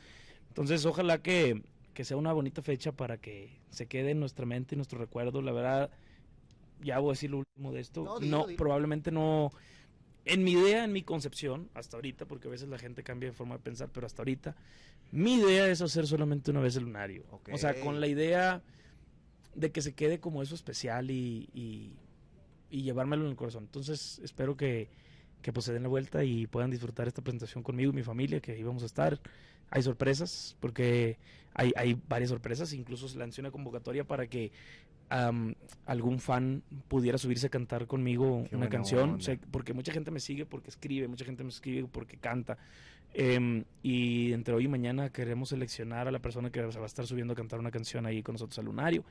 Entonces 0.49 0.85
ojalá 0.85 1.17
que, 1.17 1.63
que 1.93 2.03
sea 2.05 2.15
una 2.17 2.31
bonita 2.31 2.61
fecha 2.61 2.91
para 2.91 3.17
que 3.17 3.59
se 3.69 3.87
quede 3.87 4.11
en 4.11 4.19
nuestra 4.19 4.45
mente 4.45 4.75
y 4.75 4.77
nuestro 4.77 4.99
recuerdo. 4.99 5.41
La 5.41 5.51
verdad, 5.51 5.89
ya 6.81 6.99
voy 6.99 7.09
a 7.09 7.13
decir 7.13 7.31
lo 7.31 7.39
último 7.39 7.71
de 7.71 7.79
esto. 7.81 8.03
No, 8.03 8.13
No, 8.15 8.19
dilo, 8.19 8.45
dilo. 8.47 8.57
probablemente 8.57 9.11
no... 9.11 9.51
En 10.25 10.43
mi 10.43 10.53
idea, 10.53 10.85
en 10.85 10.93
mi 10.93 11.01
concepción, 11.03 11.69
hasta 11.73 11.97
ahorita, 11.97 12.25
porque 12.25 12.47
a 12.47 12.51
veces 12.51 12.69
la 12.69 12.77
gente 12.77 13.03
cambia 13.03 13.29
de 13.29 13.35
forma 13.35 13.55
de 13.57 13.61
pensar, 13.63 13.89
pero 13.91 14.05
hasta 14.05 14.21
ahorita, 14.21 14.55
mi 15.11 15.33
idea 15.35 15.67
es 15.67 15.81
hacer 15.81 16.07
solamente 16.07 16.51
una 16.51 16.61
vez 16.61 16.75
el 16.77 16.83
lunario. 16.83 17.25
O 17.51 17.57
sea, 17.57 17.77
con 17.81 17.99
la 17.99 18.07
idea 18.07 18.61
de 19.53 19.71
que 19.71 19.81
se 19.81 19.93
quede 19.93 20.19
como 20.19 20.41
eso 20.41 20.55
especial 20.55 21.11
y, 21.11 21.49
y, 21.53 21.93
y 22.73 22.81
llevármelo 22.81 23.25
en 23.25 23.29
el 23.29 23.35
corazón. 23.35 23.65
Entonces, 23.65 24.19
espero 24.23 24.57
que, 24.57 24.89
que 25.43 25.53
pues 25.53 25.67
se 25.67 25.73
den 25.73 25.83
la 25.83 25.89
vuelta 25.89 26.23
y 26.23 26.47
puedan 26.47 26.71
disfrutar 26.71 27.07
esta 27.07 27.21
presentación 27.21 27.63
conmigo 27.63 27.91
y 27.91 27.95
mi 27.95 28.01
familia, 28.01 28.39
que 28.39 28.53
ahí 28.53 28.63
vamos 28.63 28.81
a 28.81 28.87
estar. 28.87 29.19
Hay 29.69 29.83
sorpresas, 29.83 30.57
porque 30.59 31.19
hay, 31.53 31.71
hay 31.75 32.01
varias 32.09 32.31
sorpresas, 32.31 32.73
incluso 32.73 33.07
se 33.07 33.19
lanzó 33.19 33.41
una 33.41 33.51
convocatoria 33.51 34.05
para 34.05 34.25
que 34.25 34.51
algún 35.85 36.19
fan 36.19 36.63
pudiera 36.87 37.19
subirse 37.19 37.45
a 37.45 37.49
cantar 37.49 37.85
conmigo 37.85 38.47
Qué 38.49 38.55
una 38.55 38.69
canción, 38.69 39.11
o 39.11 39.19
sea, 39.19 39.37
porque 39.51 39.73
mucha 39.73 39.93
gente 39.93 40.09
me 40.09 40.19
sigue 40.19 40.47
porque 40.47 40.71
escribe, 40.71 41.07
mucha 41.07 41.25
gente 41.25 41.43
me 41.43 41.49
escribe 41.49 41.87
porque 41.91 42.17
canta. 42.17 42.57
Em, 43.13 43.63
y 43.83 44.33
entre 44.33 44.55
hoy 44.55 44.65
y 44.65 44.67
mañana 44.67 45.11
queremos 45.11 45.49
seleccionar 45.49 46.07
a 46.07 46.11
la 46.11 46.17
persona 46.17 46.49
que 46.49 46.59
se 46.71 46.79
va 46.79 46.85
a 46.85 46.87
estar 46.87 47.05
subiendo 47.05 47.33
a 47.33 47.35
cantar 47.35 47.59
una 47.59 47.69
canción 47.69 48.07
ahí 48.07 48.23
con 48.23 48.33
nosotros 48.33 48.57
al 48.57 48.65
lunario. 48.65 49.03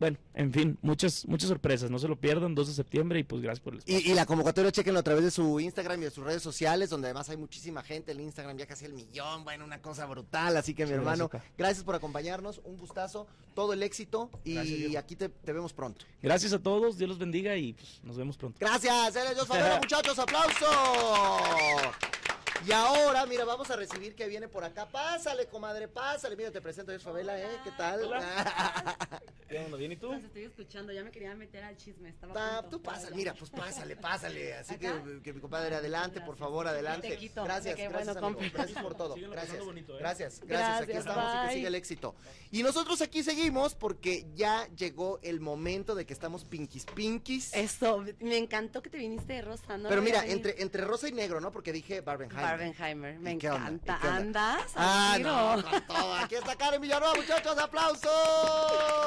Bueno, 0.00 0.18
en 0.34 0.52
fin, 0.52 0.78
muchas 0.82 1.26
muchas 1.26 1.48
sorpresas, 1.48 1.90
no 1.90 1.98
se 1.98 2.08
lo 2.08 2.16
pierdan, 2.16 2.54
2 2.54 2.68
de 2.68 2.74
septiembre 2.74 3.20
y 3.20 3.24
pues 3.24 3.40
gracias 3.40 3.60
por 3.62 3.74
el 3.74 3.78
espacio. 3.78 3.98
Y, 4.00 4.10
y 4.10 4.14
la 4.14 4.26
convocatoria, 4.26 4.72
chequenlo 4.72 5.00
a 5.00 5.02
través 5.04 5.24
de 5.24 5.30
su 5.30 5.60
Instagram 5.60 6.00
y 6.02 6.04
de 6.04 6.10
sus 6.10 6.24
redes 6.24 6.42
sociales, 6.42 6.90
donde 6.90 7.06
además 7.08 7.28
hay 7.28 7.36
muchísima 7.36 7.82
gente. 7.82 8.12
El 8.12 8.20
Instagram 8.20 8.56
ya 8.56 8.66
casi 8.66 8.84
el 8.86 8.92
millón, 8.92 9.44
bueno, 9.44 9.64
una 9.64 9.80
cosa 9.80 10.06
brutal. 10.06 10.56
Así 10.56 10.74
que, 10.74 10.84
mi 10.84 10.90
Sí, 10.90 10.94
hermano, 10.94 11.28
gracias, 11.28 11.52
gracias 11.56 11.84
por 11.84 11.94
acompañarnos. 11.94 12.60
Un 12.64 12.76
gustazo, 12.76 13.26
todo 13.54 13.72
el 13.72 13.82
éxito. 13.82 14.30
Y 14.44 14.96
aquí 14.96 15.16
te, 15.16 15.28
te 15.28 15.52
vemos 15.52 15.72
pronto. 15.72 16.04
Gracias 16.22 16.52
a 16.52 16.58
todos, 16.58 16.98
Dios 16.98 17.08
los 17.08 17.18
bendiga 17.18 17.56
y 17.56 17.72
pues 17.74 18.00
nos 18.02 18.16
vemos 18.16 18.36
pronto. 18.36 18.58
Gracias, 18.60 19.14
eres 19.16 19.34
Dios 19.34 19.46
Favela, 19.48 19.78
muchachos, 19.78 20.18
aplauso. 20.18 20.66
Y 22.66 22.72
ahora, 22.72 23.26
mira, 23.26 23.44
vamos 23.44 23.70
a 23.70 23.76
recibir 23.76 24.14
que 24.14 24.26
viene 24.26 24.48
por 24.48 24.64
acá. 24.64 24.86
Pásale, 24.88 25.46
comadre, 25.48 25.86
pásale. 25.88 26.34
Mira, 26.36 26.50
te 26.50 26.62
presento 26.62 26.90
a 26.90 26.94
Dios 26.94 27.02
Favela, 27.02 27.38
¿eh? 27.38 27.46
¿Qué 27.62 27.70
tal? 27.76 28.00
¿Qué 29.48 29.58
onda? 29.58 29.76
¿Bien 29.76 29.92
y 29.92 29.96
tú? 29.96 30.10
Los 30.12 30.22
estoy 30.24 30.44
escuchando, 30.44 30.90
ya 30.92 31.04
me 31.04 31.10
quería 31.10 31.34
meter 31.34 31.62
al 31.62 31.76
chisme. 31.76 32.08
Estaba 32.08 32.32
Ta- 32.32 32.58
a 32.58 32.62
punto 32.62 32.78
tú 32.78 32.82
pásale, 32.82 33.14
mira, 33.16 33.34
pues 33.34 33.50
pásale, 33.50 33.96
pásale. 33.96 34.54
Así 34.58 34.76
que, 34.78 35.20
que 35.22 35.32
mi 35.34 35.40
compadre, 35.40 35.74
adelante, 35.76 36.20
por 36.22 36.36
favor, 36.36 36.66
adelante. 36.66 37.08
Te 37.10 37.16
quito. 37.18 37.44
Gracias, 37.44 37.74
Qué 37.76 37.88
gracias, 37.88 38.14
bueno, 38.14 38.26
amigo. 38.28 38.40
compa. 38.40 38.56
Gracias 38.58 38.82
por 38.82 38.94
todo. 38.94 39.14
Síguenlo 39.14 39.36
Gracias. 39.36 39.64
bonito, 39.64 39.94
¿eh? 39.94 39.98
Gracias, 40.00 40.40
gracias. 40.44 40.82
Aquí 40.82 40.92
estamos 40.92 41.34
y 41.44 41.48
que 41.48 41.54
siga 41.54 41.68
el 41.68 41.74
éxito. 41.74 42.14
Y 42.50 42.62
nosotros 42.62 43.00
aquí 43.02 43.22
seguimos 43.22 43.74
porque 43.74 44.26
ya 44.34 44.66
llegó 44.74 45.18
el 45.22 45.40
momento 45.40 45.94
de 45.94 46.06
que 46.06 46.14
estamos 46.14 46.44
pinkies 46.44 46.86
pinkies. 46.86 47.52
Eso, 47.54 48.02
me 48.20 48.38
encantó 48.38 48.80
que 48.82 48.88
te 48.90 48.96
viniste 48.96 49.34
de 49.34 49.42
rosa, 49.42 49.76
¿no? 49.76 49.88
Pero 49.90 50.00
mira, 50.00 50.24
entre, 50.26 50.62
entre 50.62 50.82
rosa 50.82 51.08
y 51.08 51.12
negro, 51.12 51.40
¿no? 51.40 51.52
Porque 51.52 51.72
dije 51.72 52.00
Barbenheimer. 52.00 52.43
Barbenheimer, 52.44 53.18
me 53.18 53.32
encanta. 53.32 53.98
¿Andas? 54.02 54.72
Ah, 54.76 55.18
no, 55.20 55.62
con 55.62 55.86
todo. 55.86 56.14
Aquí 56.14 56.34
está 56.36 56.56
Karen 56.56 56.80
Villanueva, 56.80 57.14
muchachos, 57.14 57.58
aplausos. 57.58 58.10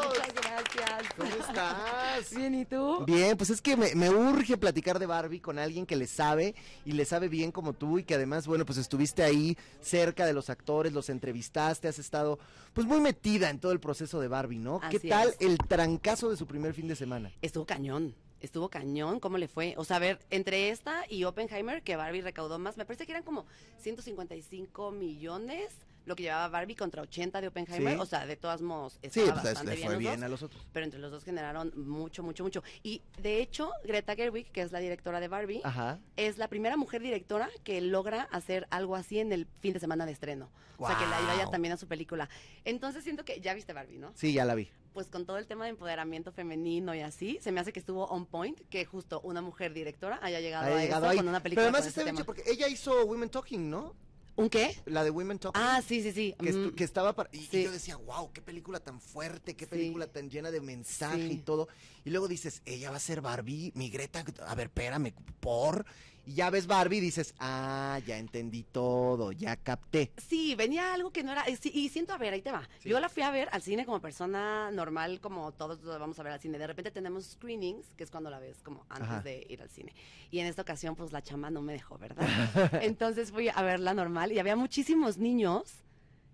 Muchas 0.08 0.34
gracias. 0.34 1.14
¿Cómo 1.16 1.30
estás? 1.30 2.36
Bien, 2.36 2.56
¿y 2.56 2.66
tú? 2.66 3.06
Bien, 3.06 3.38
pues 3.38 3.50
es 3.50 3.62
que 3.62 3.78
me, 3.78 3.96
me 3.96 4.10
urge 4.10 4.58
platicar 4.58 5.00
de 5.00 5.06
Barbie 5.06 5.40
con 5.40 5.60
alguien 5.60 5.86
que 5.86 5.96
le 5.96 6.08
sabe 6.08 6.56
y 6.86 6.94
le 6.94 7.06
sabe 7.06 7.28
bien 7.28 7.52
como 7.52 7.74
tú 7.74 8.00
y 8.00 8.04
que 8.04 8.16
además, 8.16 8.48
bueno, 8.48 8.66
pues 8.66 8.78
estuviste 8.78 9.24
ahí 9.24 9.58
cerca 9.82 10.26
de 10.26 10.34
los 10.34 10.50
actores, 10.50 10.94
los 10.94 11.10
entrevistaste, 11.10 11.88
has 11.88 12.00
estado 12.00 12.40
pues 12.74 12.86
muy 12.88 13.00
metida 13.02 13.50
en 13.50 13.60
todo 13.60 13.72
el 13.72 13.80
proceso 13.80 14.20
de 14.20 14.28
Barbie, 14.28 14.60
¿no? 14.60 14.80
¿Qué 14.90 15.00
tal 15.00 15.30
es. 15.30 15.38
el 15.40 15.58
trancazo 15.58 16.30
de 16.30 16.38
su 16.38 16.46
primer 16.48 16.74
fin 16.74 16.88
de 16.88 16.96
semana? 16.96 17.32
Estuvo 17.42 17.66
cañón. 17.66 18.16
Estuvo 18.40 18.70
cañón, 18.70 19.20
¿cómo 19.20 19.38
le 19.38 19.48
fue? 19.48 19.74
O 19.78 19.84
sea, 19.84 19.98
a 19.98 20.00
ver, 20.00 20.20
entre 20.30 20.70
esta 20.70 21.06
y 21.10 21.24
Oppenheimer, 21.24 21.82
que 21.82 21.96
Barbie 21.96 22.22
recaudó 22.22 22.60
más, 22.60 22.78
me 22.78 22.86
parece 22.86 23.06
que 23.06 23.12
eran 23.12 23.24
como 23.24 23.46
155 23.80 24.92
millones 24.92 25.87
lo 26.08 26.16
que 26.16 26.24
llevaba 26.24 26.48
Barbie 26.48 26.76
contra 26.76 27.02
80 27.04 27.42
de 27.42 27.48
Oppenheimer. 27.50 27.94
Sí. 27.96 28.00
O 28.00 28.06
sea, 28.06 28.26
de 28.26 28.36
todos 28.38 28.62
modos, 28.62 28.94
Sí, 29.04 29.20
estaba 29.20 29.42
pues 29.42 29.54
bastante 29.54 29.78
fue 29.86 29.98
bien 29.98 30.16
dos. 30.16 30.24
a 30.24 30.30
los 30.30 30.42
otros. 30.42 30.66
pero 30.74 30.86
entre 30.86 31.00
los 31.00 31.12
dos 31.12 31.24
generaron 31.24 31.72
mucho, 31.76 32.24
mucho, 32.24 32.44
mucho. 32.44 32.64
Y 32.82 33.02
de 33.22 33.42
hecho, 33.42 33.72
Greta 33.84 34.16
Gerwig, 34.16 34.50
que 34.52 34.62
es 34.62 34.72
la 34.72 34.80
directora 34.80 35.20
de 35.20 35.28
Barbie, 35.28 35.62
Ajá. 35.64 36.00
es 36.16 36.38
la 36.38 36.48
primera 36.48 36.78
mujer 36.78 37.02
directora 37.02 37.50
que 37.64 37.82
logra 37.82 38.24
hacer 38.32 38.66
algo 38.72 38.96
así 38.96 39.20
en 39.20 39.32
el 39.34 39.46
fin 39.60 39.74
de 39.74 39.80
semana 39.80 40.06
de 40.06 40.14
estreno. 40.14 40.50
O 40.80 40.88
sea, 40.88 40.98
que 40.98 41.06
la 41.08 41.20
vaya 41.22 41.48
también 41.50 41.74
a 41.74 41.78
su 41.78 41.88
película. 41.88 42.30
Entonces 42.64 43.04
siento 43.04 43.26
que 43.26 43.42
ya 43.42 43.54
viste 43.54 43.74
Barbie, 43.74 43.98
¿no? 43.98 44.12
Sí, 44.16 44.32
ya 44.34 44.46
la 44.46 44.54
vi. 44.56 44.70
Pues 44.94 45.08
con 45.10 45.26
todo 45.26 45.38
el 45.38 45.46
tema 45.48 45.66
de 45.66 45.72
empoderamiento 45.72 46.32
femenino 46.32 46.96
y 46.96 47.02
así, 47.02 47.38
se 47.42 47.52
me 47.52 47.60
hace 47.60 47.74
que 47.74 47.80
estuvo 47.80 48.06
on 48.06 48.26
point 48.26 48.60
que 48.70 48.86
justo 48.86 49.20
una 49.22 49.42
mujer 49.42 49.74
directora 49.74 50.20
haya 50.22 50.40
llegado 50.40 50.74
a 50.76 50.80
llegado 50.80 51.06
eso 51.06 51.12
ahí. 51.12 51.18
con 51.18 51.28
una 51.28 51.40
Pero 51.40 51.44
película 51.44 51.64
además 51.66 51.82
con 51.82 51.88
está 51.90 52.02
ese 52.02 52.12
bien 52.12 52.26
porque 52.26 52.44
ella 52.48 52.68
hizo 52.68 53.06
Women 53.06 53.30
Talking, 53.30 53.70
¿no? 53.70 53.96
¿Un 54.38 54.50
qué? 54.50 54.78
La 54.86 55.04
de 55.04 55.10
Women 55.10 55.40
Talking. 55.40 55.60
Ah, 55.62 55.82
sí, 55.86 56.02
sí, 56.04 56.12
sí. 56.12 56.36
que, 56.40 56.54
Mm, 56.54 56.76
que 56.76 56.84
estaba 56.84 57.14
para... 57.14 57.30
Y, 57.34 57.48
yo 57.64 57.72
decía, 57.72 57.98
wow, 57.98 58.32
qué 58.32 58.42
película 58.42 58.80
tan 58.80 59.02
fuerte, 59.02 59.56
qué 59.56 59.66
Sí. 59.66 59.70
película 59.72 60.08
tan 60.08 60.30
llena 60.30 60.52
de 60.52 60.62
mensaje 60.62 61.28
y 61.28 61.38
todo. 61.38 61.68
Y 62.06 62.12
luego 62.12 62.28
dices, 62.28 62.62
ella 62.66 62.92
va 62.92 62.98
a 62.98 63.00
ser 63.00 63.22
Barbie, 63.22 63.72
mi 63.76 63.90
Greta, 63.90 64.24
a 64.46 64.56
ver, 64.56 64.68
espérame, 64.68 65.12
por... 65.40 65.86
Y 66.28 66.34
ya 66.34 66.50
ves 66.50 66.68
Barbie 66.68 66.98
y 66.98 67.00
dices, 67.00 67.34
ah, 67.40 68.02
ya 68.06 68.18
entendí 68.18 68.64
todo, 68.64 69.32
ya 69.32 69.56
capté. 69.56 70.12
Sí, 70.18 70.56
venía 70.56 70.94
algo 70.94 71.10
que 71.10 71.24
no 71.24 71.32
era. 71.32 71.46
sí, 71.46 71.72
y 71.74 71.88
siento, 71.88 72.12
a 72.12 72.18
ver, 72.18 72.34
ahí 72.34 72.42
te 72.42 72.52
va. 72.52 72.68
Sí. 72.80 72.90
Yo 72.90 73.00
la 73.00 73.08
fui 73.08 73.24
a 73.24 73.32
ver 73.32 73.48
al 73.54 73.62
cine 73.62 73.86
como 73.86 74.02
persona 74.02 74.70
normal, 74.72 75.22
como 75.22 75.54
todos 75.54 75.82
vamos 75.82 76.20
a 76.20 76.24
ver 76.24 76.34
al 76.34 76.42
cine. 76.42 76.58
De 76.58 76.68
repente 76.68 76.92
tenemos 76.92 77.24
screenings, 77.24 77.94
que 77.96 78.04
es 78.04 78.12
cuando 78.12 78.30
la 78.30 78.40
ves 78.40 78.62
como 78.62 78.86
antes 78.90 79.08
Ajá. 79.10 79.22
de 79.22 79.48
ir 79.48 79.62
al 79.62 79.70
cine. 79.70 79.94
Y 80.30 80.40
en 80.40 80.48
esta 80.48 80.64
ocasión, 80.64 80.98
pues 80.98 81.14
la 81.14 81.24
chama 81.24 81.50
no 81.50 81.62
me 81.62 81.72
dejó, 81.72 81.98
¿verdad? 81.98 82.28
Entonces 82.84 83.32
fui 83.32 83.48
a 83.48 83.62
verla 83.62 83.94
normal 83.94 84.34
y 84.34 84.40
había 84.40 84.58
muchísimos 84.58 85.18
niños. 85.18 85.76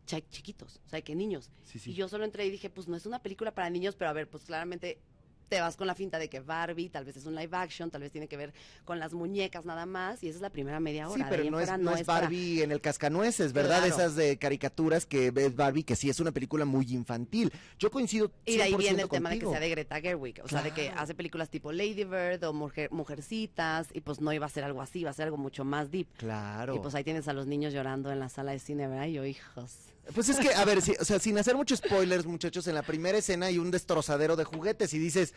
chiquitos, 0.08 0.82
o 0.88 0.89
sea, 0.89 1.03
que 1.03 1.13
niños. 1.13 1.51
Sí, 1.65 1.77
sí. 1.77 1.91
Y 1.91 1.93
yo 1.93 2.10
solo 2.10 2.25
entré 2.25 2.47
y 2.47 2.49
dije, 2.49 2.71
pues 2.71 2.88
no 2.88 2.95
es 2.95 3.06
una 3.06 3.21
película 3.21 3.53
para 3.53 3.69
niños, 3.69 3.95
pero 3.95 4.10
a 4.10 4.13
ver, 4.13 4.27
pues 4.27 4.43
claramente 4.43 4.97
te 5.54 5.62
vas 5.62 5.78
con 5.78 5.86
la 5.88 5.94
finta 5.96 6.18
de 6.18 6.30
que 6.30 6.39
Barbie 6.39 6.89
tal 6.89 7.06
vez 7.06 7.16
es 7.18 7.26
un 7.26 7.36
live 7.36 7.56
action, 7.56 7.92
tal 7.92 8.02
vez 8.02 8.12
tiene 8.12 8.28
que 8.28 8.38
ver 8.38 8.54
con 8.86 9.00
las 9.00 9.13
muñecas 9.13 9.66
nada 9.66 9.86
más, 9.86 10.24
y 10.24 10.28
esa 10.30 10.38
es 10.38 10.42
la 10.42 10.50
primera 10.50 10.80
media 10.80 11.08
hora. 11.10 11.24
Sí, 11.24 11.30
pero 11.30 11.44
no 11.52 11.60
es, 11.60 11.70
no 11.80 11.96
es 11.96 12.04
para- 12.04 12.22
Barbie 12.22 12.63
en 12.63 12.72
el 12.72 12.82
cascanueces, 12.82 13.54
¿verdad? 13.54 13.80
Claro. 13.84 13.94
Esas 13.96 14.16
de 14.16 14.38
caricaturas 14.38 15.06
que 15.06 15.30
ves 15.32 15.56
Barbie, 15.56 15.84
que 15.84 15.96
sí 15.96 16.10
es 16.10 16.20
una 16.20 16.32
película 16.32 16.66
muy 16.66 16.86
infantil. 16.92 17.52
Yo 17.78 17.92
coincido 17.92 18.30
100% 18.30 18.34
Y 18.46 18.58
de 18.58 18.63
ahí 18.63 18.76
viene 18.76 19.04
el 19.04 19.10
tema 19.10 19.30
de 19.30 19.36
que 19.36 19.42
contigo. 19.42 19.52
sea 19.52 19.60
de 19.60 19.70
Greta 19.70 20.02
Gerwig, 20.02 20.42
o 20.44 20.48
sea, 20.48 20.62
de 20.63 20.72
que 20.72 20.86
Claro. 20.88 21.02
hace 21.02 21.13
películas 21.13 21.50
tipo 21.50 21.72
Lady 21.72 22.04
Bird 22.04 22.44
o 22.46 22.54
Mujer- 22.54 22.92
Mujercitas, 22.92 23.89
y 23.94 24.02
pues 24.02 24.22
no 24.22 24.34
iba 24.34 24.46
a 24.46 24.50
ser 24.50 24.63
algo 24.63 24.82
así, 24.82 25.00
iba 25.02 25.10
a 25.10 25.13
ser 25.13 25.26
algo 25.26 25.38
mucho 25.38 25.63
más 25.63 25.92
deep. 25.92 26.08
Claro. 26.18 26.76
Y 26.76 26.80
pues 26.80 26.96
ahí 26.96 27.04
tienes 27.04 27.28
a 27.28 27.34
los 27.34 27.46
niños 27.48 27.74
llorando 27.74 28.12
en 28.12 28.20
la 28.20 28.30
sala 28.30 28.52
de 28.54 28.60
cine, 28.60 28.88
¿verdad? 28.88 29.06
Y 29.06 29.13
yo, 29.13 29.26
hijos. 29.26 29.76
Pues 30.13 30.30
es 30.30 30.38
que, 30.38 30.54
a 30.54 30.66
ver, 30.66 30.82
sí, 30.82 30.94
o 31.00 31.06
sea, 31.06 31.20
sin 31.20 31.38
hacer 31.38 31.56
muchos 31.56 31.80
spoilers, 31.80 32.26
muchachos, 32.26 32.68
en 32.68 32.76
la 32.76 32.84
primera 32.84 33.18
escena 33.18 33.46
hay 33.48 33.58
un 33.58 33.72
destrozadero 33.72 34.36
de 34.36 34.44
juguetes 34.44 34.94
y 34.94 35.00
dices, 35.00 35.34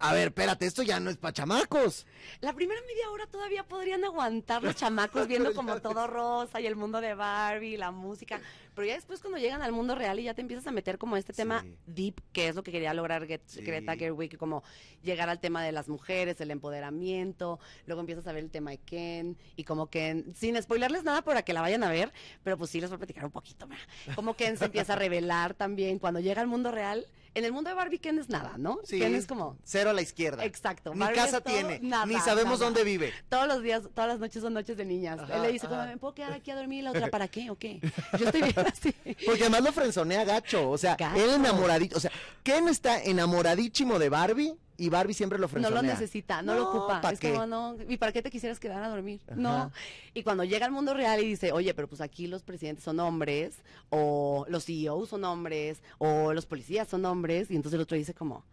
a 0.00 0.12
ver, 0.14 0.28
espérate, 0.28 0.66
esto 0.66 0.82
ya 0.82 0.98
no 0.98 1.10
es 1.10 1.16
pa' 1.18 1.32
chamacos. 1.32 2.06
La 2.40 2.52
primera 2.54 2.80
media 2.86 3.10
hora 3.10 3.26
todavía 3.26 3.62
podrían 3.64 4.02
aguantar 4.04 4.62
los 4.62 4.74
chamacos 4.74 5.26
viendo 5.28 5.52
como 5.54 5.80
todo 5.80 6.06
rosa 6.06 6.60
y 6.60 6.66
el 6.66 6.74
mundo 6.74 7.00
de 7.00 7.14
Barbie, 7.14 7.76
la 7.76 7.90
música. 7.90 8.40
Pero 8.74 8.86
ya 8.86 8.94
después 8.94 9.20
cuando 9.20 9.38
llegan 9.38 9.62
al 9.62 9.72
mundo 9.72 9.94
real 9.94 10.18
y 10.18 10.22
ya 10.24 10.32
te 10.34 10.40
empiezas 10.40 10.66
a 10.66 10.70
meter 10.70 10.96
como 10.96 11.16
este 11.16 11.32
tema 11.34 11.60
Sí. 11.62 11.76
deep, 11.86 12.20
que 12.32 12.48
es 12.48 12.54
lo 12.56 12.62
que 12.62 12.72
quería 12.72 12.94
lograr 12.94 13.26
Get- 13.26 13.42
Sí. 13.46 13.60
Greta 13.62 13.94
Gerwig, 13.96 14.38
como 14.38 14.62
llegar 15.02 15.28
al 15.28 15.38
tema 15.40 15.62
de 15.62 15.72
las 15.72 15.88
mujeres, 15.88 16.40
el 16.40 16.50
empoderamiento, 16.50 17.58
luego 17.86 18.00
empiezas 18.00 18.26
a 18.26 18.32
ver 18.32 18.44
el 18.44 18.50
tema 18.50 18.70
de 18.70 18.78
Ken 18.78 19.36
y 19.56 19.64
como 19.64 19.88
que, 19.88 20.24
sin 20.34 20.60
spoilerles 20.62 21.04
nada 21.04 21.22
para 21.22 21.42
que 21.42 21.52
la 21.52 21.60
vayan 21.60 21.84
a 21.84 21.90
ver, 21.90 22.12
pero 22.42 22.56
pues 22.56 22.70
sí 22.70 22.80
les 22.80 22.88
voy 22.90 22.96
a 22.96 22.98
platicar 22.98 23.24
un 23.24 23.32
poquito, 23.32 23.66
¿verdad? 23.66 23.84
Como 24.14 24.34
Ken 24.34 24.56
se 24.56 24.64
empieza 24.66 24.94
a 24.94 24.96
revelar 24.96 25.54
también 25.54 25.98
cuando 25.98 26.20
llega 26.20 26.40
al 26.40 26.46
mundo 26.48 26.70
real. 26.70 27.06
En 27.34 27.44
el 27.44 27.52
mundo 27.52 27.70
de 27.70 27.76
Barbie 27.76 27.98
Ken 27.98 28.18
es 28.18 28.28
nada, 28.28 28.54
¿no? 28.58 28.78
Sí. 28.84 28.98
Ken 28.98 29.14
es 29.14 29.26
como... 29.26 29.56
Cero 29.64 29.90
a 29.90 29.92
la 29.92 30.02
izquierda. 30.02 30.44
Exacto. 30.44 30.92
Ni 30.92 31.00
Barbie 31.00 31.16
casa 31.16 31.40
todo, 31.40 31.54
tiene, 31.54 31.78
nada, 31.80 32.06
ni 32.06 32.14
sabemos 32.14 32.54
nada. 32.54 32.64
dónde 32.64 32.84
vive. 32.84 33.12
Todos 33.28 33.46
los 33.46 33.62
días, 33.62 33.82
todas 33.94 34.08
las 34.08 34.18
noches 34.18 34.42
son 34.42 34.52
noches 34.52 34.76
de 34.76 34.84
niñas. 34.84 35.20
Ajá, 35.20 35.36
Él 35.36 35.42
le 35.42 35.52
dice, 35.52 35.68
como. 35.68 35.84
¿me 35.84 35.96
puedo 35.96 36.14
quedar 36.14 36.32
aquí 36.32 36.50
a 36.50 36.56
dormir? 36.56 36.80
Y 36.80 36.82
la 36.82 36.90
otra, 36.90 37.08
¿para 37.10 37.28
qué 37.28 37.50
o 37.50 37.56
qué? 37.56 37.80
Yo 38.18 38.26
estoy 38.26 38.42
bien 38.42 38.58
así. 38.58 38.94
Porque 39.24 39.42
además 39.42 39.62
lo 39.62 39.72
frenzonea 39.72 40.24
gacho, 40.24 40.68
o 40.70 40.78
sea, 40.78 40.96
él 41.16 41.30
enamoradito, 41.30 41.96
o 41.96 42.00
sea, 42.00 42.10
Ken 42.42 42.68
está 42.68 43.02
enamoradísimo 43.02 43.98
de 43.98 44.08
Barbie 44.08 44.56
y 44.80 44.88
Barbie 44.88 45.12
siempre 45.12 45.38
lo 45.38 45.42
No 45.44 45.48
frenzonea. 45.48 45.82
lo 45.82 45.88
necesita, 45.88 46.40
no, 46.40 46.54
lo 46.54 46.70
ocupa. 46.70 47.02
¿pa' 47.02 47.10
es 47.12 47.20
qué? 47.20 47.32
como, 47.32 47.46
no, 47.46 47.76
¿y 47.86 47.98
para 47.98 48.12
qué 48.12 48.22
te 48.22 48.30
quisieras 48.30 48.58
quedar 48.58 48.82
a 48.82 48.88
dormir? 48.88 49.20
Ajá. 49.26 49.34
No. 49.36 49.72
Y 50.14 50.22
cuando 50.22 50.42
llega 50.44 50.64
al 50.64 50.72
mundo 50.72 50.94
real 50.94 51.20
y 51.22 51.26
dice, 51.26 51.52
oye, 51.52 51.74
pero 51.74 51.86
pues 51.86 52.00
aquí 52.00 52.26
los 52.26 52.42
presidentes 52.42 52.82
son 52.84 52.98
hombres, 52.98 53.56
o 53.90 54.46
los 54.48 54.64
CEOs 54.64 55.10
son 55.10 55.24
hombres, 55.24 55.82
o 55.98 56.32
los 56.32 56.46
policías 56.46 56.88
son 56.88 57.04
hombres, 57.04 57.50
y 57.50 57.56
entonces 57.56 57.76
el 57.76 57.82
otro 57.82 57.96
dice 57.98 58.14
como, 58.14 58.44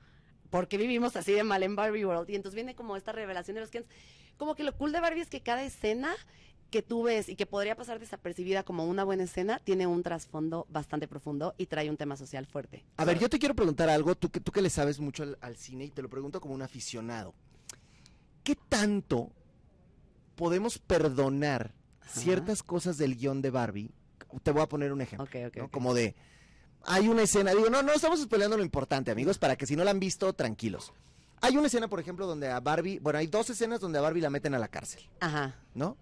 ¿por 0.50 0.68
qué 0.68 0.78
vivimos 0.78 1.16
así 1.16 1.32
de 1.32 1.44
mal 1.46 1.63
en 1.63 1.78
Barbie 1.78 2.04
World? 2.06 2.30
Y 2.30 2.36
entonces 2.36 2.56
viene 2.56 2.76
como 2.76 2.98
esta 2.98 3.13
revelación 3.13 3.56
de 3.56 3.62
los 3.62 3.70
Kens. 3.70 3.88
Como 4.38 4.54
que 4.54 4.63
lo 4.63 4.76
cool 4.76 4.92
de 4.92 5.00
Barbie 5.00 5.22
es 5.22 5.30
que 5.30 5.42
cada 5.42 5.63
escena 5.63 6.13
que 6.70 6.82
tú 6.82 7.04
ves 7.04 7.30
y 7.30 7.36
que 7.36 7.46
podría 7.46 7.76
pasar 7.76 8.00
desapercibida 8.00 8.64
como 8.64 8.86
una 8.86 9.04
buena 9.04 9.24
escena, 9.24 9.60
tiene 9.64 9.88
un 9.88 10.04
trasfondo 10.04 10.66
bastante 10.70 11.08
profundo 11.08 11.56
y 11.58 11.68
trae 11.68 11.90
un 11.90 11.98
tema 11.98 12.18
social 12.18 12.46
fuerte. 12.46 12.84
A 12.98 13.06
ver, 13.06 13.20
yo 13.20 13.30
te 13.30 13.40
quiero 13.40 13.56
preguntar 13.56 13.90
algo, 13.90 14.16
tú 14.16 14.30
que, 14.30 14.40
tú 14.40 14.52
que 14.52 14.62
le 14.62 14.70
sabes 14.70 15.00
mucho 15.00 15.24
al, 15.24 15.38
al 15.42 15.56
cine 15.58 15.86
y 15.86 15.90
te 15.92 16.02
lo 16.02 16.10
pregunto 16.10 16.42
como 16.42 16.54
un 16.54 16.62
aficionado. 16.62 17.34
¿Qué 18.44 18.56
tanto 18.56 19.32
podemos 20.36 20.78
perdonar 20.80 21.74
Ajá. 22.02 22.20
ciertas 22.20 22.64
cosas 22.64 22.98
del 22.98 23.16
guion 23.16 23.42
de 23.42 23.50
Barbie? 23.50 23.92
Te 24.44 24.52
voy 24.52 24.62
a 24.62 24.68
poner 24.68 24.92
un 24.92 25.02
ejemplo. 25.02 25.28
Como 25.72 25.94
de, 25.94 26.16
hay 26.84 27.08
una 27.08 27.24
escena, 27.24 27.52
digo, 27.52 27.70
no, 27.70 27.82
no 27.82 27.94
estamos 27.94 28.22
spoileando 28.22 28.58
lo 28.58 28.64
importante, 28.64 29.12
amigos, 29.12 29.38
para 29.38 29.56
que 29.56 29.66
si 29.66 29.76
no 29.76 29.84
la 29.84 29.92
han 29.92 30.00
visto, 30.00 30.32
tranquilos. 30.34 30.94
Hay 31.42 31.56
una 31.56 31.68
escena, 31.68 31.88
por 31.88 32.00
ejemplo, 32.00 32.26
donde 32.26 32.50
a 32.50 32.60
Barbie, 32.60 33.00
bueno, 33.00 33.20
hay 33.20 33.28
dos 33.28 33.50
escenas 33.50 33.80
donde 33.80 34.00
a 34.00 34.02
Barbie 34.02 34.22
la 34.22 34.30
meten 34.30 34.54
a 34.56 34.60
la 34.60 34.68
cárcel, 34.68 35.08
Ajá. 35.20 35.56
¿no? 35.76 35.98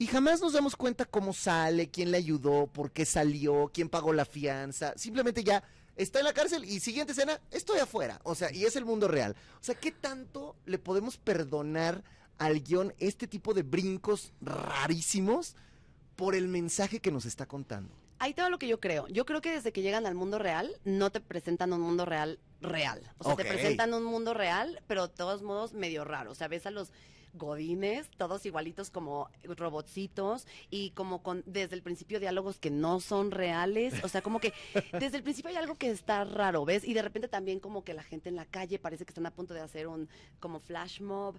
Y 0.00 0.06
jamás 0.06 0.40
nos 0.40 0.52
damos 0.52 0.76
cuenta 0.76 1.04
cómo 1.04 1.32
sale, 1.32 1.90
quién 1.90 2.12
le 2.12 2.18
ayudó, 2.18 2.68
por 2.68 2.92
qué 2.92 3.04
salió, 3.04 3.70
quién 3.74 3.88
pagó 3.88 4.12
la 4.12 4.24
fianza. 4.24 4.92
Simplemente 4.96 5.42
ya 5.42 5.64
está 5.96 6.20
en 6.20 6.26
la 6.26 6.32
cárcel 6.32 6.64
y 6.64 6.78
siguiente 6.78 7.12
escena, 7.12 7.40
estoy 7.50 7.80
afuera. 7.80 8.20
O 8.22 8.36
sea, 8.36 8.52
y 8.52 8.64
es 8.64 8.76
el 8.76 8.84
mundo 8.84 9.08
real. 9.08 9.34
O 9.60 9.64
sea, 9.64 9.74
¿qué 9.74 9.90
tanto 9.90 10.54
le 10.66 10.78
podemos 10.78 11.16
perdonar 11.16 12.04
al 12.38 12.60
guion 12.60 12.94
este 12.98 13.26
tipo 13.26 13.54
de 13.54 13.64
brincos 13.64 14.32
rarísimos 14.40 15.56
por 16.14 16.36
el 16.36 16.46
mensaje 16.46 17.00
que 17.00 17.10
nos 17.10 17.26
está 17.26 17.46
contando? 17.46 17.92
Ahí 18.20 18.34
todo 18.34 18.50
lo 18.50 18.58
que 18.60 18.68
yo 18.68 18.78
creo. 18.78 19.08
Yo 19.08 19.26
creo 19.26 19.40
que 19.40 19.50
desde 19.50 19.72
que 19.72 19.82
llegan 19.82 20.06
al 20.06 20.14
mundo 20.14 20.38
real, 20.38 20.76
no 20.84 21.10
te 21.10 21.20
presentan 21.20 21.72
un 21.72 21.80
mundo 21.80 22.04
real 22.04 22.38
real. 22.60 23.00
O 23.18 23.24
sea, 23.24 23.36
te 23.36 23.44
presentan 23.44 23.94
un 23.94 24.04
mundo 24.04 24.32
real, 24.32 24.80
pero 24.86 25.08
de 25.08 25.14
todos 25.14 25.42
modos 25.42 25.72
medio 25.72 26.04
raro. 26.04 26.30
O 26.30 26.34
sea, 26.36 26.46
ves 26.46 26.66
a 26.66 26.70
los 26.70 26.92
godines, 27.34 28.08
todos 28.16 28.44
igualitos 28.46 28.90
como 28.90 29.28
robotcitos 29.44 30.46
y 30.70 30.90
como 30.90 31.22
con 31.22 31.42
desde 31.46 31.74
el 31.76 31.82
principio 31.82 32.20
diálogos 32.20 32.58
que 32.58 32.70
no 32.70 33.00
son 33.00 33.30
reales. 33.30 33.94
O 34.04 34.08
sea, 34.08 34.22
como 34.22 34.40
que 34.40 34.52
desde 34.98 35.16
el 35.18 35.22
principio 35.22 35.50
hay 35.50 35.56
algo 35.56 35.76
que 35.76 35.90
está 35.90 36.24
raro, 36.24 36.64
¿ves? 36.64 36.84
Y 36.84 36.94
de 36.94 37.02
repente 37.02 37.28
también 37.28 37.60
como 37.60 37.84
que 37.84 37.94
la 37.94 38.02
gente 38.02 38.28
en 38.28 38.36
la 38.36 38.44
calle 38.46 38.78
parece 38.78 39.04
que 39.04 39.10
están 39.10 39.26
a 39.26 39.30
punto 39.30 39.54
de 39.54 39.60
hacer 39.60 39.86
un 39.86 40.08
como 40.40 40.60
flash 40.60 41.00
mob. 41.00 41.36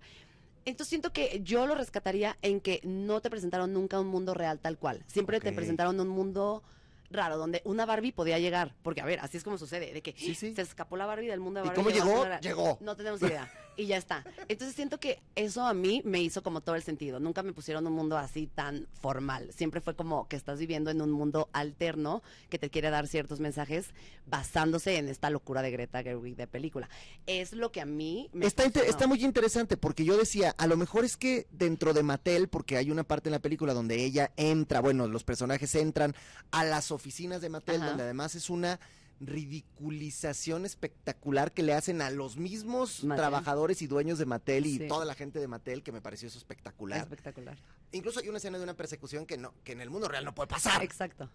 Entonces 0.65 0.89
siento 0.89 1.11
que 1.13 1.41
yo 1.43 1.65
lo 1.65 1.73
rescataría 1.75 2.37
en 2.41 2.59
que 2.61 2.81
no 2.83 3.21
te 3.21 3.29
presentaron 3.29 3.73
nunca 3.73 3.99
un 3.99 4.07
mundo 4.07 4.33
real 4.33 4.59
tal 4.59 4.77
cual. 4.77 5.03
Siempre 5.07 5.39
te 5.39 5.51
presentaron 5.53 5.99
un 5.99 6.09
mundo 6.09 6.63
raro, 7.11 7.37
donde 7.37 7.61
una 7.65 7.85
Barbie 7.87 8.11
podía 8.11 8.37
llegar. 8.37 8.75
Porque, 8.83 9.01
a 9.01 9.05
ver, 9.05 9.19
así 9.21 9.37
es 9.37 9.43
como 9.43 9.57
sucede, 9.57 9.93
de 9.93 10.01
que 10.03 10.13
Sí, 10.15 10.35
sí. 10.35 10.53
se 10.53 10.61
escapó 10.61 10.95
la 10.95 11.07
Barbie 11.07 11.27
del 11.27 11.39
mundo 11.39 11.61
de 11.61 11.65
¿Y 11.65 11.69
Barbie. 11.69 11.83
cómo 11.83 11.95
llegó. 11.95 12.25
Llegó. 12.41 12.77
No 12.81 12.95
tenemos 12.95 13.19
idea. 13.23 13.51
Y 13.79 13.85
ya 13.85 13.95
está. 13.95 14.25
Entonces 14.49 14.75
siento 14.75 14.99
que 14.99 15.21
eso 15.35 15.65
a 15.65 15.73
mí 15.73 16.01
me 16.03 16.21
hizo 16.21 16.43
como 16.43 16.59
todo 16.59 16.75
el 16.75 16.83
sentido. 16.83 17.21
Nunca 17.21 17.43
me 17.43 17.53
pusieron 17.53 17.87
un 17.87 17.93
mundo 17.93 18.17
así 18.17 18.45
tan 18.45 18.87
formal. 18.91 19.53
Siempre 19.53 19.79
fue 19.79 19.95
como 19.95 20.27
que 20.27 20.35
estás 20.35 20.59
viviendo 20.59 20.91
en 20.91 21.01
un 21.01 21.11
mundo 21.11 21.47
alterno 21.53 22.21
que 22.49 22.59
te 22.59 22.69
quiere 22.69 22.89
dar 22.89 23.07
ciertos 23.07 23.39
mensajes 23.39 23.91
basándose 24.25 24.97
en 24.97 25.07
esta 25.07 25.29
locura 25.29 25.61
de 25.61 25.71
Greta 25.71 26.03
Gerwig 26.03 26.35
de 26.35 26.45
película. 26.45 26.89
Es 27.25 27.53
lo 27.53 27.71
que 27.71 27.79
a 27.79 27.85
mí 27.85 28.29
me 28.33 28.45
Está, 28.45 28.65
está 28.65 29.07
muy 29.07 29.23
interesante 29.23 29.77
porque 29.77 30.03
yo 30.03 30.17
decía, 30.17 30.53
a 30.57 30.67
lo 30.67 30.75
mejor 30.75 31.05
es 31.05 31.15
que 31.15 31.47
dentro 31.49 31.93
de 31.93 32.03
Mattel, 32.03 32.49
porque 32.49 32.75
hay 32.75 32.91
una 32.91 33.05
parte 33.05 33.29
en 33.29 33.33
la 33.33 33.39
película 33.39 33.73
donde 33.73 34.03
ella 34.03 34.33
entra, 34.35 34.81
bueno, 34.81 35.07
los 35.07 35.23
personajes 35.23 35.73
entran 35.75 36.15
a 36.51 36.65
las 36.65 36.91
oficinas 36.91 37.39
de 37.39 37.47
Mattel, 37.47 37.77
Ajá. 37.77 37.87
donde 37.87 38.03
además 38.03 38.35
es 38.35 38.49
una 38.49 38.77
ridiculización 39.19 40.65
espectacular 40.65 41.51
que 41.53 41.63
le 41.63 41.73
hacen 41.73 42.01
a 42.01 42.09
los 42.09 42.37
mismos 42.37 43.03
Mattel. 43.03 43.21
trabajadores 43.21 43.81
y 43.81 43.87
dueños 43.87 44.17
de 44.19 44.25
Mattel 44.25 44.65
y 44.65 44.77
Sí. 44.77 44.87
toda 44.87 45.05
la 45.05 45.13
gente 45.15 45.39
de 45.39 45.47
Mattel, 45.47 45.83
que 45.83 45.91
me 45.91 46.01
pareció 46.01 46.27
eso 46.27 46.37
espectacular. 46.37 46.99
Espectacular. 47.01 47.57
Incluso 47.91 48.19
hay 48.19 48.29
una 48.29 48.37
escena 48.37 48.57
de 48.57 48.63
una 48.63 48.75
persecución 48.75 49.25
que 49.25 49.37
no, 49.37 49.53
que 49.63 49.71
en 49.73 49.81
el 49.81 49.89
mundo 49.89 50.07
real 50.07 50.25
no 50.25 50.33
puede 50.35 50.47
pasar. 50.47 50.83
Exacto. 50.83 51.29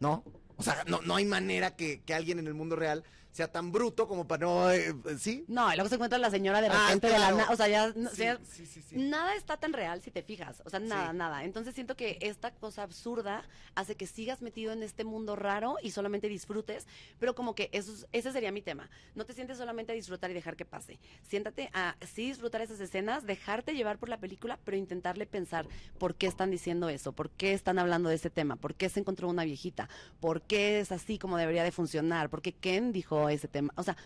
¿no? 0.00 0.22
O 0.58 0.62
sea, 0.62 0.84
no, 0.86 1.00
no 1.02 1.16
hay 1.16 1.24
manera 1.24 1.74
que, 1.74 2.02
que 2.02 2.12
alguien 2.14 2.38
en 2.38 2.46
el 2.46 2.54
mundo 2.54 2.76
real 2.76 3.02
sea 3.36 3.48
tan 3.52 3.70
bruto 3.70 4.08
como 4.08 4.26
para 4.26 4.46
no... 4.46 4.70
eh, 4.72 4.94
¿Sí? 5.18 5.44
No, 5.46 5.70
y 5.70 5.76
luego 5.76 5.88
se 5.88 5.96
encuentra 5.96 6.18
la 6.18 6.30
señora 6.30 6.60
de 6.62 6.68
Ah, 6.68 6.86
repente 6.86 7.08
de 7.08 7.18
la 7.18 7.34
O 7.50 7.56
sea, 7.56 7.68
ya. 7.68 7.92
no- 7.94 8.08
Sí, 8.10 8.22
o 8.22 8.24
sea, 8.24 8.38
sí, 8.44 8.64
sí, 8.66 8.80
sí. 8.82 8.96
Nada 8.96 9.34
está 9.34 9.56
tan 9.58 9.72
real 9.74 10.00
si 10.00 10.10
te 10.10 10.22
fijas. 10.22 10.62
O 10.64 10.70
sea, 10.70 10.80
nada, 10.80 11.12
nada. 11.12 11.44
Entonces 11.44 11.74
siento 11.74 11.96
que 11.96 12.16
esta 12.22 12.50
cosa 12.52 12.82
absurda 12.82 13.44
hace 13.74 13.94
que 13.94 14.06
sigas 14.06 14.40
metido 14.40 14.72
en 14.72 14.82
este 14.82 15.04
mundo 15.04 15.36
raro 15.36 15.76
y 15.82 15.90
solamente 15.90 16.28
disfrutes. 16.28 16.86
Pero 17.18 17.34
como 17.34 17.54
que 17.54 17.68
eso, 17.72 17.92
es- 17.92 18.06
ese 18.12 18.32
sería 18.32 18.50
mi 18.52 18.62
tema. 18.62 18.88
No 19.14 19.26
te 19.26 19.34
sientes 19.34 19.58
solamente 19.58 19.92
a 19.92 19.94
disfrutar 19.94 20.30
y 20.30 20.34
dejar 20.34 20.56
que 20.56 20.64
pase. 20.64 20.98
Siéntate 21.22 21.68
a 21.74 21.94
sí 22.14 22.28
disfrutar 22.28 22.62
esas 22.62 22.80
escenas, 22.80 23.26
dejarte 23.26 23.74
llevar 23.74 23.98
por 23.98 24.08
la 24.08 24.18
película, 24.18 24.58
pero 24.64 24.76
intentarle 24.78 25.26
pensar 25.26 25.66
por 25.98 26.14
qué 26.14 26.26
están 26.26 26.50
diciendo 26.50 26.88
eso, 26.88 27.12
por 27.12 27.28
qué 27.30 27.52
están 27.52 27.78
hablando 27.78 28.08
de 28.08 28.14
ese 28.14 28.30
tema, 28.30 28.56
por 28.56 28.74
qué 28.74 28.88
se 28.88 29.00
encontró 29.00 29.28
una 29.28 29.44
viejita, 29.44 29.88
por 30.20 30.40
qué 30.42 30.80
es 30.80 30.90
así 30.90 31.18
como 31.18 31.36
debería 31.36 31.64
de 31.64 31.72
funcionar, 31.72 32.30
por 32.30 32.40
qué 32.40 32.52
Ken 32.52 32.92
dijo 32.92 33.25
ese 33.28 33.48
tema. 33.48 33.72
O 33.76 33.82
sea, 33.82 33.96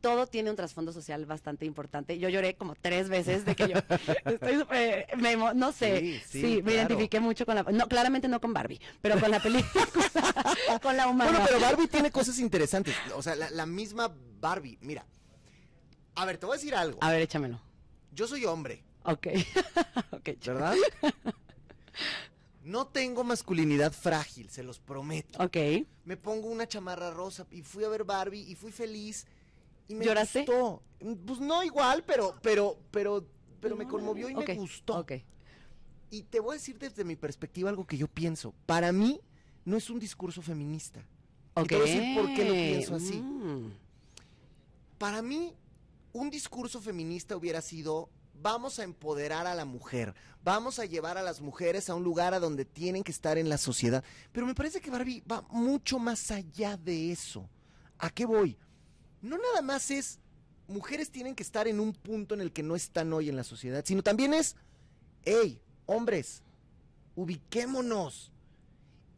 todo 0.00 0.26
tiene 0.28 0.48
un 0.50 0.54
trasfondo 0.56 0.92
social 0.92 1.26
bastante 1.26 1.64
importante. 1.64 2.18
Yo 2.20 2.28
lloré 2.28 2.54
como 2.54 2.74
tres 2.76 3.08
veces 3.08 3.44
de 3.44 3.56
que 3.56 3.68
yo 3.68 3.76
estoy 4.26 4.58
súper- 4.58 5.06
me 5.16 5.36
no 5.54 5.72
sé, 5.72 5.98
Sí, 6.00 6.20
sí, 6.26 6.40
sí, 6.40 6.46
me 6.62 6.72
claro. 6.72 6.76
identifiqué 6.78 7.18
mucho 7.20 7.44
con 7.44 7.56
la, 7.56 7.64
no, 7.64 7.88
claramente 7.88 8.28
no 8.28 8.40
con 8.40 8.52
Barbie, 8.52 8.80
pero 9.02 9.18
con 9.18 9.30
la 9.30 9.40
película, 9.42 9.84
con 10.82 10.96
la 10.96 11.08
humana. 11.08 11.30
Bueno, 11.32 11.44
pero 11.46 11.60
Barbie 11.60 11.88
tiene 11.88 12.10
cosas 12.12 12.38
interesantes. 12.38 12.94
O 13.16 13.22
sea, 13.22 13.34
la, 13.34 13.50
la 13.50 13.66
misma 13.66 14.12
Barbie, 14.40 14.78
mira. 14.82 15.04
A 16.14 16.24
ver, 16.24 16.38
te 16.38 16.46
voy 16.46 16.54
a 16.54 16.58
decir 16.58 16.74
algo. 16.76 16.98
A 17.02 17.10
ver, 17.10 17.22
échamelo. 17.22 17.60
Yo 18.12 18.26
soy 18.28 18.44
hombre, 18.44 18.84
Ok. 19.04 19.26
ok. 20.12 20.28
¿verdad? 20.46 20.74
No 22.68 22.86
tengo 22.86 23.24
masculinidad 23.24 23.92
frágil, 23.92 24.50
se 24.50 24.62
los 24.62 24.78
prometo. 24.78 25.42
Ok. 25.42 25.56
Me 26.04 26.18
pongo 26.18 26.48
una 26.48 26.68
chamarra 26.68 27.10
rosa 27.10 27.46
y 27.50 27.62
fui 27.62 27.82
a 27.84 27.88
ver 27.88 28.04
Barbie 28.04 28.42
y 28.42 28.54
fui 28.54 28.72
feliz. 28.72 29.26
Y 29.88 29.94
me 29.94 30.04
¿Lloraste? 30.04 30.40
gustó. 30.40 30.82
Pues 31.26 31.40
no 31.40 31.64
igual, 31.64 32.04
pero, 32.04 32.34
pero, 32.42 32.78
pero, 32.90 33.26
pero 33.58 33.74
me 33.74 33.88
conmovió 33.88 34.28
y 34.28 34.34
me 34.34 34.54
gustó. 34.54 34.98
Ok. 34.98 35.12
Y 36.10 36.24
te 36.24 36.40
voy 36.40 36.50
a 36.50 36.58
decir 36.58 36.78
desde 36.78 37.04
mi 37.04 37.16
perspectiva 37.16 37.70
algo 37.70 37.86
que 37.86 37.96
yo 37.96 38.06
pienso. 38.06 38.52
Para 38.66 38.92
mí, 38.92 39.18
no 39.64 39.78
es 39.78 39.88
un 39.88 39.98
discurso 39.98 40.42
feminista. 40.42 41.00
Y 41.56 41.60
Ok. 41.60 41.68
te 41.68 41.76
voy 41.76 41.88
a 41.88 41.94
decir 41.94 42.14
por 42.16 42.34
qué 42.34 42.44
lo 42.44 42.52
pienso 42.52 42.94
así. 42.96 43.16
Mm. 43.18 43.72
Para 44.98 45.22
mí, 45.22 45.54
un 46.12 46.28
discurso 46.28 46.82
feminista 46.82 47.34
hubiera 47.34 47.62
sido, 47.62 48.10
vamos 48.40 48.78
a 48.78 48.84
empoderar 48.84 49.46
a 49.46 49.54
la 49.54 49.64
mujer, 49.64 50.14
vamos 50.42 50.78
a 50.78 50.84
llevar 50.84 51.18
a 51.18 51.22
las 51.22 51.40
mujeres 51.40 51.88
a 51.90 51.94
un 51.94 52.04
lugar 52.04 52.34
a 52.34 52.40
donde 52.40 52.64
tienen 52.64 53.02
que 53.02 53.12
estar 53.12 53.38
en 53.38 53.48
la 53.48 53.58
sociedad. 53.58 54.04
Pero 54.32 54.46
me 54.46 54.54
parece 54.54 54.80
que 54.80 54.90
Barbie 54.90 55.22
va 55.30 55.42
mucho 55.50 55.98
más 55.98 56.30
allá 56.30 56.76
de 56.76 57.12
eso. 57.12 57.48
¿A 57.98 58.10
qué 58.10 58.24
voy? 58.24 58.56
No 59.20 59.36
nada 59.36 59.62
más 59.62 59.90
es, 59.90 60.18
mujeres 60.68 61.10
tienen 61.10 61.34
que 61.34 61.42
estar 61.42 61.66
en 61.66 61.80
un 61.80 61.92
punto 61.92 62.34
en 62.34 62.40
el 62.40 62.52
que 62.52 62.62
no 62.62 62.76
están 62.76 63.12
hoy 63.12 63.28
en 63.28 63.36
la 63.36 63.44
sociedad, 63.44 63.84
sino 63.84 64.02
también 64.02 64.34
es, 64.34 64.56
hey, 65.24 65.60
hombres, 65.86 66.42
ubiquémonos. 67.16 68.32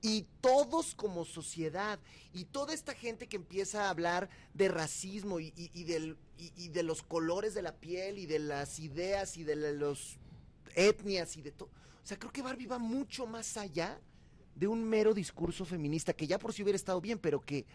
Y 0.03 0.27
todos 0.41 0.95
como 0.95 1.25
sociedad, 1.27 1.99
y 2.33 2.45
toda 2.45 2.73
esta 2.73 2.95
gente 2.95 3.27
que 3.27 3.37
empieza 3.37 3.85
a 3.87 3.91
hablar 3.91 4.31
de 4.55 4.69
racismo 4.69 5.41
y, 5.41 5.53
y- 5.57 5.71
y 5.75 5.85
del- 5.85 6.17
y- 6.39 6.69
de 6.69 6.83
los 6.83 7.03
colores 7.03 7.53
de 7.53 7.61
la 7.63 7.75
piel 7.77 8.19
y 8.19 8.25
de 8.27 8.39
las 8.39 8.79
ideas 8.79 9.37
y 9.37 9.45
de 9.45 9.57
las 9.57 10.17
etnias 10.75 11.37
y 11.37 11.43
de 11.43 11.53
todo. 11.53 11.69
O 12.03 12.07
sea, 12.07 12.19
creo 12.19 12.33
que 12.33 12.41
Barbie 12.43 12.67
va 12.67 12.79
mucho 12.79 13.27
más 13.27 13.57
allá 13.59 14.01
de 14.55 14.67
un 14.67 14.83
mero 14.85 15.13
discurso 15.13 15.65
feminista, 15.67 16.13
que 16.15 16.27
ya 16.27 16.39
por 16.39 16.53
si 16.55 16.63
hubiera 16.63 16.77
estado 16.77 17.01
bien, 17.01 17.19
pero 17.19 17.41
que, 17.41 17.67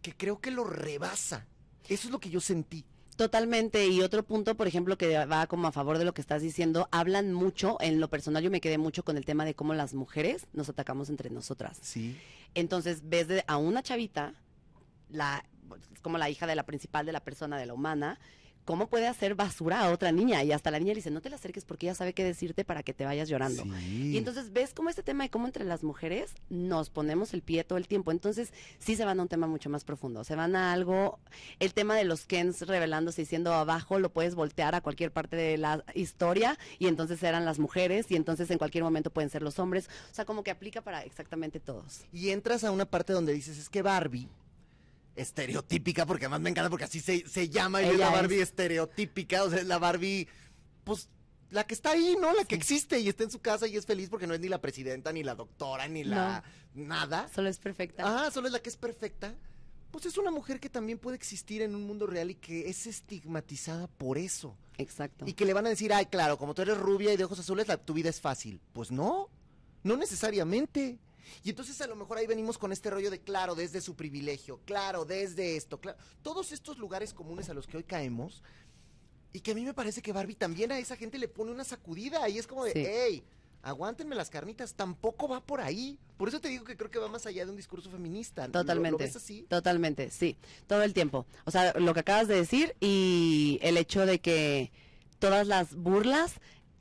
que 0.00 0.14
creo 0.16 0.40
que 0.40 0.50
lo 0.50 0.64
rebasa. 0.64 1.46
Eso 1.88 2.08
es 2.08 2.10
lo 2.12 2.18
que 2.18 2.30
yo 2.30 2.40
sentí. 2.40 2.84
Totalmente. 3.18 3.88
Y 3.88 4.00
otro 4.02 4.22
punto, 4.22 4.54
por 4.56 4.68
ejemplo, 4.68 4.96
que 4.96 5.26
va 5.26 5.48
como 5.48 5.66
a 5.66 5.72
favor 5.72 5.98
de 5.98 6.04
lo 6.04 6.14
que 6.14 6.20
estás 6.20 6.40
diciendo, 6.40 6.88
hablan 6.92 7.32
mucho, 7.34 7.76
en 7.80 7.98
lo 7.98 8.08
personal 8.08 8.44
yo 8.44 8.50
me 8.52 8.60
quedé 8.60 8.78
mucho 8.78 9.04
con 9.04 9.16
el 9.16 9.24
tema 9.24 9.44
de 9.44 9.54
cómo 9.56 9.74
las 9.74 9.92
mujeres 9.92 10.46
nos 10.52 10.68
atacamos 10.68 11.10
entre 11.10 11.28
nosotras. 11.28 11.78
Sí. 11.82 12.16
Entonces 12.54 13.00
ves 13.02 13.26
de- 13.26 13.42
a 13.48 13.56
una 13.56 13.82
chavita, 13.82 14.34
la, 15.10 15.44
como 16.00 16.16
la 16.16 16.30
hija 16.30 16.46
de 16.46 16.54
la 16.54 16.62
principal 16.64 17.06
de 17.06 17.12
la 17.12 17.18
persona, 17.18 17.58
de 17.58 17.66
la 17.66 17.74
humana, 17.74 18.20
cómo 18.68 18.88
puede 18.88 19.06
hacer 19.06 19.34
basura 19.34 19.80
a 19.80 19.90
otra 19.90 20.12
niña. 20.12 20.44
Y 20.44 20.52
hasta 20.52 20.70
la 20.70 20.78
niña 20.78 20.90
le 20.90 20.96
dice, 20.96 21.10
no 21.10 21.22
te 21.22 21.30
la 21.30 21.36
acerques 21.36 21.64
porque 21.64 21.86
ella 21.86 21.94
sabe 21.94 22.12
qué 22.12 22.22
decirte 22.22 22.66
para 22.66 22.82
que 22.82 22.92
te 22.92 23.06
vayas 23.06 23.26
llorando. 23.26 23.64
Y 23.88 24.18
entonces 24.18 24.52
ves 24.52 24.74
cómo 24.74 24.90
este 24.90 25.02
tema 25.02 25.24
de 25.24 25.30
cómo 25.30 25.46
entre 25.46 25.64
las 25.64 25.82
mujeres 25.82 26.34
nos 26.50 26.90
ponemos 26.90 27.32
el 27.32 27.40
pie 27.40 27.64
todo 27.64 27.78
el 27.78 27.88
tiempo. 27.88 28.12
Entonces 28.12 28.52
sí 28.78 28.94
se 28.94 29.06
van 29.06 29.20
a 29.20 29.22
un 29.22 29.28
tema 29.28 29.46
mucho 29.46 29.70
más 29.70 29.84
profundo. 29.84 30.22
Se 30.22 30.36
van 30.36 30.54
a 30.54 30.74
algo, 30.74 31.18
el 31.60 31.72
tema 31.72 31.96
de 31.96 32.04
los 32.04 32.26
Kens 32.26 32.60
revelándose 32.66 33.22
y 33.22 33.24
siendo 33.24 33.54
abajo, 33.54 33.98
lo 34.00 34.12
puedes 34.12 34.34
voltear 34.34 34.74
a 34.74 34.82
cualquier 34.82 35.12
parte 35.12 35.34
de 35.34 35.56
la 35.56 35.82
historia 35.94 36.58
y 36.78 36.88
entonces 36.88 37.22
eran 37.22 37.46
las 37.46 37.58
mujeres 37.58 38.10
y 38.10 38.16
entonces 38.16 38.50
en 38.50 38.58
cualquier 38.58 38.84
momento 38.84 39.08
pueden 39.08 39.30
ser 39.30 39.40
los 39.40 39.58
hombres. 39.58 39.88
O 40.10 40.14
sea, 40.14 40.26
como 40.26 40.42
que 40.42 40.50
aplica 40.50 40.82
para 40.82 41.04
exactamente 41.04 41.58
todos. 41.58 42.02
Y 42.12 42.28
entras 42.28 42.64
a 42.64 42.70
una 42.70 42.84
parte 42.84 43.14
donde 43.14 43.32
dices, 43.32 43.56
es 43.56 43.70
que 43.70 43.80
Barbie 43.80 44.28
estereotípica, 45.20 46.06
porque 46.06 46.24
además 46.26 46.40
me 46.40 46.50
encanta 46.50 46.70
porque 46.70 46.84
así 46.84 47.00
se, 47.00 47.28
se 47.28 47.48
llama 47.48 47.82
y 47.82 47.86
es 47.86 47.98
la 47.98 48.10
Barbie 48.10 48.36
es. 48.36 48.42
estereotípica, 48.48 49.44
o 49.44 49.50
sea, 49.50 49.58
es 49.60 49.66
la 49.66 49.78
Barbie, 49.78 50.28
pues, 50.84 51.08
la 51.50 51.64
que 51.66 51.74
está 51.74 51.90
ahí, 51.92 52.16
¿no? 52.20 52.32
La 52.34 52.44
que 52.44 52.54
existe 52.54 52.98
y 53.00 53.08
está 53.08 53.24
en 53.24 53.30
su 53.30 53.40
casa 53.40 53.66
y 53.66 53.76
es 53.76 53.86
feliz 53.86 54.08
porque 54.10 54.26
no 54.26 54.34
es 54.34 54.40
ni 54.40 54.48
la 54.48 54.60
presidenta, 54.60 55.12
ni 55.12 55.22
la 55.22 55.34
doctora, 55.34 55.88
ni 55.88 56.04
la 56.04 56.42
nada. 56.74 57.28
Solo 57.34 57.48
es 57.48 57.58
perfecta. 57.58 58.02
Ah, 58.26 58.30
solo 58.30 58.48
es 58.48 58.52
la 58.52 58.60
que 58.60 58.68
es 58.68 58.76
perfecta. 58.76 59.34
Pues 59.90 60.04
es 60.04 60.18
una 60.18 60.30
mujer 60.30 60.60
que 60.60 60.68
también 60.68 60.98
puede 60.98 61.16
existir 61.16 61.62
en 61.62 61.74
un 61.74 61.86
mundo 61.86 62.06
real 62.06 62.30
y 62.30 62.34
que 62.34 62.68
es 62.68 62.86
estigmatizada 62.86 63.86
por 63.86 64.18
eso. 64.18 64.54
Exacto. 64.76 65.24
Y 65.26 65.32
que 65.32 65.46
le 65.46 65.54
van 65.54 65.64
a 65.64 65.70
decir, 65.70 65.92
ay, 65.94 66.04
claro, 66.06 66.36
como 66.36 66.52
tú 66.54 66.60
eres 66.60 66.76
rubia 66.76 67.12
y 67.14 67.16
de 67.16 67.24
ojos 67.24 67.38
azules, 67.38 67.66
la- 67.66 67.78
tu 67.78 67.94
vida 67.94 68.10
es 68.10 68.20
fácil. 68.20 68.60
Pues 68.74 68.90
no, 68.92 69.30
no 69.82 69.96
necesariamente. 69.96 70.98
Y 71.44 71.50
entonces 71.50 71.80
a 71.80 71.86
lo 71.86 71.96
mejor 71.96 72.18
ahí 72.18 72.26
venimos 72.26 72.58
con 72.58 72.72
este 72.72 72.90
rollo 72.90 73.10
de, 73.10 73.20
claro, 73.20 73.54
desde 73.54 73.80
su 73.80 73.94
privilegio, 73.96 74.60
claro, 74.64 75.04
desde 75.04 75.56
esto, 75.56 75.80
claro. 75.80 75.98
Todos 76.22 76.52
estos 76.52 76.78
lugares 76.78 77.12
comunes 77.14 77.48
a 77.50 77.54
los 77.54 77.66
que 77.66 77.76
hoy 77.76 77.84
caemos. 77.84 78.42
Y 79.32 79.40
que 79.40 79.50
a 79.50 79.54
mí 79.54 79.64
me 79.64 79.74
parece 79.74 80.00
que 80.00 80.12
Barbie 80.12 80.34
también 80.34 80.72
a 80.72 80.78
esa 80.78 80.96
gente 80.96 81.18
le 81.18 81.28
pone 81.28 81.50
una 81.50 81.64
sacudida. 81.64 82.26
Y 82.28 82.38
es 82.38 82.46
como 82.46 82.64
de, 82.64 82.72
Sí. 82.72 82.82
hey, 82.86 83.22
aguántenme 83.62 84.14
las 84.16 84.30
carnitas. 84.30 84.72
Tampoco 84.74 85.28
va 85.28 85.44
por 85.44 85.60
ahí. 85.60 85.98
Por 86.16 86.28
eso 86.28 86.40
te 86.40 86.48
digo 86.48 86.64
que 86.64 86.76
creo 86.78 86.90
que 86.90 86.98
va 86.98 87.08
más 87.08 87.26
allá 87.26 87.44
de 87.44 87.50
un 87.50 87.56
discurso 87.56 87.90
feminista. 87.90 88.46
¿Lo- 88.46 88.52
Totalmente. 88.52 88.92
¿Lo, 88.92 88.98
ves 88.98 89.16
así? 89.16 89.42
Totalmente, 89.48 90.10
sí. 90.10 90.36
Todo 90.66 90.82
el 90.82 90.94
tiempo. 90.94 91.26
O 91.44 91.50
sea, 91.50 91.74
lo 91.78 91.92
que 91.92 92.00
acabas 92.00 92.26
de 92.26 92.36
decir 92.36 92.74
y 92.80 93.58
el 93.60 93.76
hecho 93.76 94.06
de 94.06 94.18
que 94.20 94.72
todas 95.18 95.46
las 95.46 95.74
burlas 95.74 96.34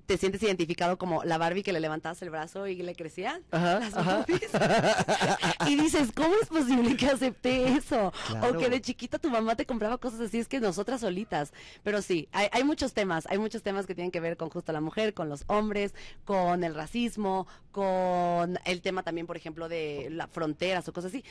te 0.07 0.17
sientes 0.17 0.41
identificado 0.41 0.97
como 0.97 1.23
la 1.25 1.37
Barbie 1.37 1.63
que 1.63 1.73
le 1.73 1.81
levantabas 1.81 2.21
el 2.21 2.29
brazo 2.29 2.65
y 2.65 2.81
le 2.81 2.95
crecían 2.95 3.43
Ajá, 3.51 3.79
las 3.79 3.95
ajá. 3.95 4.25
y 5.67 5.75
dices, 5.75 6.11
¿cómo 6.15 6.33
es 6.41 6.47
posible 6.47 6.95
que 6.95 7.07
acepté 7.07 7.73
eso? 7.73 8.13
Claro. 8.27 8.55
O 8.55 8.57
que 8.57 8.69
de 8.69 8.81
chiquita 8.81 9.19
tu 9.19 9.29
mamá 9.29 9.55
te 9.55 9.65
compraba 9.65 9.97
cosas 9.97 10.21
así, 10.21 10.39
es 10.39 10.47
que 10.47 10.61
nosotras 10.61 11.01
solitas. 11.01 11.51
Pero 11.83 12.01
sí, 12.01 12.29
hay, 12.31 12.47
hay 12.53 12.63
muchos 12.63 12.93
temas, 12.93 13.27
hay 13.29 13.37
muchos 13.37 13.63
temas 13.63 13.85
que 13.85 13.95
tienen 13.95 14.11
que 14.11 14.21
ver 14.21 14.37
con 14.37 14.49
justo 14.49 14.71
la 14.71 14.81
mujer, 14.81 15.13
con 15.13 15.27
los 15.27 15.43
hombres, 15.47 15.93
con 16.23 16.63
el 16.63 16.73
racismo, 16.73 17.45
con 17.71 18.57
el 18.63 18.81
tema 18.81 19.03
también, 19.03 19.27
por 19.27 19.35
ejemplo, 19.35 19.67
de 19.67 20.07
las 20.09 20.29
fronteras 20.29 20.87
o 20.87 20.93
cosas 20.93 21.09
así. 21.09 21.23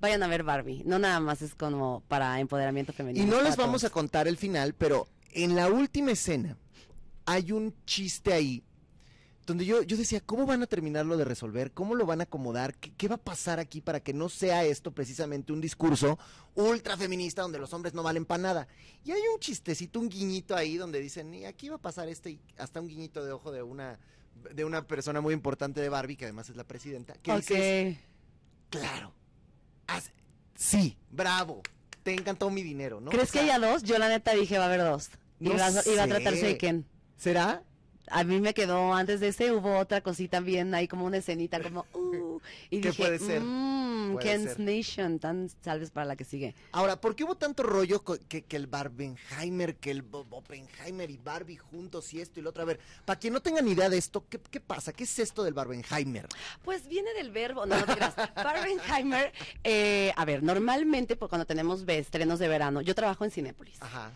Vayan 0.00 0.22
a 0.22 0.28
ver 0.28 0.44
Barbie, 0.44 0.82
no 0.86 0.98
nada 1.00 1.18
más 1.20 1.42
es 1.42 1.54
como 1.54 2.02
para 2.06 2.38
empoderamiento 2.38 2.92
femenino. 2.92 3.26
Y 3.26 3.28
no 3.28 3.42
es 3.44 3.44
les 3.44 3.56
vamos 3.56 3.82
a 3.84 3.88
todos. 3.88 3.92
contar 3.92 4.28
el 4.28 4.36
final, 4.36 4.72
pero 4.74 5.08
en 5.32 5.56
la 5.56 5.68
última 5.68 6.12
escena 6.12 6.56
hay 7.30 7.52
un 7.52 7.72
chiste 7.86 8.32
ahí 8.32 8.62
donde 9.46 9.64
yo, 9.64 9.82
yo 9.82 9.96
decía, 9.96 10.20
¿cómo 10.20 10.46
van 10.46 10.62
a 10.62 10.66
terminarlo 10.66 11.16
de 11.16 11.24
resolver? 11.24 11.72
¿Cómo 11.72 11.94
lo 11.94 12.06
van 12.06 12.20
a 12.20 12.24
acomodar? 12.24 12.74
¿Qué, 12.76 12.92
qué 12.96 13.08
va 13.08 13.16
a 13.16 13.18
pasar 13.18 13.58
aquí 13.58 13.80
para 13.80 14.00
que 14.00 14.12
no 14.12 14.28
sea 14.28 14.64
esto 14.64 14.92
precisamente 14.92 15.52
un 15.52 15.60
discurso 15.60 16.18
ultra 16.54 16.96
feminista 16.96 17.42
donde 17.42 17.58
los 17.58 17.72
hombres 17.72 17.94
no 17.94 18.02
valen 18.02 18.24
para 18.26 18.42
nada? 18.42 18.68
Y 19.04 19.10
hay 19.12 19.20
un 19.32 19.40
chistecito, 19.40 19.98
un 19.98 20.08
guiñito 20.08 20.54
ahí 20.56 20.76
donde 20.76 21.00
dicen, 21.00 21.32
y 21.34 21.44
aquí 21.46 21.68
va 21.68 21.76
a 21.76 21.80
pasar 21.80 22.08
este, 22.08 22.30
y 22.32 22.40
hasta 22.58 22.80
un 22.80 22.88
guiñito 22.88 23.24
de 23.24 23.32
ojo 23.32 23.50
de 23.50 23.62
una, 23.62 23.98
de 24.54 24.64
una 24.64 24.86
persona 24.86 25.20
muy 25.20 25.34
importante 25.34 25.80
de 25.80 25.88
Barbie, 25.88 26.16
que 26.16 26.24
además 26.26 26.48
es 26.50 26.56
la 26.56 26.64
presidenta, 26.64 27.14
que 27.14 27.34
dices, 27.36 27.96
Ok. 27.96 28.70
claro, 28.70 29.12
haz- 29.88 30.12
sí, 30.54 30.96
bravo, 31.10 31.62
te 32.04 32.12
encantó 32.14 32.50
mi 32.50 32.62
dinero, 32.62 33.00
¿no? 33.00 33.10
¿Crees 33.10 33.30
O 33.30 33.32
sea, 33.32 33.42
que 33.42 33.50
haya 33.50 33.66
dos? 33.68 33.82
Yo 33.82 33.98
la 33.98 34.08
neta 34.08 34.32
dije 34.34 34.58
va 34.58 34.64
a 34.64 34.66
haber 34.68 34.82
dos. 34.82 35.10
No 35.40 35.54
iba, 35.54 35.66
a- 35.66 35.88
iba 35.92 36.02
a 36.02 36.06
tratarse 36.06 36.46
de 36.46 36.58
Ken. 36.58 36.86
¿Será? 37.20 37.62
A 38.10 38.24
mí 38.24 38.40
me 38.40 38.54
quedó, 38.54 38.94
antes 38.94 39.20
de 39.20 39.28
ese 39.28 39.52
hubo 39.52 39.76
otra 39.78 40.00
cosita 40.00 40.40
bien, 40.40 40.74
ahí 40.74 40.88
como 40.88 41.04
una 41.04 41.18
escenita, 41.18 41.62
como, 41.62 41.84
uh, 41.94 42.40
y 42.70 42.80
¿Qué 42.80 42.88
dije, 42.88 43.02
puede 43.04 43.18
ser? 43.18 43.42
"Mm, 43.42 44.12
Puede 44.14 44.26
Ken's 44.26 44.52
ser. 44.52 44.60
Nation, 44.60 45.18
tan 45.20 45.48
salves 45.62 45.90
para 45.90 46.06
la 46.06 46.16
que 46.16 46.24
sigue. 46.24 46.54
Ahora, 46.72 46.98
¿por 47.00 47.14
qué 47.14 47.22
hubo 47.24 47.36
tanto 47.36 47.62
rollo 47.62 48.02
que, 48.02 48.42
que 48.42 48.56
el 48.56 48.66
Barbenheimer, 48.66 49.76
que 49.76 49.90
el 49.90 50.02
Oppenheimer 50.10 51.10
y 51.10 51.18
Barbie 51.18 51.58
juntos 51.58 52.12
y 52.14 52.20
esto 52.22 52.40
y 52.40 52.42
lo 52.42 52.50
otro? 52.50 52.62
A 52.62 52.66
ver, 52.66 52.80
para 53.04 53.20
quien 53.20 53.34
no 53.34 53.40
tenga 53.42 53.60
ni 53.60 53.72
idea 53.72 53.90
de 53.90 53.98
esto, 53.98 54.24
¿qué, 54.28 54.40
qué 54.50 54.60
pasa? 54.60 54.92
¿Qué 54.94 55.04
es 55.04 55.18
esto 55.18 55.44
del 55.44 55.52
Barbenheimer? 55.54 56.26
Pues 56.64 56.88
viene 56.88 57.12
del 57.12 57.30
verbo, 57.30 57.66
no, 57.66 57.78
no 57.78 57.84
te 57.84 57.94
creas. 57.94 58.14
Barbenheimer, 58.34 59.32
eh, 59.62 60.12
a 60.16 60.24
ver, 60.24 60.42
normalmente 60.42 61.16
pues, 61.16 61.28
cuando 61.28 61.46
tenemos 61.46 61.84
estrenos 61.86 62.38
de 62.38 62.48
verano, 62.48 62.80
yo 62.80 62.94
trabajo 62.94 63.24
en 63.26 63.30
Cinépolis. 63.30 63.76
Ajá. 63.82 64.10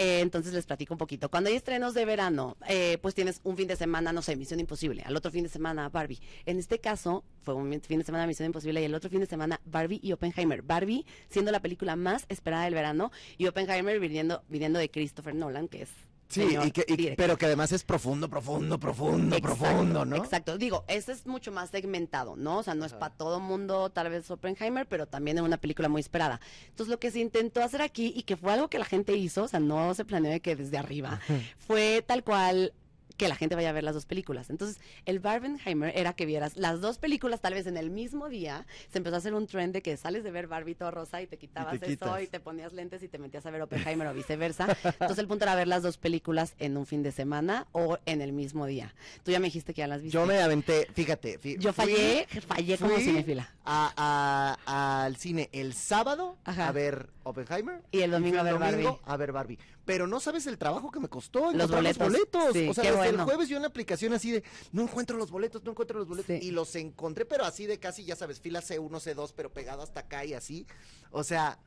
Eh, 0.00 0.20
entonces 0.20 0.54
les 0.54 0.64
platico 0.64 0.94
un 0.94 0.98
poquito. 0.98 1.28
Cuando 1.28 1.50
hay 1.50 1.56
estrenos 1.56 1.92
de 1.92 2.06
verano, 2.06 2.56
eh, 2.66 2.96
pues 3.02 3.14
tienes 3.14 3.42
un 3.44 3.54
fin 3.58 3.68
de 3.68 3.76
semana, 3.76 4.14
no 4.14 4.22
sé, 4.22 4.34
Misión 4.34 4.58
Imposible, 4.58 5.02
al 5.02 5.14
otro 5.14 5.30
fin 5.30 5.42
de 5.42 5.50
semana 5.50 5.90
Barbie. 5.90 6.18
En 6.46 6.58
este 6.58 6.78
caso 6.78 7.22
fue 7.42 7.52
un 7.52 7.70
fin 7.82 7.98
de 7.98 8.04
semana 8.06 8.26
Misión 8.26 8.46
Imposible 8.46 8.80
y 8.80 8.84
el 8.84 8.94
otro 8.94 9.10
fin 9.10 9.20
de 9.20 9.26
semana 9.26 9.60
Barbie 9.66 10.00
y 10.02 10.12
Oppenheimer. 10.12 10.62
Barbie 10.62 11.04
siendo 11.28 11.52
la 11.52 11.60
película 11.60 11.96
más 11.96 12.24
esperada 12.30 12.64
del 12.64 12.72
verano 12.72 13.12
y 13.36 13.46
Oppenheimer 13.46 14.00
viniendo, 14.00 14.42
viniendo 14.48 14.78
de 14.78 14.90
Christopher 14.90 15.34
Nolan, 15.34 15.68
que 15.68 15.82
es... 15.82 15.90
Sí, 16.30 16.56
y 16.64 16.70
que, 16.70 16.84
y- 16.86 17.16
pero 17.16 17.36
que 17.36 17.46
además 17.46 17.72
es 17.72 17.82
profundo, 17.84 18.30
profundo, 18.30 18.78
profundo, 18.78 19.36
Exacto, 19.36 19.58
profundo, 19.58 20.04
¿no? 20.04 20.16
Exacto, 20.16 20.56
digo, 20.58 20.84
ese 20.88 21.12
es 21.12 21.26
mucho 21.26 21.50
más 21.50 21.70
segmentado, 21.70 22.36
¿no? 22.36 22.58
O 22.58 22.62
sea, 22.62 22.74
no 22.74 22.84
es 22.84 22.92
para 22.94 23.12
todo 23.14 23.40
mundo, 23.40 23.90
tal 23.90 24.10
vez 24.10 24.30
Oppenheimer, 24.30 24.86
pero 24.86 25.06
también 25.06 25.38
es 25.38 25.42
una 25.42 25.56
película 25.56 25.88
muy 25.88 26.00
esperada. 26.00 26.40
Entonces, 26.68 26.88
lo 26.90 27.00
que 27.00 27.10
se 27.10 27.18
intentó 27.18 27.62
hacer 27.62 27.82
aquí 27.82 28.12
y 28.16 28.22
que 28.22 28.36
fue 28.36 28.52
algo 28.52 28.68
que 28.68 28.78
la 28.78 28.84
gente 28.84 29.16
hizo, 29.16 29.42
o 29.44 29.48
sea, 29.48 29.58
no 29.60 29.92
se 29.94 30.04
planeó 30.04 30.30
de 30.30 30.40
que 30.40 30.54
desde 30.54 30.78
arriba, 30.78 31.20
fue 31.58 32.04
tal 32.06 32.22
cual 32.24 32.72
que 33.20 33.28
la 33.28 33.36
gente 33.36 33.54
vaya 33.54 33.68
a 33.68 33.72
ver 33.72 33.84
las 33.84 33.92
dos 33.92 34.06
películas. 34.06 34.48
Entonces, 34.48 34.80
el 35.04 35.18
Barbenheimer 35.20 35.92
era 35.94 36.14
que 36.14 36.24
vieras 36.24 36.56
las 36.56 36.80
dos 36.80 36.96
películas 36.96 37.42
tal 37.42 37.52
vez 37.52 37.66
en 37.66 37.76
el 37.76 37.90
mismo 37.90 38.30
día. 38.30 38.66
Se 38.90 38.96
empezó 38.96 39.16
a 39.16 39.18
hacer 39.18 39.34
un 39.34 39.46
trend 39.46 39.74
de 39.74 39.82
que 39.82 39.94
sales 39.98 40.24
de 40.24 40.30
ver 40.30 40.46
Barbie 40.46 40.74
todo 40.74 40.90
rosa 40.90 41.20
y 41.20 41.26
te 41.26 41.36
quitabas 41.36 41.74
eso 41.74 41.84
quitas. 41.84 42.22
y 42.22 42.28
te 42.28 42.40
ponías 42.40 42.72
lentes 42.72 43.02
y 43.02 43.08
te 43.08 43.18
metías 43.18 43.44
a 43.44 43.50
ver 43.50 43.60
Oppenheimer 43.60 44.06
o 44.08 44.14
viceversa. 44.14 44.74
Entonces, 44.84 45.18
el 45.18 45.28
punto 45.28 45.44
era 45.44 45.54
ver 45.54 45.68
las 45.68 45.82
dos 45.82 45.98
películas 45.98 46.54
en 46.58 46.78
un 46.78 46.86
fin 46.86 47.02
de 47.02 47.12
semana 47.12 47.66
o 47.72 47.98
en 48.06 48.22
el 48.22 48.32
mismo 48.32 48.64
día. 48.64 48.94
Tú 49.22 49.32
ya 49.32 49.38
me 49.38 49.48
dijiste 49.48 49.74
que 49.74 49.80
ya 49.80 49.86
las 49.86 50.00
viste. 50.00 50.14
Yo 50.16 50.24
me 50.24 50.40
aventé, 50.40 50.88
fíjate. 50.94 51.38
Yo 51.58 51.74
fui- 51.74 51.84
fallé, 51.92 52.26
fallé 52.48 52.78
como 52.78 52.94
fui 52.94 53.02
cinéfila. 53.04 53.50
a- 53.66 54.56
a- 54.66 55.04
al 55.04 55.16
cine 55.16 55.50
el 55.52 55.74
sábado 55.74 56.38
Ajá. 56.44 56.68
a 56.68 56.72
ver 56.72 57.08
Oppenheimer. 57.24 57.82
Y 57.92 58.00
el 58.00 58.10
domingo 58.12 58.38
a 58.40 58.42
ver 58.44 58.54
domingo 58.54 58.82
Barbie. 58.92 59.00
a 59.04 59.16
ver 59.18 59.32
Barbie. 59.32 59.58
Pero 59.84 60.06
no 60.06 60.20
sabes 60.20 60.46
el 60.46 60.58
trabajo 60.58 60.90
que 60.90 61.00
me 61.00 61.08
costó 61.08 61.52
Los 61.52 61.54
encontrar 61.54 61.82
los 61.82 61.98
boletos. 61.98 62.12
boletos. 62.12 62.52
Sí, 62.52 62.68
o 62.68 62.74
sea, 62.74 62.92
desde 62.92 63.08
el 63.08 63.20
jueves 63.22 63.48
yo 63.48 63.58
una 63.58 63.68
aplicación 63.68 64.12
así 64.12 64.30
de, 64.30 64.44
no 64.72 64.82
encuentro 64.82 65.16
los 65.16 65.30
boletos, 65.30 65.64
no 65.64 65.70
encuentro 65.70 65.98
los 65.98 66.06
boletos. 66.08 66.38
Sí. 66.38 66.46
Y 66.46 66.50
los 66.50 66.74
encontré, 66.76 67.24
pero 67.24 67.44
así 67.44 67.66
de 67.66 67.78
casi, 67.78 68.04
ya 68.04 68.14
sabes, 68.14 68.40
fila 68.40 68.60
C1, 68.60 68.88
C2, 68.90 69.32
pero 69.34 69.52
pegado 69.52 69.82
hasta 69.82 70.00
acá 70.00 70.24
y 70.24 70.34
así. 70.34 70.66
O 71.10 71.24
sea, 71.24 71.58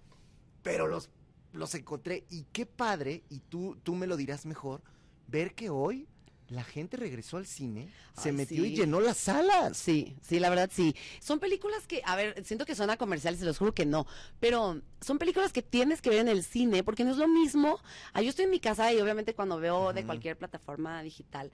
pero 0.61 0.87
los, 0.87 1.09
los 1.51 1.73
encontré. 1.75 2.25
Y 2.29 2.43
qué 2.51 2.65
padre, 2.65 3.23
y 3.29 3.39
tú, 3.39 3.77
tú 3.83 3.95
me 3.95 4.07
lo 4.07 4.15
dirás 4.15 4.45
mejor, 4.45 4.81
ver 5.27 5.53
que 5.55 5.69
hoy 5.69 6.07
la 6.49 6.63
gente 6.63 6.97
regresó 6.97 7.37
al 7.37 7.45
cine, 7.45 7.89
se 8.15 8.31
metió 8.31 8.65
y 8.65 8.75
llenó 8.75 8.99
las 8.99 9.17
salas. 9.17 9.77
Sí, 9.77 10.15
sí, 10.21 10.39
la 10.39 10.49
verdad 10.49 10.69
sí. 10.71 10.95
Son 11.19 11.39
películas 11.39 11.87
que, 11.87 12.01
a 12.05 12.15
ver, 12.15 12.43
siento 12.45 12.65
que 12.65 12.75
suena 12.75 12.97
comerciales, 12.97 13.39
se 13.39 13.45
los 13.45 13.57
juro 13.57 13.73
que 13.73 13.85
no, 13.85 14.05
pero 14.39 14.81
son 15.01 15.17
películas 15.17 15.53
que 15.53 15.61
tienes 15.61 16.01
que 16.01 16.09
ver 16.09 16.19
en 16.19 16.27
el 16.27 16.43
cine 16.43 16.83
porque 16.83 17.03
no 17.03 17.11
es 17.11 17.17
lo 17.17 17.27
mismo. 17.27 17.79
Ah, 18.13 18.21
yo 18.21 18.29
estoy 18.29 18.45
en 18.45 18.51
mi 18.51 18.59
casa 18.59 18.91
y 18.93 18.99
obviamente 18.99 19.33
cuando 19.33 19.59
veo 19.59 19.93
de 19.93 20.05
cualquier 20.05 20.37
plataforma 20.37 21.01
digital, 21.01 21.51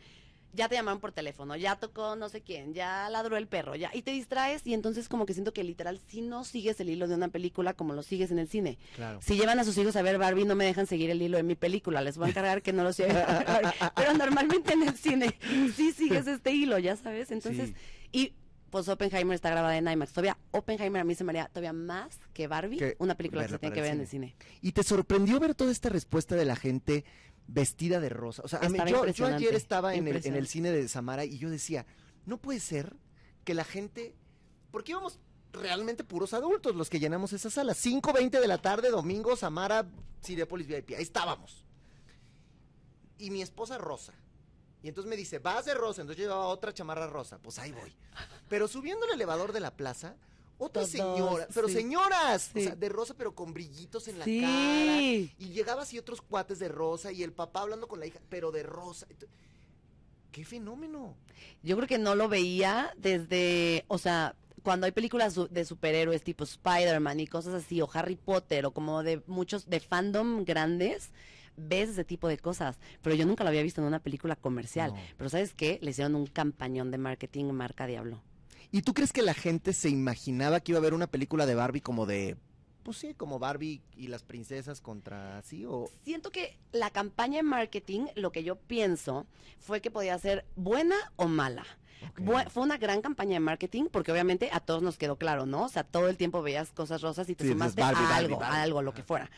ya 0.53 0.67
te 0.67 0.75
llamaron 0.75 0.99
por 0.99 1.11
teléfono, 1.11 1.55
ya 1.55 1.75
tocó 1.75 2.15
no 2.15 2.27
sé 2.29 2.41
quién, 2.41 2.73
ya 2.73 3.09
ladró 3.09 3.37
el 3.37 3.47
perro, 3.47 3.75
ya 3.75 3.91
y 3.93 4.01
te 4.01 4.11
distraes 4.11 4.65
y 4.65 4.73
entonces 4.73 5.07
como 5.07 5.25
que 5.25 5.33
siento 5.33 5.53
que 5.53 5.63
literal 5.63 5.99
si 6.07 6.21
no 6.21 6.43
sigues 6.43 6.79
el 6.79 6.89
hilo 6.89 7.07
de 7.07 7.15
una 7.15 7.27
película 7.27 7.73
como 7.73 7.93
lo 7.93 8.01
sigues 8.03 8.31
en 8.31 8.39
el 8.39 8.47
cine. 8.47 8.77
Claro. 8.95 9.19
Si 9.21 9.35
llevan 9.37 9.59
a 9.59 9.63
sus 9.63 9.77
hijos 9.77 9.95
a 9.95 10.01
ver 10.01 10.17
Barbie, 10.17 10.45
no 10.45 10.55
me 10.55 10.65
dejan 10.65 10.87
seguir 10.87 11.09
el 11.11 11.21
hilo 11.21 11.37
de 11.37 11.43
mi 11.43 11.55
película. 11.55 12.01
Les 12.01 12.17
voy 12.17 12.27
a 12.27 12.29
encargar 12.31 12.61
que 12.61 12.73
no 12.73 12.83
los 12.83 12.97
lleven 12.97 13.17
a 13.17 13.25
ver 13.25 13.45
Barbie. 13.45 13.69
Pero 13.95 14.13
normalmente 14.15 14.73
en 14.73 14.83
el 14.83 14.95
cine 14.97 15.35
sí 15.75 15.91
sigues 15.91 16.25
este 16.27 16.51
hilo, 16.51 16.77
ya 16.79 16.95
sabes. 16.95 17.31
Entonces, 17.31 17.69
Sí. 17.69 17.75
y 18.11 18.33
pues 18.71 18.87
Oppenheimer 18.87 19.33
está 19.33 19.49
grabada 19.49 19.75
en 19.77 19.87
IMAX. 19.87 20.11
Todavía 20.13 20.37
Oppenheimer 20.51 21.01
a 21.01 21.03
mí 21.03 21.15
se 21.15 21.23
me 21.23 21.31
haría 21.31 21.47
todavía 21.47 21.73
más 21.73 22.19
que 22.33 22.47
Barbie, 22.47 22.77
Que 22.77 22.95
una 22.99 23.15
película 23.15 23.41
que 23.43 23.49
se 23.49 23.57
tiene 23.57 23.73
que 23.73 23.81
ver 23.81 23.93
en 23.93 24.01
el 24.01 24.07
cine. 24.07 24.35
¿Y 24.61 24.73
te 24.73 24.83
sorprendió 24.83 25.39
ver 25.39 25.55
toda 25.55 25.71
esta 25.71 25.89
respuesta 25.89 26.35
de 26.35 26.45
la 26.45 26.55
gente 26.55 27.03
vestida 27.51 27.99
de 27.99 28.09
rosa? 28.09 28.41
O 28.45 28.47
sea, 28.47 28.59
a 28.59 28.69
mí- 28.69 28.77
Estaba 28.77 28.89
yo, 29.11 29.25
ayer 29.25 29.55
estaba 29.55 29.93
en 29.95 29.99
el, 29.99 29.99
en 29.99 30.07
el 30.07 30.15
impresionante. 30.15 30.49
cine 30.49 30.71
de 30.71 30.87
Samara 30.87 31.25
y 31.25 31.37
yo 31.37 31.49
decía, 31.49 31.85
no 32.25 32.37
puede 32.37 32.59
ser 32.59 32.95
que 33.43 33.53
la 33.53 33.63
gente... 33.63 34.15
Porque 34.71 34.91
íbamos 34.91 35.19
realmente 35.51 36.03
puros 36.03 36.33
adultos 36.33 36.75
los 36.75 36.89
que 36.89 36.99
llenamos 36.99 37.33
esa 37.33 37.49
sala. 37.49 37.73
5.20 37.73 38.39
de 38.39 38.47
la 38.47 38.59
tarde, 38.61 38.89
domingo, 38.89 39.35
Samara, 39.35 39.85
Cinepolis 40.23 40.67
VIP. 40.67 40.91
Ahí 40.91 41.01
estábamos. 41.03 41.65
Y 43.17 43.31
mi 43.31 43.41
esposa 43.41 43.77
rosa. 43.77 44.13
Y 44.81 44.87
entonces 44.87 45.09
me 45.09 45.17
dice, 45.17 45.39
vas 45.39 45.65
de 45.65 45.73
rosa. 45.73 46.01
Entonces 46.01 46.23
yo 46.23 46.29
llevaba 46.29 46.45
otra 46.47 46.73
chamarra 46.73 47.07
rosa. 47.07 47.39
Pues 47.39 47.59
ahí 47.59 47.71
voy. 47.71 47.93
Pero 48.47 48.67
subiendo 48.67 49.05
el 49.07 49.13
elevador 49.13 49.51
de 49.51 49.59
la 49.59 49.75
plaza, 49.75 50.15
otra 50.59 50.85
señora. 50.85 51.47
Pero 51.53 51.67
sí. 51.67 51.73
señoras. 51.73 52.51
O 52.55 52.59
sea, 52.59 52.75
de 52.75 52.89
rosa, 52.89 53.15
pero 53.17 53.33
con 53.33 53.53
brillitos 53.53 54.07
en 54.07 54.19
la 54.19 54.25
Sí. 54.25 54.41
cara. 54.41 55.01
Y 55.01 55.49
llegaba 55.53 55.81
así 55.81 55.97
otros 55.97 56.21
cuates 56.21 56.59
de 56.59 56.67
rosa 56.67 57.11
y 57.11 57.23
el 57.23 57.33
papá 57.33 57.61
hablando 57.61 57.87
con 57.87 57.99
la 57.99 58.05
hija, 58.05 58.19
pero 58.29 58.51
de 58.51 58.61
rosa. 58.63 59.07
¡Qué 60.31 60.45
fenómeno! 60.45 61.15
Yo 61.63 61.75
creo 61.75 61.87
que 61.87 61.97
no 61.97 62.13
lo 62.13 62.29
veía 62.29 62.93
desde, 62.97 63.83
o 63.87 63.97
sea, 63.97 64.35
cuando 64.61 64.85
hay 64.85 64.91
películas 64.91 65.35
de 65.49 65.65
superhéroes 65.65 66.21
tipo 66.23 66.43
Spider-Man 66.43 67.19
y 67.19 67.27
cosas 67.27 67.53
así, 67.55 67.81
o 67.81 67.89
Harry 67.93 68.15
Potter, 68.15 68.65
o 68.65 68.71
como 68.71 69.01
de 69.01 69.23
muchos, 69.25 69.67
de 69.69 69.79
fandom 69.79 70.43
grandes, 70.45 71.09
ves 71.57 71.89
ese 71.89 72.03
tipo 72.03 72.27
de 72.27 72.37
cosas. 72.37 72.77
Pero 73.01 73.15
yo 73.15 73.25
nunca 73.25 73.43
lo 73.43 73.49
había 73.49 73.63
visto 73.63 73.81
en 73.81 73.87
una 73.87 73.99
película 73.99 74.35
comercial. 74.35 74.91
No. 74.93 74.99
Pero 75.17 75.29
¿sabes 75.29 75.53
qué? 75.53 75.79
Le 75.81 75.91
hicieron 75.91 76.15
un 76.15 76.27
campañón 76.27 76.91
de 76.91 76.97
marketing 76.99 77.45
marca 77.45 77.87
Diablo. 77.87 78.21
¿Y 78.71 78.81
tú 78.83 78.93
crees 78.93 79.11
que 79.13 79.21
la 79.21 79.33
gente 79.33 79.73
se 79.73 79.89
imaginaba 79.89 80.59
que 80.59 80.71
iba 80.73 80.77
a 80.77 80.81
haber 80.81 80.93
una 80.93 81.07
película 81.07 81.45
de 81.45 81.55
Barbie 81.55 81.81
como 81.81 82.05
de, 82.05 82.37
pues 82.83 82.97
sí, 82.97 83.13
como 83.15 83.39
Barbie 83.39 83.81
y 83.95 84.07
las 84.07 84.23
princesas 84.23 84.79
contra 84.81 85.37
así 85.39 85.65
o 85.65 85.89
Siento 86.03 86.31
que 86.31 86.57
la 86.71 86.89
campaña 86.91 87.37
de 87.37 87.43
marketing, 87.43 88.07
lo 88.15 88.31
que 88.31 88.43
yo 88.43 88.55
pienso, 88.57 89.25
fue 89.59 89.81
que 89.81 89.89
podía 89.91 90.17
ser 90.19 90.45
buena 90.55 90.95
o 91.15 91.27
mala. 91.27 91.65
Bu- 92.17 92.47
Fue 92.49 92.63
una 92.63 92.77
gran 92.77 93.01
campaña 93.01 93.33
de 93.33 93.39
marketing 93.41 93.85
porque 93.91 94.11
obviamente 94.11 94.49
a 94.53 94.59
todos 94.61 94.81
nos 94.81 94.97
quedó 94.97 95.17
claro, 95.17 95.45
¿no? 95.45 95.63
O 95.65 95.69
sea, 95.69 95.83
todo 95.83 96.07
el 96.07 96.15
tiempo 96.15 96.41
veías 96.41 96.71
cosas 96.71 97.01
rosas 97.01 97.27
y 97.29 97.35
te 97.35 97.43
Sí, 97.43 97.49
sumaste 97.51 97.81
Barbie, 97.81 97.97
a 97.97 98.01
Barbie, 98.09 98.17
algo, 98.25 98.37
Barbie. 98.39 98.55
a 98.57 98.61
algo, 98.61 98.81
lo 98.81 98.93
que 98.93 99.03
fuera. 99.03 99.29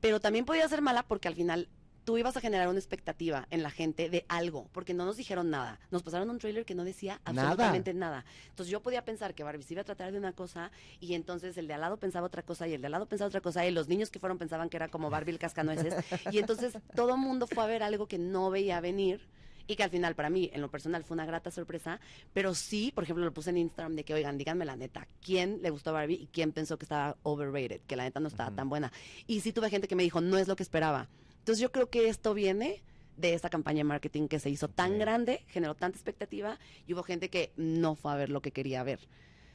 Pero 0.00 0.20
también 0.20 0.44
podía 0.44 0.68
ser 0.68 0.82
mala 0.82 1.02
porque 1.04 1.28
al 1.28 1.34
final 1.34 1.68
tú 2.10 2.18
ibas 2.18 2.36
a 2.36 2.40
generar 2.40 2.66
una 2.66 2.80
expectativa 2.80 3.46
en 3.50 3.62
la 3.62 3.70
gente 3.70 4.10
de 4.10 4.24
algo, 4.26 4.66
porque 4.72 4.94
no 4.94 5.04
nos 5.04 5.16
dijeron 5.16 5.48
nada. 5.48 5.78
Nos 5.92 6.02
pasaron 6.02 6.28
un 6.28 6.40
trailer 6.40 6.64
que 6.64 6.74
no 6.74 6.82
decía 6.82 7.20
Nada. 7.24 7.42
absolutamente 7.50 7.94
nada. 7.94 8.24
Entonces 8.48 8.68
yo 8.72 8.80
podía 8.82 9.04
pensar 9.04 9.32
que 9.32 9.44
Barbie 9.44 9.62
se 9.62 9.74
iba 9.74 9.82
a 9.82 9.84
tratar 9.84 10.10
de 10.10 10.18
una 10.18 10.32
cosa 10.32 10.72
y 10.98 11.14
entonces 11.14 11.56
el 11.56 11.68
de 11.68 11.74
al 11.74 11.82
lado 11.82 11.98
pensaba 11.98 12.26
otra 12.26 12.42
cosa 12.42 12.66
y 12.66 12.74
el 12.74 12.80
de 12.80 12.86
al 12.88 12.92
lado 12.92 13.06
pensaba 13.06 13.28
otra 13.28 13.40
cosa 13.40 13.64
y 13.64 13.70
los 13.70 13.86
niños 13.86 14.10
que 14.10 14.18
fueron 14.18 14.38
pensaban 14.38 14.68
que 14.70 14.76
era 14.76 14.88
como 14.88 15.08
Barbie 15.08 15.30
el 15.30 15.38
cascanueces 15.38 15.94
y 16.32 16.38
entonces 16.38 16.76
todo 16.96 17.10
el 17.14 17.20
mundo 17.20 17.46
fue 17.46 17.62
a 17.62 17.66
ver 17.68 17.84
algo 17.84 18.08
que 18.08 18.18
no 18.18 18.50
veía 18.50 18.80
venir 18.80 19.20
y 19.68 19.76
que 19.76 19.84
al 19.84 19.90
final 19.90 20.16
para 20.16 20.30
mí 20.30 20.50
en 20.52 20.62
lo 20.62 20.68
personal 20.68 21.04
fue 21.04 21.14
una 21.14 21.26
grata 21.26 21.52
sorpresa, 21.52 22.00
pero 22.34 22.56
sí, 22.56 22.90
por 22.92 23.04
ejemplo, 23.04 23.24
lo 23.24 23.32
puse 23.32 23.50
en 23.50 23.56
Instagram 23.58 23.94
de 23.94 24.02
que, 24.02 24.14
oigan, 24.14 24.36
díganme 24.36 24.64
la 24.64 24.74
neta, 24.74 25.06
¿quién 25.24 25.60
le 25.62 25.70
gustó 25.70 25.92
Barbie 25.92 26.16
y 26.22 26.26
quién 26.26 26.50
pensó 26.50 26.76
que 26.76 26.86
estaba 26.86 27.16
overrated, 27.22 27.80
que 27.86 27.94
la 27.94 28.02
neta 28.02 28.18
no 28.18 28.26
estaba 28.26 28.48
Ujú. 28.48 28.56
tan 28.56 28.68
buena? 28.68 28.90
Y 29.28 29.42
sí 29.42 29.52
tuve 29.52 29.70
gente 29.70 29.86
que 29.86 29.94
me 29.94 30.02
dijo, 30.02 30.20
no 30.20 30.38
es 30.38 30.48
lo 30.48 30.56
que 30.56 30.64
esperaba. 30.64 31.06
Entonces 31.40 31.60
yo 31.60 31.72
creo 31.72 31.90
que 31.90 32.08
esto 32.08 32.32
viene 32.34 32.82
de 33.16 33.34
esta 33.34 33.50
campaña 33.50 33.78
de 33.78 33.84
marketing 33.84 34.28
que 34.28 34.38
se 34.38 34.48
hizo 34.48 34.68
tan 34.68 34.92
Ok. 34.92 34.98
grande, 35.00 35.44
generó 35.48 35.74
tanta 35.74 35.96
expectativa 35.96 36.58
y 36.86 36.94
hubo 36.94 37.02
gente 37.02 37.28
que 37.28 37.52
no 37.56 37.94
fue 37.96 38.12
a 38.12 38.16
ver 38.16 38.30
lo 38.30 38.40
que 38.40 38.50
quería 38.52 38.82
ver. 38.82 39.00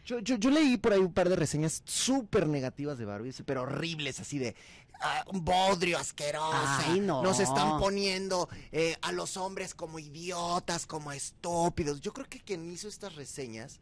Yo, 0.05 0.19
yo, 0.19 0.35
yo 0.35 0.51
leí 0.51 0.77
por 0.77 0.93
ahí 0.93 0.99
un 0.99 1.13
par 1.13 1.29
de 1.29 1.35
reseñas 1.35 1.81
súper 1.85 2.45
negativas 2.47 2.99
de 2.99 3.05
Barbie, 3.05 3.33
pero 3.43 3.63
horribles, 3.63 4.19
así 4.19 4.37
de 4.37 4.55
ah, 5.01 5.25
un 5.33 5.43
bodrio 5.43 5.97
asquerosa. 5.97 6.91
Ay, 6.91 6.99
no. 6.99 7.23
Nos 7.23 7.39
están 7.39 7.79
poniendo 7.79 8.47
eh, 8.71 8.95
a 9.01 9.11
los 9.11 9.35
hombres 9.35 9.73
como 9.73 9.97
idiotas, 9.97 10.85
como 10.85 11.11
estúpidos. 11.11 12.01
Yo 12.01 12.13
creo 12.13 12.27
que 12.29 12.39
quien 12.39 12.71
hizo 12.71 12.87
estas 12.87 13.15
reseñas, 13.15 13.79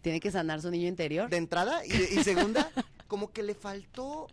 Tiene 0.00 0.20
que 0.20 0.30
sanar 0.30 0.62
su 0.62 0.70
niño 0.70 0.86
interior. 0.86 1.28
de 1.28 1.38
entrada 1.38 1.84
y, 1.84 1.90
y 1.92 2.22
segunda, 2.22 2.70
como 3.08 3.32
que 3.32 3.42
le 3.42 3.56
faltó 3.56 4.28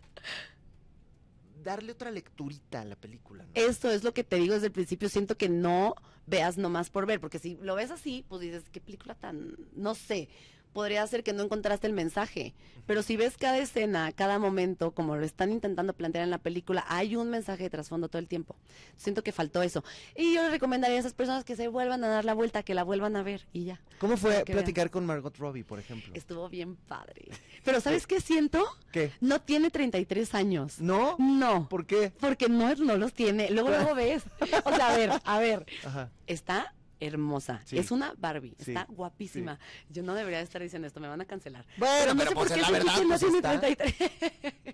darle 1.62 1.92
otra 1.92 2.10
lecturita 2.10 2.80
a 2.80 2.84
la 2.84 2.96
película. 2.96 3.44
¿no? 3.44 3.50
Esto 3.54 3.90
es 3.90 4.04
lo 4.04 4.12
que 4.12 4.24
te 4.24 4.36
digo 4.36 4.54
desde 4.54 4.66
el 4.66 4.72
principio, 4.72 5.08
siento 5.08 5.36
que 5.36 5.48
no 5.48 5.94
veas 6.26 6.56
nomás 6.56 6.90
por 6.90 7.06
ver, 7.06 7.20
porque 7.20 7.38
si 7.38 7.56
lo 7.60 7.74
ves 7.74 7.90
así, 7.90 8.24
pues 8.28 8.40
dices, 8.40 8.64
qué 8.70 8.80
película 8.80 9.14
tan, 9.14 9.56
no 9.74 9.94
sé, 9.94 10.28
podría 10.72 11.06
ser 11.06 11.22
que 11.22 11.32
no 11.32 11.42
encontraste 11.42 11.86
el 11.86 11.92
mensaje, 11.92 12.54
pero 12.86 13.02
si 13.02 13.16
ves 13.16 13.36
cada 13.36 13.58
escena, 13.58 14.12
cada 14.12 14.38
momento, 14.38 14.92
como 14.92 15.16
lo 15.16 15.24
están 15.24 15.52
intentando 15.52 15.92
plantear 15.92 16.24
en 16.24 16.30
la 16.30 16.38
película, 16.38 16.84
hay 16.88 17.16
un 17.16 17.30
mensaje 17.30 17.64
de 17.64 17.70
trasfondo 17.70 18.08
todo 18.08 18.18
el 18.18 18.28
tiempo. 18.28 18.56
Siento 18.96 19.22
que 19.22 19.32
faltó 19.32 19.62
eso. 19.62 19.84
Y 20.16 20.34
yo 20.34 20.42
le 20.42 20.50
recomendaría 20.50 20.96
a 20.96 21.00
esas 21.00 21.14
personas 21.14 21.44
que 21.44 21.56
se 21.56 21.68
vuelvan 21.68 22.02
a 22.04 22.08
dar 22.08 22.24
la 22.24 22.34
vuelta, 22.34 22.62
que 22.62 22.74
la 22.74 22.82
vuelvan 22.82 23.16
a 23.16 23.22
ver 23.22 23.46
y 23.52 23.64
ya. 23.64 23.80
¿Cómo 23.98 24.16
fue 24.16 24.30
vean. 24.30 24.44
platicar 24.44 24.90
con 24.90 25.06
Margot 25.06 25.36
Robbie, 25.36 25.64
por 25.64 25.78
ejemplo? 25.78 26.12
Estuvo 26.14 26.48
bien 26.48 26.76
padre. 26.76 27.28
Pero 27.64 27.80
¿sabes 27.80 28.06
qué 28.06 28.20
siento? 28.20 28.64
¿Qué? 28.90 29.12
No 29.20 29.40
tiene 29.40 29.70
33 29.70 30.34
años. 30.34 30.80
¿No? 30.80 31.16
No. 31.18 31.68
¿Por 31.68 31.86
qué? 31.86 32.12
Porque 32.18 32.48
no, 32.48 32.74
no 32.74 32.96
los 32.96 33.12
tiene. 33.12 33.50
Luego, 33.50 33.68
luego 33.70 33.94
ves. 33.96 34.24
O 34.64 34.74
sea, 34.74 34.92
a 34.92 34.96
ver, 34.96 35.10
a 35.24 35.38
ver. 35.38 35.66
Ajá. 35.84 36.10
Está 36.26 36.74
hermosa. 37.06 37.60
Sí. 37.64 37.78
Es 37.78 37.90
una 37.90 38.14
Barbie. 38.16 38.54
Sí, 38.58 38.70
Está 38.72 38.86
guapísima. 38.88 39.58
Yo 39.90 40.02
no 40.02 40.14
debería 40.14 40.40
estar 40.40 40.62
diciendo 40.62 40.86
esto, 40.86 41.00
me 41.00 41.08
van 41.08 41.20
a 41.20 41.24
cancelar. 41.24 41.66
Bueno, 41.76 42.14
no 42.14 42.18
pero 42.18 42.30
sé 42.30 42.34
por 42.34 42.48
pues 42.48 42.52
qué 42.52 42.60
la 42.60 42.70
verdad, 42.70 43.02
no 43.02 43.08
pues 43.08 43.20
tiene 43.20 43.36
está. 43.36 43.60
33. 43.60 43.94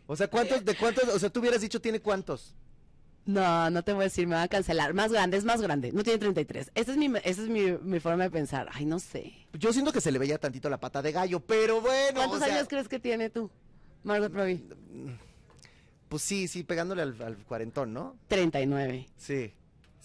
O 0.07 0.17
sea, 0.17 0.29
¿cuántos, 0.29 0.65
de 0.65 0.77
cuántos, 0.77 1.09
o 1.09 1.19
sea, 1.19 1.31
tú 1.31 1.41
hubieras 1.41 1.61
dicho 1.61 1.81
tiene 1.81 2.01
cuántos? 2.01 2.55
No, 3.25 3.69
no 3.69 3.83
te 3.83 3.93
voy 3.93 4.03
a 4.03 4.05
decir, 4.05 4.27
me 4.27 4.37
van 4.37 4.45
a 4.45 4.49
cancelar. 4.49 4.95
Más 4.95 5.13
grande, 5.13 5.37
es 5.37 5.45
más 5.45 5.61
grande. 5.61 5.93
No 5.93 6.03
tiene 6.03 6.19
33. 6.19 6.73
Esa 6.75 6.93
es 6.93 6.97
mi, 6.97 7.07
esa 7.25 7.43
es 7.43 7.49
mi, 7.49 7.73
mi 7.83 8.01
forma 8.01 8.25
de 8.25 8.31
pensar. 8.31 8.69
Ay, 8.73 8.87
no 8.87 8.99
sé. 8.99 9.35
Yo 9.53 9.71
siento 9.73 9.93
que 9.93 10.01
se 10.01 10.11
le 10.11 10.19
veía 10.19 10.39
tantito 10.39 10.71
la 10.71 10.81
pata 10.81 11.03
de 11.03 11.13
gallo, 11.13 11.41
pero 11.41 11.83
bueno. 11.83 12.15
¿Cuántos 12.15 12.41
o 12.41 12.45
sea, 12.45 12.55
años 12.55 12.69
crees 12.69 12.89
que 12.89 12.99
tiene 12.99 13.29
tú, 13.29 13.51
Margot 14.03 14.33
Robbie? 14.33 14.63
Pues 16.09 16.23
sí, 16.23 16.49
sí, 16.49 16.63
pegándole 16.63 17.03
al, 17.03 17.21
al 17.21 17.37
cuarentón, 17.45 17.93
¿no? 17.93 18.17
39. 18.29 19.09
Sí, 19.19 19.53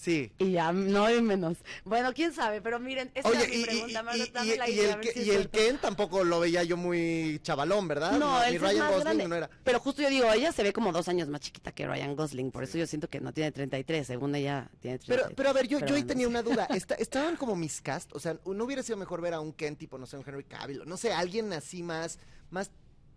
sí. 0.03 0.31
Y 0.37 0.51
ya 0.51 0.71
no 0.71 1.05
hay 1.05 1.21
menos. 1.21 1.57
Bueno, 1.85 2.13
quién 2.13 2.33
sabe, 2.33 2.61
pero 2.61 2.79
miren, 2.79 3.11
esa 3.15 3.29
Oye, 3.29 3.39
era 3.39 3.47
mi 3.49 3.55
y, 3.55 3.63
pregunta, 3.63 3.87
y- 4.15 4.21
y- 4.51 4.57
la 4.57 4.69
y 4.69 4.73
idea, 4.73 4.93
el, 4.95 5.03
si 5.03 5.19
es 5.21 5.27
y 5.27 5.29
el. 5.31 5.49
Ken 5.49 5.77
tampoco 5.79 6.23
lo 6.23 6.39
veía 6.39 6.63
yo 6.63 6.77
muy 6.77 7.39
chavalón, 7.43 7.87
¿verdad? 7.87 8.17
No, 8.19 8.39
ni 8.41 8.47
él 8.49 8.55
es 8.55 8.61
Ryan 8.61 8.77
más 8.79 8.89
Gosling 8.91 9.03
grande. 9.05 9.27
no 9.27 9.35
era. 9.35 9.49
Pero 9.63 9.79
justo 9.79 10.01
yo 10.01 10.09
digo, 10.09 10.31
ella 10.31 10.51
se 10.51 10.63
ve 10.63 10.73
como 10.73 10.91
dos 10.91 11.07
años 11.07 11.29
más 11.29 11.41
chiquita 11.41 11.71
que 11.71 11.87
Ryan 11.87 12.15
Gosling, 12.15 12.51
por 12.51 12.63
eso 12.63 12.77
yo 12.77 12.85
siento 12.87 13.09
que 13.09 13.19
no 13.21 13.33
tiene 13.33 13.51
33, 13.51 14.05
según 14.05 14.35
ella 14.35 14.69
tiene 14.81 14.97
33. 14.99 15.23
Pero, 15.27 15.35
pero 15.35 15.49
a 15.49 15.53
ver, 15.53 15.67
yo, 15.67 15.79
Pero 15.79 15.89
yo 15.89 15.95
ahí 15.95 16.03
tenía 16.03 16.27
una 16.27 16.41
duda. 16.43 16.65
Esta- 16.69 16.95
estaban 16.95 17.35
como 17.37 17.55
miscast, 17.55 18.13
o 18.15 18.19
sea, 18.19 18.37
¿no 18.45 18.63
hubiera 18.65 18.83
sido 18.83 18.97
mejor 18.97 19.21
ver 19.21 19.33
a 19.33 19.39
un 19.39 19.53
Ken 19.53 19.75
tipo, 19.75 19.97
no 19.97 20.05
sé, 20.05 20.17
un 20.17 20.23
Henry 20.27 20.43
Cavill, 20.43 20.83
no 20.85 20.97
sé, 20.97 21.13
alguien 21.13 21.51
así 21.53 21.81
más, 21.83 22.19
más, 22.49 22.71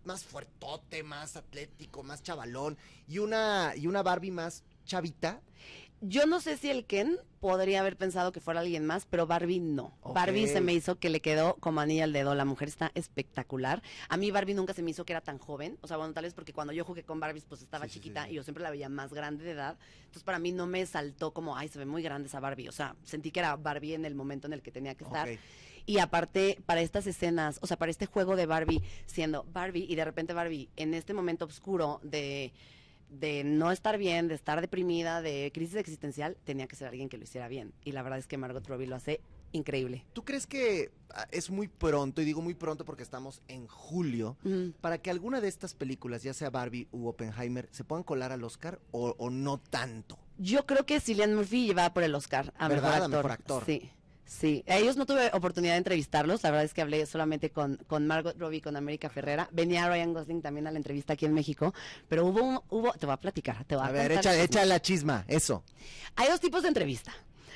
más 0.05 0.23
fuertote, 0.23 1.03
más 1.03 1.35
atlético, 1.35 2.01
más 2.03 2.23
chavalón, 2.23 2.77
y 3.09 3.17
una, 3.19 3.73
y 3.75 3.87
una 3.87 4.03
Barbie 4.03 4.31
más 4.31 4.63
chavita? 4.85 5.41
Yo 6.01 6.27
no 6.27 6.39
sé 6.39 6.57
si 6.57 6.69
el 6.69 6.85
Ken 6.85 7.17
podría 7.39 7.79
haber 7.79 7.97
pensado 7.97 8.31
que 8.31 8.39
fuera 8.39 8.59
alguien 8.59 8.85
más, 8.85 9.07
pero 9.07 9.25
Barbie 9.25 9.59
no. 9.59 9.97
Barbie 10.13 10.47
se 10.47 10.61
me 10.61 10.73
hizo 10.73 10.99
que 10.99 11.09
le 11.09 11.21
quedó 11.21 11.55
como 11.55 11.81
anilla 11.81 12.03
al 12.03 12.13
dedo. 12.13 12.35
La 12.35 12.45
mujer 12.45 12.67
está 12.67 12.91
espectacular. 12.93 13.81
A 14.07 14.17
mí 14.17 14.29
Barbie 14.29 14.53
nunca 14.53 14.73
se 14.73 14.83
me 14.83 14.91
hizo 14.91 15.05
que 15.05 15.13
era 15.13 15.21
tan 15.21 15.39
joven. 15.39 15.77
O 15.81 15.87
sea, 15.87 15.97
bueno, 15.97 16.13
tal 16.13 16.25
vez 16.25 16.35
porque 16.35 16.53
cuando 16.53 16.71
yo 16.71 16.85
jugué 16.85 17.03
con 17.03 17.19
Barbies 17.19 17.45
pues 17.45 17.61
estaba 17.61 17.85
Sí, 17.85 17.89
sí, 17.89 17.93
sí, 17.95 17.99
chiquita 17.99 18.25
sí. 18.25 18.31
y 18.31 18.35
yo 18.35 18.43
siempre 18.43 18.63
la 18.63 18.69
veía 18.69 18.89
más 18.89 19.11
grande 19.11 19.43
de 19.43 19.51
edad. 19.51 19.77
Entonces 20.01 20.23
para 20.23 20.37
mí 20.37 20.51
no 20.51 20.67
me 20.67 20.85
saltó 20.85 21.33
como, 21.33 21.55
ay, 21.57 21.67
se 21.67 21.79
ve 21.79 21.85
muy 21.85 22.03
grande 22.03 22.27
esa 22.27 22.39
Barbie. 22.39 22.69
O 22.69 22.73
sea, 22.73 22.95
sentí 23.03 23.31
que 23.31 23.39
era 23.39 23.55
Barbie 23.55 23.95
en 23.95 24.05
el 24.05 24.13
momento 24.13 24.45
en 24.45 24.53
el 24.53 24.61
que 24.61 24.71
tenía 24.71 24.93
que 24.93 25.03
estar. 25.03 25.27
Y 25.87 25.99
aparte, 25.99 26.59
para 26.65 26.81
estas 26.81 27.07
escenas, 27.07 27.59
o 27.61 27.65
sea, 27.65 27.77
para 27.77 27.89
este 27.89 28.07
juego 28.07 28.35
de 28.35 28.45
Barbie, 28.45 28.83
siendo 29.05 29.45
Barbie 29.53 29.85
y 29.87 29.95
de 29.95 30.03
repente 30.03 30.33
Barbie 30.33 30.69
en 30.75 30.93
este 30.93 31.13
momento 31.13 31.45
oscuro 31.45 32.01
de, 32.03 32.51
de 33.09 33.43
no 33.43 33.71
estar 33.71 33.97
bien, 33.97 34.27
de 34.27 34.35
estar 34.35 34.59
deprimida, 34.61 35.21
de 35.21 35.51
crisis 35.53 35.75
existencial, 35.75 36.37
tenía 36.43 36.67
que 36.67 36.75
ser 36.75 36.87
alguien 36.87 37.09
que 37.09 37.17
lo 37.17 37.23
hiciera 37.23 37.47
bien. 37.47 37.73
Y 37.85 37.91
la 37.93 38.03
verdad 38.03 38.19
es 38.19 38.27
que 38.27 38.37
Margot 38.37 38.65
Robbie 38.67 38.87
lo 38.87 38.95
hace 38.95 39.21
increíble. 39.53 40.05
¿Tú 40.13 40.25
crees 40.25 40.45
que 40.45 40.91
ah, 41.11 41.25
es 41.31 41.49
muy 41.49 41.67
pronto, 41.69 42.21
y 42.21 42.25
digo 42.25 42.41
muy 42.41 42.53
pronto 42.53 42.83
porque 42.83 43.03
estamos 43.03 43.41
en 43.47 43.65
julio, 43.67 44.37
para 44.81 44.97
que 44.97 45.09
alguna 45.09 45.39
de 45.39 45.47
estas 45.47 45.73
películas, 45.73 46.21
ya 46.23 46.33
sea 46.33 46.49
Barbie 46.49 46.87
u 46.91 47.07
Oppenheimer, 47.07 47.69
se 47.71 47.83
puedan 47.85 48.03
colar 48.03 48.31
al 48.33 48.43
Oscar 48.43 48.79
o, 48.91 49.15
o 49.17 49.29
no 49.29 49.57
tanto? 49.57 50.19
Yo 50.37 50.65
creo 50.65 50.85
que 50.85 50.99
Cillian 50.99 51.33
Murphy 51.33 51.73
va 51.73 51.93
por 51.93 52.03
el 52.03 52.13
Oscar 52.13 52.53
a 52.57 52.67
¿Verdad? 52.67 52.83
mejor 52.83 53.01
A 53.01 53.05
actor. 53.05 53.09
mejor 53.09 53.31
actor. 53.31 53.63
Sí. 53.65 53.89
Sí, 54.27 54.63
a 54.67 54.75
ellos 54.75 54.97
no 54.97 55.05
tuve 55.05 55.29
oportunidad 55.33 55.73
de 55.73 55.77
entrevistarlos, 55.77 56.43
la 56.43 56.51
verdad 56.51 56.65
es 56.65 56.73
que 56.73 56.81
hablé 56.81 57.05
solamente 57.05 57.49
con, 57.49 57.77
con 57.87 58.05
Margot 58.05 58.37
Robbie, 58.37 58.61
con 58.61 58.75
América 58.75 59.09
Ferrera, 59.09 59.47
venía 59.53 59.87
Ryan 59.87 60.13
Gosling 60.13 60.41
también 60.41 60.67
a 60.67 60.71
la 60.71 60.77
entrevista 60.77 61.13
aquí 61.13 61.25
en 61.25 61.33
México, 61.33 61.73
pero 62.09 62.25
hubo, 62.25 62.43
un- 62.43 62.59
hubo 62.69 62.91
te 62.93 63.05
voy 63.05 63.13
a 63.13 63.17
platicar, 63.17 63.63
te 63.63 63.75
voy 63.75 63.85
a, 63.85 63.87
A 63.87 63.91
ver, 63.91 64.11
echa, 64.11 64.35
echa 64.37 64.65
la 64.65 64.81
chisma, 64.81 65.23
eso. 65.29 65.63
Hay 66.17 66.27
dos 66.27 66.41
tipos 66.41 66.61
de 66.63 66.67
entrevista. 66.67 67.13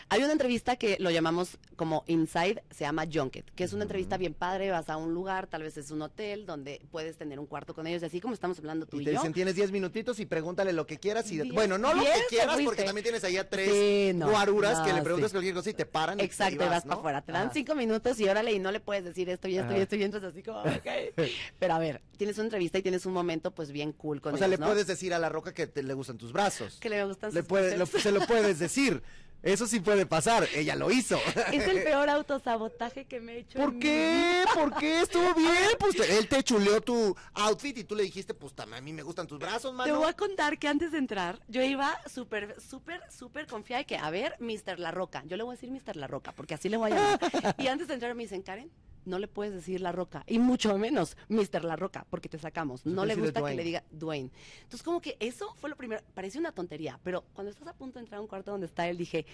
Hay 0.10 0.24
una 0.24 0.32
entrevista 0.34 0.76
que 0.76 0.97
lo 0.99 1.10
llamamos 1.12 1.58
como 1.76 2.04
Inside, 2.08 2.64
se 2.70 2.84
llama 2.84 3.06
Junket, 3.12 3.49
que 3.56 3.64
es 3.64 3.74
una 3.74 3.84
entrevista 3.84 4.18
bien 4.18 4.34
padre, 4.34 4.70
vas 4.72 4.89
a 4.89 4.97
un 4.97 5.14
lugar, 5.14 5.47
tal 5.47 5.64
vez 5.64 5.78
es 5.78 5.91
un 5.91 6.02
hotel, 6.02 6.45
donde 6.45 6.82
puedes 6.91 7.18
tener 7.18 7.39
un 7.39 7.45
cuarto 7.45 7.74
con 7.74 7.88
ellos, 7.88 8.02
y 8.04 8.06
así 8.06 8.22
como 8.22 8.34
estamos 8.34 8.58
hablando 8.60 8.86
tú 8.86 8.97
Y 8.99 9.02
y, 9.02 9.06
te 9.06 9.12
yo. 9.14 9.20
dicen, 9.20 9.34
tienes 9.34 9.56
10 9.56 9.72
minutitos 9.72 10.20
y 10.20 10.26
pregúntale 10.26 10.74
lo 10.74 10.86
que 10.86 10.97
quieras. 10.99 11.32
y 11.32 11.38
Diez- 11.39 11.54
Bueno, 11.54 11.78
no 11.78 11.93
lo 11.93 12.04
que 12.04 12.10
te 12.10 12.26
quieras, 12.30 12.60
porque 12.64 12.84
también 12.84 13.04
tienes 13.04 13.24
ahí 13.24 13.38
a 13.38 13.49
tres 13.49 13.70
Sí, 13.72 14.12
no, 14.16 14.30
guaruras 14.30 14.80
que 14.86 14.93
le 14.93 15.02
preguntas 15.02 15.32
sí. 15.32 15.34
cualquier 15.36 15.54
cosa 15.56 15.70
y 15.70 15.74
te 15.74 15.86
paran. 15.86 16.20
y- 16.20 16.24
Exacto, 16.24 16.56
y 16.64 16.68
vas, 16.68 16.84
para 16.84 16.95
afuera. 16.95 17.22
Te 17.22 17.32
dan 17.32 17.43
Ajá. 17.45 17.54
cinco 17.54 17.76
minutos 17.76 18.20
y 18.20 18.28
órale, 18.28 18.52
y 18.54 18.60
no 18.60 18.72
le 18.72 18.80
puedes 18.80 19.04
decir 19.04 19.30
esto 19.30 19.47
y 19.47 19.58
esto 19.58 19.72
y 19.72 19.76
Ajá. 19.76 19.84
esto, 19.84 19.95
y 19.95 20.04
entras 20.04 20.24
así 20.24 20.43
como, 20.43 20.60
ok. 20.62 20.88
Pero 21.60 21.74
a 21.74 21.80
ver, 21.80 22.02
tienes 22.18 22.38
una 22.38 22.45
entrevista 22.45 22.78
y 22.78 22.82
tienes 22.82 23.06
un 23.06 23.14
momento, 23.14 23.52
pues 23.52 23.72
bien 23.72 23.91
cool 23.93 24.22
con 24.22 24.34
O 24.34 24.38
sea, 24.38 24.47
ellos, 24.47 24.60
le 24.60 24.66
¿no? 24.66 24.72
puedes 24.72 24.88
decir 24.88 25.14
a 25.14 25.20
la 25.20 25.30
roca 25.30 25.54
que 25.54 25.68
te, 25.68 25.84
le 25.84 25.93
gustan 25.93 26.18
tus 26.18 26.32
brazos. 26.34 26.78
Que 26.80 26.89
le 26.89 27.04
gustan 27.06 27.34
Le 27.34 27.41
sus 27.41 27.47
puede- 27.47 27.78
lo- 27.78 27.86
se 27.86 28.12
lo 28.12 28.22
puedes 28.28 28.60
decir. 28.60 29.02
Eso 29.43 29.65
sí 29.65 29.79
puede 29.79 30.05
pasar. 30.05 30.47
Ella 30.53 30.75
lo 30.75 30.91
hizo. 30.91 31.19
Es 31.51 31.67
el 31.67 31.83
peor 31.83 32.09
autosabotaje 32.09 33.05
que 33.05 33.19
me 33.19 33.33
he 33.33 33.37
hecho. 33.39 33.59
¿Por 33.59 33.73
mi 33.73 33.79
qué? 33.79 34.43
¿Por 34.53 34.75
qué? 34.77 35.01
Estuvo 35.01 35.33
bien. 35.35 35.51
Pues 35.79 35.95
te- 35.95 36.17
él 36.17 36.27
te 36.27 36.43
chuleó 36.43 36.79
tu 36.81 37.15
outfit 37.33 37.77
y 37.77 37.83
tú 37.83 37.95
le 37.95 38.03
dijiste, 38.03 38.33
pues 38.33 38.53
también 38.53 38.77
a 38.79 38.81
mí 38.81 38.93
me 38.93 39.01
gustan 39.03 39.25
tus 39.27 39.39
brazos, 39.39 39.71
Te 39.71 39.77
mano. 39.77 39.97
voy 39.99 40.09
a 40.09 40.13
contar 40.13 40.57
que 40.59 40.67
antes 40.67 40.91
de 40.91 40.97
entrar, 40.99 41.39
yo 41.47 41.61
iba 41.63 41.91
súper, 42.07 42.55
súper, 42.61 43.01
súper 43.11 43.47
confiada 43.47 43.79
de 43.79 43.85
que, 43.85 43.97
a 43.97 44.09
ver, 44.09 44.35
Mr. 44.39 44.77
La 44.79 44.91
Roca. 44.91 45.23
Yo 45.25 45.37
le 45.37 45.43
voy 45.43 45.53
a 45.53 45.57
decir 45.57 45.71
Mr. 45.71 45.95
La 45.95 46.07
Roca, 46.07 46.31
porque 46.33 46.53
así 46.53 46.69
le 46.69 46.77
voy 46.77 46.91
a 46.91 46.95
llamar. 46.95 47.55
y 47.57 47.67
antes 47.67 47.87
de 47.87 47.95
entrar 47.95 48.13
me 48.15 48.23
dicen, 48.23 48.41
Karen, 48.43 48.69
no 49.06 49.20
le 49.20 49.28
puedes 49.28 49.54
decir 49.54 49.82
La 49.82 49.91
Roca, 49.91 50.24
y 50.28 50.39
mucho 50.39 50.78
menos 50.78 51.18
Mr. 51.30 51.64
La 51.64 51.76
Roca, 51.76 52.06
porque 52.10 52.30
te 52.30 52.38
sacamos. 52.38 52.86
No 52.86 53.06
le 53.06 53.16
gusta 53.26 53.39
que 53.39 53.56
le 53.58 53.64
diga 53.64 53.84
Dwayne. 53.91 54.30
Entonces, 54.64 54.84
como 54.84 55.02
que 55.02 55.18
eso 55.20 55.54
fue 55.60 55.70
lo 55.70 55.76
primero, 55.76 56.02
parece 56.14 56.38
una 56.39 56.52
tontería, 56.52 56.99
pero 57.04 57.24
cuando 57.34 57.52
estás 57.52 57.68
a 57.68 57.74
punto 57.74 57.99
de 57.99 58.04
entrar 58.04 58.20
a 58.20 58.22
un 58.22 58.28
cuarto 58.28 58.52
donde 58.52 58.68
está 58.68 58.88
él, 58.88 58.97
dije, 58.97 59.26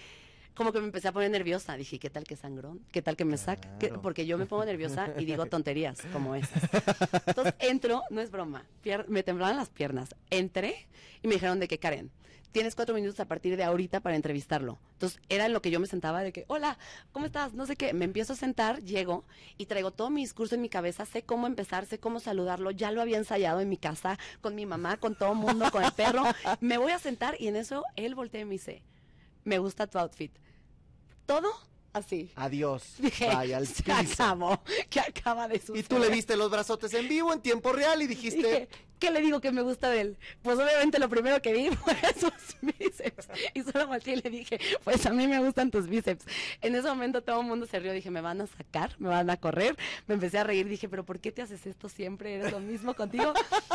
como 0.54 0.72
que 0.72 0.80
me 0.80 0.86
empecé 0.86 1.06
a 1.06 1.12
poner 1.12 1.30
nerviosa. 1.30 1.76
Dije, 1.76 2.00
¿qué 2.00 2.10
tal 2.10 2.24
que 2.24 2.34
sangrón? 2.34 2.80
¿Qué 2.90 3.00
tal 3.00 3.16
que 3.16 3.24
me 3.24 3.36
saca? 3.36 3.78
¿Qué- 3.78 3.86
Claro. 3.88 4.02
Porque 4.02 4.26
yo 4.26 4.36
me 4.38 4.46
pongo 4.46 4.64
nerviosa 4.64 5.06
y 5.16 5.24
digo 5.24 5.46
tonterías 5.50 6.00
como 6.12 6.34
esas. 6.34 6.60
Entonces 7.26 7.54
entro, 7.60 8.02
no 8.10 8.20
es 8.20 8.30
broma, 8.32 8.64
me 9.06 9.22
temblaban 9.22 9.56
las 9.56 9.68
piernas. 9.68 10.16
Entré 10.30 10.88
y 11.22 11.28
me 11.28 11.34
dijeron 11.34 11.60
de 11.60 11.68
que 11.68 11.78
Karen, 11.78 12.10
tienes 12.52 12.74
cuatro 12.74 12.94
minutos 12.94 13.20
a 13.20 13.26
partir 13.26 13.56
de 13.56 13.64
ahorita 13.64 14.00
para 14.00 14.16
entrevistarlo. 14.16 14.78
Entonces 14.94 15.20
era 15.28 15.46
en 15.46 15.52
lo 15.52 15.62
que 15.62 15.70
yo 15.70 15.80
me 15.80 15.86
sentaba 15.86 16.22
de 16.22 16.32
que, 16.32 16.44
hola, 16.48 16.78
¿cómo 17.12 17.26
estás? 17.26 17.52
No 17.54 17.66
sé 17.66 17.76
qué. 17.76 17.92
Me 17.92 18.04
empiezo 18.04 18.32
a 18.32 18.36
sentar, 18.36 18.82
llego 18.82 19.24
y 19.56 19.66
traigo 19.66 19.90
todo 19.90 20.10
mi 20.10 20.22
discurso 20.22 20.54
en 20.54 20.62
mi 20.62 20.68
cabeza, 20.68 21.04
sé 21.06 21.22
cómo 21.22 21.46
empezar, 21.46 21.86
sé 21.86 21.98
cómo 21.98 22.20
saludarlo. 22.20 22.70
Ya 22.70 22.90
lo 22.90 23.00
había 23.02 23.18
ensayado 23.18 23.60
en 23.60 23.68
mi 23.68 23.76
casa, 23.76 24.18
con 24.40 24.54
mi 24.54 24.66
mamá, 24.66 24.96
con 24.96 25.14
todo 25.16 25.32
el 25.32 25.38
mundo, 25.38 25.70
con 25.70 25.84
el 25.84 25.92
perro. 25.92 26.24
Me 26.60 26.78
voy 26.78 26.92
a 26.92 26.98
sentar 26.98 27.36
y 27.38 27.48
en 27.48 27.56
eso 27.56 27.84
él 27.96 28.14
voltea 28.14 28.40
y 28.40 28.44
me 28.44 28.52
dice, 28.52 28.82
me 29.44 29.58
gusta 29.58 29.86
tu 29.86 29.98
outfit. 29.98 30.32
Todo 31.26 31.48
así. 31.92 32.30
Adiós. 32.36 32.94
Dije, 32.98 33.28
Bye, 33.34 33.54
al 33.54 33.66
se 33.66 33.92
acabó, 33.92 34.62
que 34.88 35.00
acaba 35.00 35.48
de 35.48 35.56
Y 35.56 35.60
suceder. 35.60 35.86
tú 35.88 35.98
le 35.98 36.08
viste 36.08 36.36
los 36.36 36.50
brazotes 36.50 36.94
en 36.94 37.08
vivo, 37.08 37.32
en 37.32 37.40
tiempo 37.40 37.72
real, 37.72 38.00
y 38.02 38.06
dijiste... 38.06 38.38
Dije, 38.38 38.68
¿qué 38.98 39.10
le 39.10 39.20
digo 39.20 39.40
que 39.40 39.52
me 39.52 39.62
gusta 39.62 39.90
de 39.90 40.00
él? 40.00 40.16
Pues 40.42 40.58
obviamente 40.58 40.98
lo 40.98 41.08
primero 41.08 41.40
que 41.42 41.52
vi 41.52 41.68
fue 41.76 41.94
sus 42.18 42.32
bíceps. 42.60 43.28
Y 43.54 43.62
solo 43.62 43.86
volteé 43.86 44.14
y 44.14 44.20
le 44.22 44.30
dije, 44.30 44.58
pues 44.84 45.04
a 45.06 45.10
mí 45.12 45.26
me 45.26 45.38
gustan 45.40 45.70
tus 45.70 45.86
bíceps. 45.88 46.24
En 46.60 46.74
ese 46.74 46.88
momento 46.88 47.22
todo 47.22 47.40
el 47.40 47.46
mundo 47.46 47.66
se 47.66 47.78
rió. 47.78 47.92
Dije, 47.92 48.10
me 48.10 48.20
van 48.20 48.40
a 48.40 48.46
sacar, 48.46 48.94
me 48.98 49.08
van 49.08 49.30
a 49.30 49.36
correr. 49.36 49.76
Me 50.06 50.14
empecé 50.14 50.38
a 50.38 50.44
reír. 50.44 50.68
Dije, 50.68 50.88
pero 50.88 51.04
¿por 51.04 51.20
qué 51.20 51.32
te 51.32 51.42
haces 51.42 51.66
esto 51.66 51.88
siempre? 51.88 52.34
¿Eres 52.34 52.52
lo 52.52 52.60
mismo 52.60 52.94
contigo? 52.94 53.32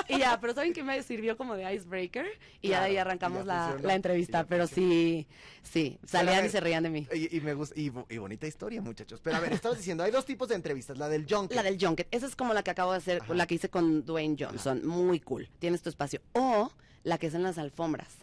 Y 0.07 0.19
ya, 0.19 0.39
pero 0.39 0.53
¿saben 0.53 0.73
qué 0.73 0.83
me 0.83 1.01
sirvió 1.03 1.37
como 1.37 1.55
de 1.55 1.73
icebreaker? 1.73 2.25
Y 2.61 2.69
ya 2.69 2.79
de 2.81 2.87
ahí 2.87 2.97
arrancamos 2.97 3.45
la, 3.45 3.75
entrevista. 3.89 4.45
Pero 4.45 4.67
sí, 4.67 5.27
sí, 5.61 5.97
salían 6.05 6.37
ver, 6.37 6.45
y 6.45 6.49
se 6.49 6.59
reían 6.59 6.83
de 6.83 6.89
mí. 6.89 7.07
Y, 7.13 7.37
y 7.37 7.41
me 7.41 7.53
gusta, 7.53 7.79
y, 7.79 7.89
bo- 7.89 8.05
y 8.09 8.17
bonita 8.17 8.47
historia, 8.47 8.81
muchachos. 8.81 9.19
Pero 9.23 9.37
a 9.37 9.39
ver, 9.39 9.53
estabas 9.53 9.77
diciendo, 9.77 10.03
hay 10.03 10.11
dos 10.11 10.25
tipos 10.25 10.47
de 10.49 10.55
entrevistas, 10.55 10.97
la 10.97 11.07
del 11.09 11.25
junket. 11.29 11.55
La 11.55 11.63
del 11.63 11.77
Junket. 11.79 12.07
Esa 12.11 12.25
es 12.25 12.35
como 12.35 12.53
la 12.53 12.63
que 12.63 12.71
acabo 12.71 12.91
de 12.91 12.97
hacer, 12.97 13.21
Ajá. 13.21 13.33
la 13.33 13.47
que 13.47 13.55
hice 13.55 13.69
con 13.69 14.05
Dwayne 14.05 14.35
Johnson. 14.39 14.85
Muy 14.85 15.12
cool. 15.19 15.49
Tienes 15.59 15.81
tu 15.81 15.89
espacio. 15.89 16.21
O 16.33 16.71
la 17.03 17.17
que 17.17 17.27
es 17.27 17.33
en 17.33 17.43
las 17.43 17.57
alfombras. 17.57 18.15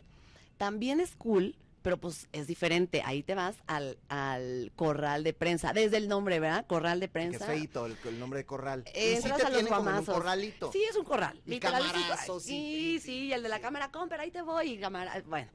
También 0.57 1.01
es 1.01 1.16
cool, 1.16 1.57
pero 1.82 1.99
pues 1.99 2.28
es 2.32 2.47
diferente. 2.47 3.03
Ahí 3.05 3.22
te 3.22 3.34
vas 3.34 3.57
al, 3.66 3.99
al 4.09 4.72
corral 4.76 5.24
de 5.24 5.32
prensa. 5.32 5.72
Desde 5.72 5.97
el 5.97 6.09
nombre, 6.09 6.41
¿verdad? 6.41 6.66
Corral 6.66 7.01
de 7.01 7.09
prensa. 7.09 7.38
es 7.38 7.59
feito, 7.59 7.86
el, 7.86 7.97
el 8.05 8.18
nombre 8.18 8.41
de 8.41 8.47
corral. 8.47 8.84
y 8.95 9.16
sí 9.20 9.30
a 9.30 9.51
los 9.51 9.62
un 9.62 10.05
corralito. 10.05 10.72
Sí, 10.72 10.82
es 10.88 10.97
un 10.97 11.05
corral. 11.05 11.41
Y 11.47 11.55
es 11.55 11.61
camarazos 11.61 12.43
Sí, 12.43 13.01
sí, 13.03 13.26
y 13.26 13.32
el 13.32 13.43
de 13.43 13.49
la 13.49 13.61
cámara, 13.61 13.91
compra, 13.91 14.22
ahí 14.22 14.30
te 14.30 14.43
voy. 14.43 14.72
Y 14.72 14.78
cámara, 14.78 15.22
bueno, 15.26 15.51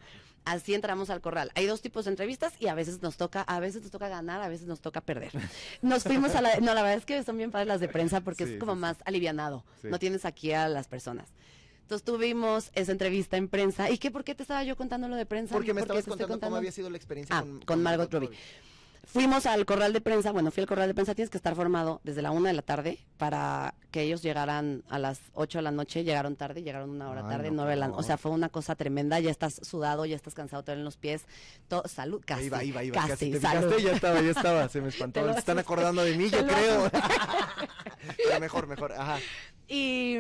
así 0.46 0.74
entramos 0.74 1.10
al 1.10 1.22
corral. 1.22 1.52
Hay 1.56 1.66
dos 1.66 1.82
tipos 1.82 2.06
de 2.06 2.12
entrevistas 2.12 2.54
y 2.60 2.68
a 2.68 2.74
veces 2.76 3.02
nos 3.02 3.18
toca, 3.18 3.42
a 3.42 3.60
veces 3.60 3.82
nos 3.82 3.92
toca 3.92 4.08
ganar, 4.08 4.42
a 4.42 4.48
veces 4.48 4.68
nos 4.68 4.80
toca 4.82 5.02
perder. 5.02 5.32
Nos 5.82 6.04
fuimos 6.04 6.36
a 6.36 6.42
la, 6.42 6.58
no, 6.60 6.74
la 6.74 6.82
verdad 6.84 6.98
es 6.98 7.06
que 7.06 7.22
son 7.24 7.38
bien 7.38 7.52
padres 7.52 7.68
las 7.68 7.80
de 7.82 7.88
prensa 7.88 8.22
porque 8.22 8.46
Sí, 8.46 8.54
es 8.54 8.60
como 8.60 8.74
sí, 8.74 8.80
más 8.80 8.98
alivianado. 9.06 9.64
Sí. 9.82 9.88
No 9.90 10.00
tienes 10.00 10.26
aquí 10.26 10.52
a 10.54 10.68
las 10.70 10.88
personas. 10.88 11.30
Entonces 11.82 12.04
tuvimos 12.04 12.72
esa 12.74 12.92
entrevista 12.92 13.38
en 13.38 13.48
prensa. 13.48 13.92
¿Y 13.92 13.98
qué? 14.00 14.10
¿Por 14.10 14.24
qué 14.24 14.34
te 14.34 14.42
estaba 14.42 14.64
yo 14.64 14.76
contando 14.76 15.08
lo 15.08 15.16
de 15.16 15.26
prensa? 15.28 15.54
Porque 15.54 15.74
me 15.74 15.82
¿Por 15.82 15.92
qué 15.92 16.00
estabas 16.00 16.18
contando, 16.18 16.40
cómo 16.48 16.56
había 16.56 16.72
sido 16.72 16.90
la 16.90 16.98
experiencia 16.98 17.38
Ah, 17.38 17.42
con, 17.42 17.60
con 17.62 17.84
Margot 17.84 18.12
Robbie. 18.12 18.32
Fuimos 19.06 19.46
al 19.46 19.66
corral 19.66 19.94
de 19.94 20.02
prensa, 20.02 20.32
bueno, 20.32 20.52
fui 20.52 20.62
al 20.62 20.68
corral 20.68 20.88
de 20.88 20.94
prensa, 20.94 21.16
tienes 21.16 21.30
que 21.30 21.38
estar 21.38 21.56
formado 21.56 22.02
desde 22.04 22.22
la 22.22 22.32
una 22.32 22.50
de 22.50 22.56
la 22.56 22.62
tarde 22.62 23.00
para 23.18 23.74
que 23.92 24.02
ellos 24.02 24.22
llegaran 24.22 24.84
a 24.90 25.00
las 25.00 25.20
8 25.34 25.60
de 25.60 25.62
la 25.62 25.72
noche, 25.72 26.04
llegaron 26.04 26.36
tarde, 26.36 26.64
llegaron 26.64 26.90
una 26.90 27.10
hora 27.10 27.22
Ay, 27.24 27.30
tarde, 27.30 27.50
no, 27.50 27.58
nueve 27.58 27.72
de 27.72 27.78
la 27.78 27.88
qué 27.88 27.94
O 27.96 28.04
sea, 28.04 28.18
fue 28.18 28.32
una 28.32 28.50
cosa 28.50 28.76
tremenda, 28.76 29.20
ya 29.20 29.32
estás 29.32 29.60
sudado, 29.64 30.06
ya 30.06 30.16
estás 30.16 30.34
cansado, 30.34 30.64
te 30.64 30.72
duelen 30.72 30.84
los 30.86 30.98
pies, 30.98 31.24
todo, 31.68 31.88
salud, 31.88 32.22
casi, 32.26 32.46
Iba, 32.46 32.64
iba, 32.64 32.84
iba. 32.84 32.96
casi, 32.96 33.10
Casi, 33.12 33.32
¿Te 33.32 33.40
salud. 33.40 33.70
fijaste? 33.70 33.84
Ya 33.84 33.92
estaba, 33.94 34.22
ya 34.22 34.32
estaba. 34.32 34.70
Se 34.70 34.82
me 34.82 34.90
espantó. 34.90 35.34
Se 35.34 35.40
están 35.40 35.60
acordando 35.60 36.04
de 36.04 36.18
mí, 36.18 36.30
yo 36.32 36.46
creo. 36.46 36.92
Pero 38.18 38.40
mejor, 38.40 38.68
mejor. 38.68 38.92
Ajá. 38.94 39.18
Y, 39.68 40.18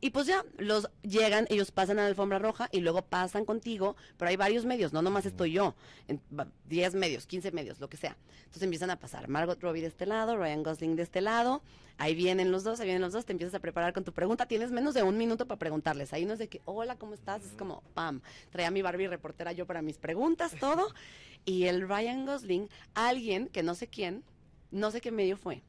y 0.00 0.10
pues 0.10 0.26
ya, 0.26 0.44
los 0.58 0.90
llegan, 1.02 1.46
ellos 1.48 1.70
pasan 1.70 1.98
a 1.98 2.02
la 2.02 2.08
alfombra 2.08 2.38
roja 2.38 2.68
y 2.72 2.80
luego 2.80 3.00
pasan 3.02 3.46
contigo, 3.46 3.96
pero 4.18 4.28
hay 4.28 4.36
varios 4.36 4.66
medios, 4.66 4.92
no 4.92 5.00
nomás 5.00 5.24
estoy 5.24 5.52
yo, 5.52 5.74
en 6.08 6.20
va- 6.38 6.48
10 6.68 6.94
medios, 6.94 7.26
15 7.26 7.52
medios, 7.52 7.80
lo 7.80 7.88
que 7.88 7.96
sea. 7.96 8.18
Entonces 8.40 8.64
empiezan 8.64 8.90
a 8.90 8.98
pasar 8.98 9.28
Margot 9.28 9.58
Robbie 9.62 9.80
de 9.80 9.86
este 9.86 10.04
lado, 10.04 10.36
Ryan 10.36 10.62
Gosling 10.62 10.94
de 10.94 11.04
este 11.04 11.22
lado, 11.22 11.62
ahí 11.96 12.14
vienen 12.14 12.52
los 12.52 12.64
dos, 12.64 12.80
ahí 12.80 12.84
vienen 12.86 13.00
los 13.00 13.14
dos, 13.14 13.24
te 13.24 13.32
empiezas 13.32 13.54
a 13.54 13.60
preparar 13.60 13.94
con 13.94 14.04
tu 14.04 14.12
pregunta, 14.12 14.44
tienes 14.44 14.70
menos 14.72 14.92
de 14.92 15.02
un 15.02 15.16
minuto 15.16 15.46
para 15.46 15.58
preguntarles, 15.58 16.12
ahí 16.12 16.26
no 16.26 16.34
es 16.34 16.38
de 16.38 16.48
que, 16.48 16.60
hola, 16.66 16.96
¿cómo 16.96 17.14
estás? 17.14 17.42
Es 17.44 17.52
como, 17.52 17.82
pam, 17.94 18.20
traía 18.50 18.70
mi 18.70 18.82
Barbie 18.82 19.08
reportera 19.08 19.52
yo 19.52 19.66
para 19.66 19.80
mis 19.80 19.96
preguntas, 19.96 20.52
todo, 20.60 20.92
y 21.46 21.64
el 21.64 21.88
Ryan 21.88 22.26
Gosling, 22.26 22.68
alguien 22.94 23.48
que 23.48 23.62
no 23.62 23.74
sé 23.74 23.86
quién, 23.88 24.22
no 24.70 24.90
sé 24.90 25.00
qué 25.00 25.10
medio 25.10 25.38
fue, 25.38 25.62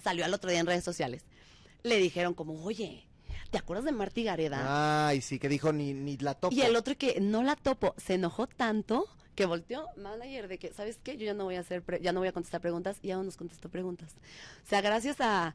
salió 0.00 0.24
al 0.24 0.32
otro 0.32 0.48
día 0.48 0.60
en 0.60 0.66
redes 0.66 0.84
sociales 0.84 1.24
le 1.82 1.98
dijeron 1.98 2.34
como, 2.34 2.62
oye, 2.64 3.06
¿te 3.50 3.58
acuerdas 3.58 3.84
de 3.84 3.92
Marty 3.92 4.24
Gareda? 4.24 5.08
Ay, 5.08 5.20
sí, 5.20 5.38
que 5.38 5.48
dijo 5.48 5.72
ni, 5.72 5.92
ni 5.94 6.16
la 6.18 6.34
topo. 6.34 6.54
y 6.54 6.62
el 6.62 6.76
otro 6.76 6.96
que 6.96 7.20
no 7.20 7.42
la 7.42 7.56
topo, 7.56 7.94
se 7.96 8.14
enojó 8.14 8.46
tanto 8.46 9.06
que 9.34 9.46
volteó 9.46 9.86
manager 9.96 10.46
de 10.46 10.58
que, 10.58 10.72
¿sabes 10.74 10.98
qué? 11.02 11.16
Yo 11.16 11.24
ya 11.24 11.32
no 11.34 11.44
voy 11.44 11.54
a 11.56 11.60
hacer, 11.60 11.82
pre- 11.82 12.00
ya 12.02 12.12
no 12.12 12.20
voy 12.20 12.28
a 12.28 12.32
contestar 12.32 12.60
preguntas 12.60 12.98
y 13.02 13.08
ya 13.08 13.16
no 13.16 13.22
nos 13.24 13.36
contestó 13.38 13.68
preguntas. 13.70 14.12
O 14.64 14.68
sea, 14.68 14.80
gracias 14.82 15.16
a 15.20 15.54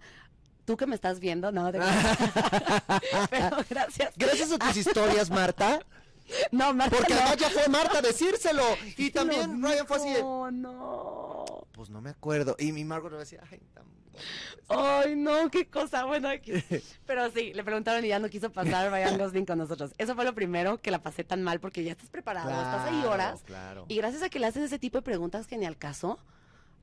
tú 0.66 0.76
que 0.78 0.88
me 0.88 0.96
estás 0.96 1.20
viendo, 1.20 1.52
no, 1.52 1.72
te 1.72 1.80
pero 3.30 3.58
gracias. 3.70 4.14
Gracias 4.18 4.52
a 4.52 4.58
tus 4.58 4.78
historias, 4.78 5.30
Marta. 5.30 5.80
No, 6.52 6.74
Marta, 6.74 6.96
Porque 6.98 7.14
no. 7.14 7.20
además 7.22 7.38
ya 7.38 7.50
fue 7.50 7.68
Marta 7.70 8.00
a 8.00 8.02
decírselo. 8.02 8.64
Y 8.98 9.12
también 9.12 9.62
Ryan 9.64 9.88
fue 9.88 9.98
así 9.98 10.10
de, 10.10 10.16
dijo, 10.18 10.52
no. 10.52 11.46
Pues 11.72 11.90
no 11.90 12.02
me 12.02 12.10
acuerdo. 12.10 12.56
Y 12.60 12.72
mi 12.72 12.84
Margot 12.84 13.12
le 13.12 13.20
decía, 13.20 13.42
ay, 13.52 13.60
tan 13.74 13.86
bueno". 13.86 13.98
Ay, 14.70 15.16
no, 15.16 15.50
qué 15.52 15.68
cosa 15.70 16.06
buena. 16.06 16.32
aquí. 16.32 16.52
Pero 17.06 17.30
sí, 17.32 17.54
le 17.54 17.64
preguntaron 17.64 18.04
y 18.04 18.08
ya 18.10 18.20
no 18.20 18.30
quiso 18.30 18.52
pasar 18.52 18.92
Ryan 18.92 19.18
Gosling 19.20 19.46
con 19.46 19.58
nosotros. 19.60 19.94
Eso 19.98 20.16
fue 20.16 20.26
lo 20.26 20.34
primero 20.34 20.82
que 20.82 20.92
la 20.92 21.02
pasé 21.02 21.24
tan 21.24 21.44
mal 21.44 21.60
porque 21.60 21.84
ya 21.84 21.92
estás 21.92 22.10
preparado, 22.10 22.50
estás 22.50 22.86
ahí 22.88 22.94
Claro, 23.02 23.10
horas. 23.12 23.42
Claro. 23.46 23.86
Y 23.88 23.96
gracias 23.96 24.24
a 24.24 24.30
que 24.30 24.40
le 24.40 24.48
hacen 24.48 24.64
ese 24.64 24.80
tipo 24.80 24.98
de 24.98 25.04
preguntas 25.04 25.48
que 25.48 25.58
ni 25.58 25.66
al 25.66 25.78
caso, 25.78 26.20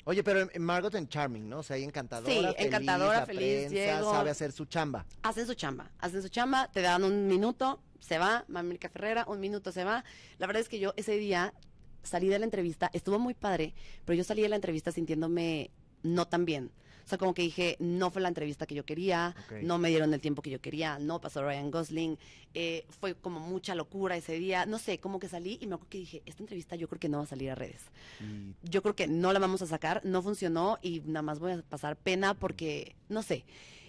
Oye, 0.06 0.22
pero 0.22 0.46
Margot 0.60 0.94
en 0.96 1.08
Charming, 1.08 1.48
¿no? 1.48 1.60
O 1.60 1.62
sea, 1.62 1.76
ahí 1.76 1.82
encantadora, 1.82 2.30
Sí, 2.30 2.38
feliz, 2.42 2.54
encantadora, 2.58 3.24
feliz, 3.24 3.68
prensa, 3.70 3.96
llego. 3.96 4.12
sabe 4.12 4.28
hacer 4.30 4.52
su 4.52 4.66
chamba. 4.66 5.06
hacen 5.22 5.46
su 5.46 5.54
chamba. 5.54 5.90
Hacen 5.98 6.20
su 6.20 6.28
chamba, 6.28 6.70
te 6.70 6.82
dan 6.82 7.04
un 7.04 7.26
minuto, 7.26 7.80
se 8.04 8.18
va, 8.18 8.44
Mamérica 8.48 8.90
Ferrera, 8.90 9.24
un 9.26 9.40
minuto 9.40 9.72
se 9.72 9.82
va. 9.82 10.04
La 10.38 10.46
verdad 10.46 10.60
es 10.60 10.68
que 10.68 10.78
yo 10.78 10.92
ese 10.96 11.16
día 11.16 11.54
salí 12.02 12.28
de 12.28 12.38
la 12.38 12.44
entrevista, 12.44 12.90
estuvo 12.92 13.18
muy 13.18 13.32
padre, 13.32 13.74
pero 14.04 14.16
yo 14.16 14.24
salí 14.24 14.42
de 14.42 14.50
la 14.50 14.56
entrevista 14.56 14.92
sintiéndome 14.92 15.70
no 16.02 16.26
tan 16.26 16.44
bien. 16.44 16.70
O 17.04 17.08
sea, 17.08 17.18
como 17.18 17.34
que 17.34 17.42
dije, 17.42 17.76
no 17.80 18.10
fue 18.10 18.22
la 18.22 18.28
entrevista 18.28 18.66
que 18.66 18.74
yo 18.74 18.84
quería, 18.86 19.34
no 19.62 19.76
me 19.78 19.90
dieron 19.90 20.14
el 20.14 20.20
tiempo 20.22 20.40
que 20.40 20.48
yo 20.48 20.60
quería, 20.60 20.98
no 20.98 21.20
pasó 21.20 21.42
Ryan 21.42 21.70
Gosling, 21.70 22.18
eh, 22.54 22.86
fue 22.88 23.14
como 23.14 23.40
mucha 23.40 23.74
locura 23.74 24.16
ese 24.16 24.38
día, 24.38 24.64
no 24.64 24.78
sé, 24.78 24.98
como 25.00 25.18
que 25.18 25.28
salí 25.28 25.58
y 25.60 25.66
me 25.66 25.74
acuerdo 25.74 25.90
que 25.90 25.98
dije, 25.98 26.22
esta 26.24 26.42
entrevista 26.42 26.76
yo 26.76 26.88
creo 26.88 27.00
que 27.00 27.10
no 27.10 27.18
va 27.18 27.24
a 27.24 27.26
salir 27.26 27.50
a 27.50 27.54
redes. 27.54 27.82
Y 28.20 28.54
Yo 28.70 28.82
creo 28.82 28.96
que 28.96 29.06
no 29.06 29.34
la 29.34 29.38
vamos 29.38 29.60
a 29.60 29.66
sacar, 29.66 30.00
no 30.04 30.22
funcionó 30.22 30.78
y 30.80 31.00
nada 31.00 31.22
más 31.22 31.40
voy 31.40 31.52
a 31.52 31.62
pasar 31.62 31.96
pena 31.96 32.34
porque, 32.34 32.96
no 33.10 33.22
sé, 33.22 33.44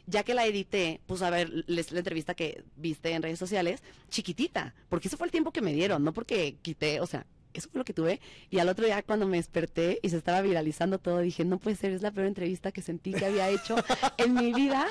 ya 0.08 0.24
que 0.24 0.34
la 0.34 0.45
edité, 0.45 1.01
puse 1.06 1.26
a 1.26 1.30
ver 1.30 1.49
les- 1.68 1.91
la 1.91 1.99
entrevista 1.99 2.34
que 2.36 2.64
viste 2.76 3.12
en 3.12 3.22
redes 3.24 3.39
sociales, 3.39 3.82
chiquitita, 4.10 4.74
porque 4.89 5.08
ese 5.08 5.18
fue 5.18 5.28
el 5.28 5.32
tiempo 5.32 5.51
que 5.51 5.62
me 5.62 5.74
dieron, 5.74 6.03
no 6.03 6.14
porque 6.14 6.58
quité, 6.62 6.99
o 7.01 7.08
sea, 7.08 7.26
eso 7.53 7.70
fue 7.70 7.80
lo 7.80 7.86
que 7.86 7.93
tuve. 7.93 8.20
Y 8.49 8.60
al 8.60 8.68
otro 8.68 8.86
día 8.86 9.01
cuando 9.01 9.26
me 9.28 9.38
desperté 9.38 9.99
y 10.01 10.10
se 10.10 10.18
estaba 10.18 10.41
viralizando 10.41 10.99
todo, 10.99 11.20
dije, 11.20 11.45
no 11.45 11.58
puede 11.58 11.78
ser, 11.78 11.93
es 11.93 12.01
la 12.01 12.12
peor 12.12 12.28
entrevista 12.28 12.74
que 12.74 12.82
sentí 12.82 13.14
que 13.14 13.26
había 13.26 13.49
hecho 13.49 13.78
en 14.18 14.34
mi 14.34 14.53
vida. 14.53 14.86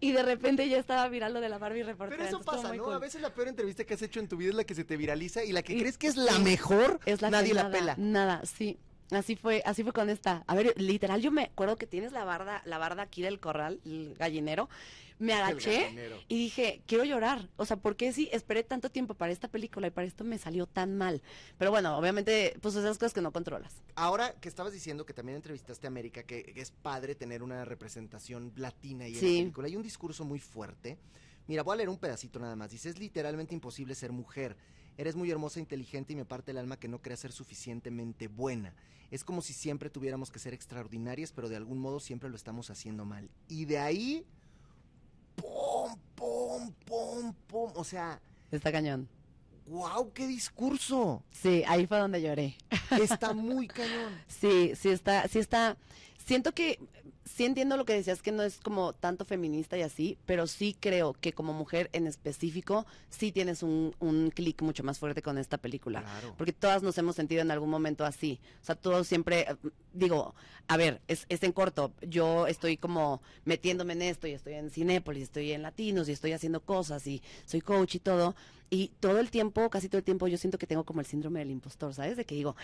Y 0.00 0.12
de 0.12 0.22
repente 0.22 0.68
ya 0.68 0.76
estaba 0.78 1.08
viral 1.08 1.32
lo 1.32 1.40
de 1.40 1.48
la 1.48 1.56
Barbie 1.56 1.82
reportera. 1.82 2.22
Pero 2.22 2.28
eso 2.36 2.44
pasa, 2.44 2.74
¿no? 2.74 2.84
cool. 2.84 2.92
A 2.94 2.98
veces 2.98 3.22
la 3.22 3.32
peor 3.32 3.48
entrevista 3.48 3.84
que 3.84 3.94
has 3.94 4.02
hecho 4.02 4.20
en 4.20 4.28
tu 4.28 4.36
vida 4.36 4.50
es 4.50 4.54
la 4.54 4.64
que 4.64 4.74
se 4.74 4.84
te 4.84 4.98
viraliza 4.98 5.44
y 5.44 5.52
la 5.52 5.62
que 5.62 5.72
Y- 5.72 5.80
crees 5.80 5.96
que 5.96 6.08
es 6.08 6.16
la 6.16 6.32
sí, 6.32 6.42
mejor, 6.42 7.00
es 7.06 7.22
la 7.22 7.28
que 7.28 7.32
nadie 7.32 7.54
la 7.54 7.62
nada, 7.62 7.78
pela. 7.78 7.94
Nada, 7.96 8.42
sí. 8.44 8.78
Así 9.12 9.34
fue, 9.36 9.62
así 9.66 9.82
fue 9.82 9.92
con 9.92 10.08
esta. 10.08 10.44
A 10.46 10.54
ver, 10.54 10.72
literal, 10.80 11.20
yo 11.20 11.30
me 11.32 11.44
acuerdo 11.44 11.76
que 11.76 11.86
tienes 11.86 12.12
la 12.12 12.24
barda, 12.24 12.62
la 12.64 12.78
barda 12.78 13.02
aquí 13.02 13.22
del 13.22 13.40
corral, 13.40 13.80
el 13.84 14.14
gallinero. 14.18 14.68
Me 15.18 15.34
agaché 15.34 15.82
gallinero. 15.82 16.16
y 16.28 16.36
dije, 16.38 16.82
quiero 16.86 17.04
llorar. 17.04 17.48
O 17.56 17.66
sea, 17.66 17.76
¿por 17.76 17.96
qué 17.96 18.12
si 18.12 18.30
esperé 18.32 18.62
tanto 18.62 18.88
tiempo 18.90 19.14
para 19.14 19.32
esta 19.32 19.48
película 19.48 19.88
y 19.88 19.90
para 19.90 20.06
esto 20.06 20.24
me 20.24 20.38
salió 20.38 20.66
tan 20.66 20.96
mal? 20.96 21.20
Pero 21.58 21.70
bueno, 21.70 21.96
obviamente, 21.98 22.56
pues 22.62 22.74
esas 22.76 22.96
cosas 22.98 23.12
que 23.12 23.20
no 23.20 23.32
controlas. 23.32 23.82
Ahora 23.96 24.32
que 24.40 24.48
estabas 24.48 24.72
diciendo 24.72 25.04
que 25.04 25.12
también 25.12 25.36
entrevistaste 25.36 25.86
a 25.86 25.88
América, 25.88 26.22
que, 26.22 26.42
que 26.44 26.60
es 26.60 26.70
padre 26.70 27.14
tener 27.14 27.42
una 27.42 27.64
representación 27.64 28.52
latina 28.56 29.08
y 29.08 29.14
en 29.14 29.20
Sí. 29.20 29.36
la 29.36 29.42
película, 29.42 29.66
hay 29.66 29.76
un 29.76 29.82
discurso 29.82 30.24
muy 30.24 30.38
fuerte. 30.38 30.96
Mira, 31.48 31.64
voy 31.64 31.74
a 31.74 31.76
leer 31.78 31.88
un 31.88 31.98
pedacito 31.98 32.38
nada 32.38 32.54
más. 32.56 32.70
Dice, 32.70 32.88
es 32.88 32.98
literalmente 32.98 33.54
imposible 33.54 33.94
ser 33.94 34.12
mujer. 34.12 34.56
Eres 34.96 35.16
muy 35.16 35.30
hermosa, 35.30 35.60
inteligente 35.60 36.12
y 36.12 36.16
me 36.16 36.24
parte 36.24 36.50
el 36.50 36.58
alma 36.58 36.78
que 36.78 36.88
no 36.88 37.00
creas 37.00 37.20
ser 37.20 37.32
suficientemente 37.32 38.28
buena. 38.28 38.74
Es 39.10 39.24
como 39.24 39.42
si 39.42 39.52
siempre 39.52 39.90
tuviéramos 39.90 40.30
que 40.30 40.38
ser 40.38 40.54
extraordinarias, 40.54 41.32
pero 41.32 41.48
de 41.48 41.56
algún 41.56 41.78
modo 41.78 42.00
siempre 42.00 42.28
lo 42.30 42.36
estamos 42.36 42.70
haciendo 42.70 43.04
mal. 43.04 43.28
Y 43.48 43.64
de 43.64 43.78
ahí, 43.78 44.24
pum, 45.36 45.96
pum, 46.14 46.72
pum, 46.84 47.34
pum. 47.46 47.72
O 47.74 47.84
sea, 47.84 48.20
Está 48.50 48.70
cañón. 48.72 49.08
wow, 49.66 50.12
qué 50.12 50.26
discurso. 50.26 51.22
Sí, 51.30 51.62
ahí 51.66 51.86
fue 51.86 51.98
donde 51.98 52.20
lloré. 52.22 52.56
Está 52.90 53.32
muy 53.32 53.68
cañón. 53.68 54.12
Sí, 54.28 54.72
sí 54.76 54.90
está, 54.90 55.26
sí 55.28 55.38
está. 55.38 55.76
Siento 56.24 56.52
que 56.52 56.78
sí 57.34 57.44
entiendo 57.44 57.76
lo 57.76 57.84
que 57.84 57.94
decías 57.94 58.22
que 58.22 58.32
no 58.32 58.42
es 58.42 58.58
como 58.60 58.92
tanto 58.92 59.24
feminista 59.24 59.78
y 59.78 59.82
así, 59.82 60.18
pero 60.26 60.46
sí 60.46 60.76
creo 60.78 61.14
que 61.14 61.32
como 61.32 61.52
mujer 61.52 61.88
en 61.92 62.06
específico 62.06 62.86
sí 63.08 63.32
tienes 63.32 63.62
un, 63.62 63.94
un 64.00 64.30
clic 64.30 64.60
mucho 64.62 64.82
más 64.82 64.98
fuerte 64.98 65.22
con 65.22 65.38
esta 65.38 65.58
película. 65.58 66.02
Claro. 66.02 66.34
Porque 66.36 66.52
todas 66.52 66.82
nos 66.82 66.98
hemos 66.98 67.16
sentido 67.16 67.42
en 67.42 67.50
algún 67.50 67.70
momento 67.70 68.04
así. 68.04 68.40
O 68.62 68.64
sea, 68.64 68.74
todos 68.74 69.06
siempre, 69.06 69.46
digo, 69.92 70.34
a 70.68 70.76
ver, 70.76 71.00
es, 71.08 71.26
es 71.28 71.42
en 71.42 71.52
corto. 71.52 71.92
Yo 72.02 72.46
estoy 72.46 72.76
como 72.76 73.22
metiéndome 73.44 73.92
en 73.94 74.02
esto 74.02 74.26
y 74.26 74.32
estoy 74.32 74.54
en 74.54 74.70
Cinépolis, 74.70 75.24
estoy 75.24 75.52
en 75.52 75.62
Latinos 75.62 76.08
y 76.08 76.12
estoy 76.12 76.32
haciendo 76.32 76.60
cosas 76.60 77.06
y 77.06 77.22
soy 77.44 77.60
coach 77.60 77.96
y 77.96 77.98
todo. 78.00 78.34
Y 78.72 78.92
todo 79.00 79.18
el 79.18 79.30
tiempo, 79.30 79.68
casi 79.68 79.88
todo 79.88 79.98
el 79.98 80.04
tiempo, 80.04 80.28
yo 80.28 80.38
siento 80.38 80.56
que 80.56 80.66
tengo 80.66 80.84
como 80.84 81.00
el 81.00 81.06
síndrome 81.06 81.40
del 81.40 81.50
impostor, 81.50 81.92
¿sabes? 81.92 82.16
De 82.16 82.24
que 82.24 82.36
digo, 82.36 82.54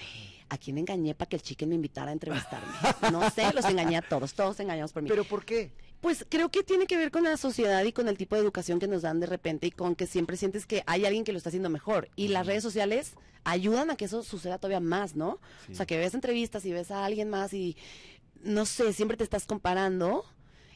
¿a 0.49 0.57
quién 0.57 0.79
engañé 0.79 1.17
para 1.17 1.29
que 1.29 1.35
el 1.35 1.43
chicken 1.43 1.69
me 1.69 1.75
invitara 1.75 2.11
a 2.11 2.13
entrevistarme? 2.13 2.73
No 3.11 3.29
sé, 3.31 3.53
los 3.53 3.65
engañé 3.65 3.97
a 3.97 4.03
todos, 4.03 4.35
todos 4.35 4.61
engañamos 4.61 4.93
por 4.93 5.03
mí. 5.03 5.09
¿Pero 5.09 5.25
por 5.25 5.45
qué? 5.45 5.73
Pues 6.01 6.27
creo 6.29 6.51
que 6.51 6.63
tiene 6.63 6.87
que 6.87 6.97
ver 6.97 7.11
con 7.11 7.25
la 7.25 7.37
sociedad 7.37 7.83
y 7.85 7.93
con 7.93 8.09
el 8.09 8.19
tipo 8.19 8.37
de 8.37 8.43
educación 8.43 8.79
que 8.79 8.87
nos 8.87 9.03
dan 9.03 9.19
de 9.21 9.27
repente 9.27 9.67
y 9.67 9.71
con 9.71 9.97
que 9.97 10.07
siempre 10.07 10.37
sientes 10.37 10.67
que 10.67 10.83
hay 10.87 11.05
alguien 11.05 11.25
que 11.25 11.33
lo 11.33 11.39
está 11.39 11.49
haciendo 11.49 11.71
mejor. 11.71 12.09
Y 12.17 12.29
las 12.29 12.47
redes 12.47 12.63
sociales 12.63 13.15
ayudan 13.45 13.91
a 13.91 13.97
que 13.97 14.05
eso 14.05 14.23
suceda 14.23 14.59
todavía 14.59 14.81
más, 14.81 15.17
¿no? 15.17 15.41
Sí. 15.67 15.73
O 15.73 15.77
sea, 15.77 15.87
que 15.87 15.97
ves 15.99 16.15
entrevistas 16.15 16.65
y 16.65 16.73
ves 16.73 16.91
a 16.91 17.05
alguien 17.05 17.31
más 17.31 17.53
y, 17.55 17.77
no 18.43 18.67
sé, 18.67 18.93
siempre 18.93 19.17
te 19.17 19.25
estás 19.25 19.47
comparando. 19.47 20.25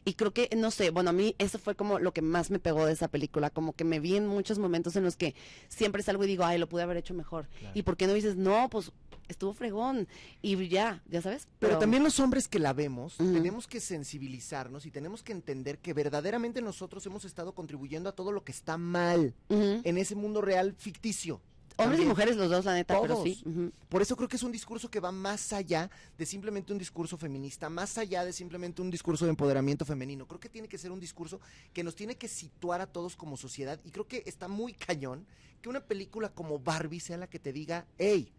Y 0.04 0.14
creo 0.14 0.32
que, 0.32 0.48
no 0.56 0.70
sé, 0.70 0.90
bueno, 0.90 1.10
a 1.10 1.12
mí 1.12 1.34
eso 1.38 1.58
fue 1.58 1.74
como 1.74 1.98
lo 1.98 2.12
que 2.12 2.22
más 2.22 2.50
me 2.50 2.58
pegó 2.58 2.86
de 2.86 2.92
esa 2.92 3.08
película, 3.08 3.50
como 3.50 3.74
que 3.74 3.84
me 3.84 4.00
vi 4.00 4.16
en 4.16 4.26
muchos 4.26 4.58
momentos 4.58 4.96
en 4.96 5.04
los 5.04 5.16
que 5.16 5.34
siempre 5.68 6.02
salgo 6.02 6.24
y 6.24 6.26
digo, 6.26 6.44
ay, 6.44 6.58
lo 6.58 6.68
pude 6.68 6.82
haber 6.82 6.96
hecho 6.96 7.14
mejor. 7.14 7.48
Claro. 7.58 7.72
¿Y 7.74 7.82
por 7.82 7.96
qué 7.96 8.06
no 8.06 8.14
dices, 8.14 8.36
no, 8.36 8.68
pues 8.70 8.92
estuvo 9.28 9.52
fregón? 9.52 10.08
Y 10.42 10.68
ya, 10.68 11.02
ya 11.06 11.20
sabes. 11.20 11.48
Pero 11.58 11.78
también 11.78 12.02
los 12.02 12.18
hombres 12.18 12.48
que 12.48 12.58
la 12.58 12.72
vemos, 12.72 13.16
tenemos 13.18 13.66
que 13.68 13.78
sensibilizarnos 13.80 14.86
y 14.86 14.90
tenemos 14.90 15.22
que 15.22 15.32
entender 15.32 15.78
que 15.78 15.92
verdaderamente 15.92 16.62
nosotros 16.62 17.04
hemos 17.06 17.24
estado 17.24 17.52
contribuyendo 17.54 18.08
a 18.08 18.12
todo 18.12 18.32
lo 18.32 18.42
que 18.42 18.52
está 18.52 18.78
mal 18.78 19.34
Ujú. 19.48 19.82
en 19.84 19.98
ese 19.98 20.14
mundo 20.14 20.40
real 20.40 20.74
ficticio. 20.78 21.40
Hombres 21.80 21.98
También. 21.98 22.02
y 22.02 22.08
mujeres 22.10 22.36
los 22.36 22.50
dos, 22.50 22.64
la 22.64 22.74
neta, 22.74 23.00
pero 23.00 23.14
Todos. 23.14 23.24
sí. 23.24 23.42
ujú. 23.46 23.72
Por 23.88 24.02
eso 24.02 24.14
creo 24.16 24.28
que 24.28 24.36
es 24.36 24.42
un 24.42 24.52
discurso 24.52 24.90
que 24.90 25.00
va 25.00 25.12
más 25.12 25.52
allá 25.52 25.90
de 26.18 26.26
simplemente 26.26 26.72
un 26.72 26.78
discurso 26.78 27.16
feminista, 27.16 27.70
más 27.70 27.96
allá 27.96 28.24
de 28.24 28.32
simplemente 28.32 28.82
un 28.82 28.90
discurso 28.90 29.24
de 29.24 29.30
empoderamiento 29.30 29.84
femenino. 29.84 30.26
Creo 30.26 30.40
que 30.40 30.48
tiene 30.48 30.68
que 30.68 30.78
ser 30.78 30.92
un 30.92 31.00
discurso 31.00 31.40
que 31.72 31.82
nos 31.82 31.94
tiene 31.94 32.16
que 32.16 32.28
situar 32.28 32.80
a 32.80 32.86
todos 32.86 33.16
como 33.16 33.36
sociedad 33.36 33.80
y 33.84 33.90
creo 33.90 34.06
que 34.06 34.22
está 34.26 34.46
muy 34.48 34.72
cañón 34.74 35.26
que 35.62 35.68
una 35.68 35.80
película 35.80 36.28
como 36.30 36.58
Barbie 36.58 37.00
sea 37.00 37.16
la 37.16 37.26
que 37.28 37.38
te 37.38 37.52
diga, 37.52 37.86
hey, 37.98 38.32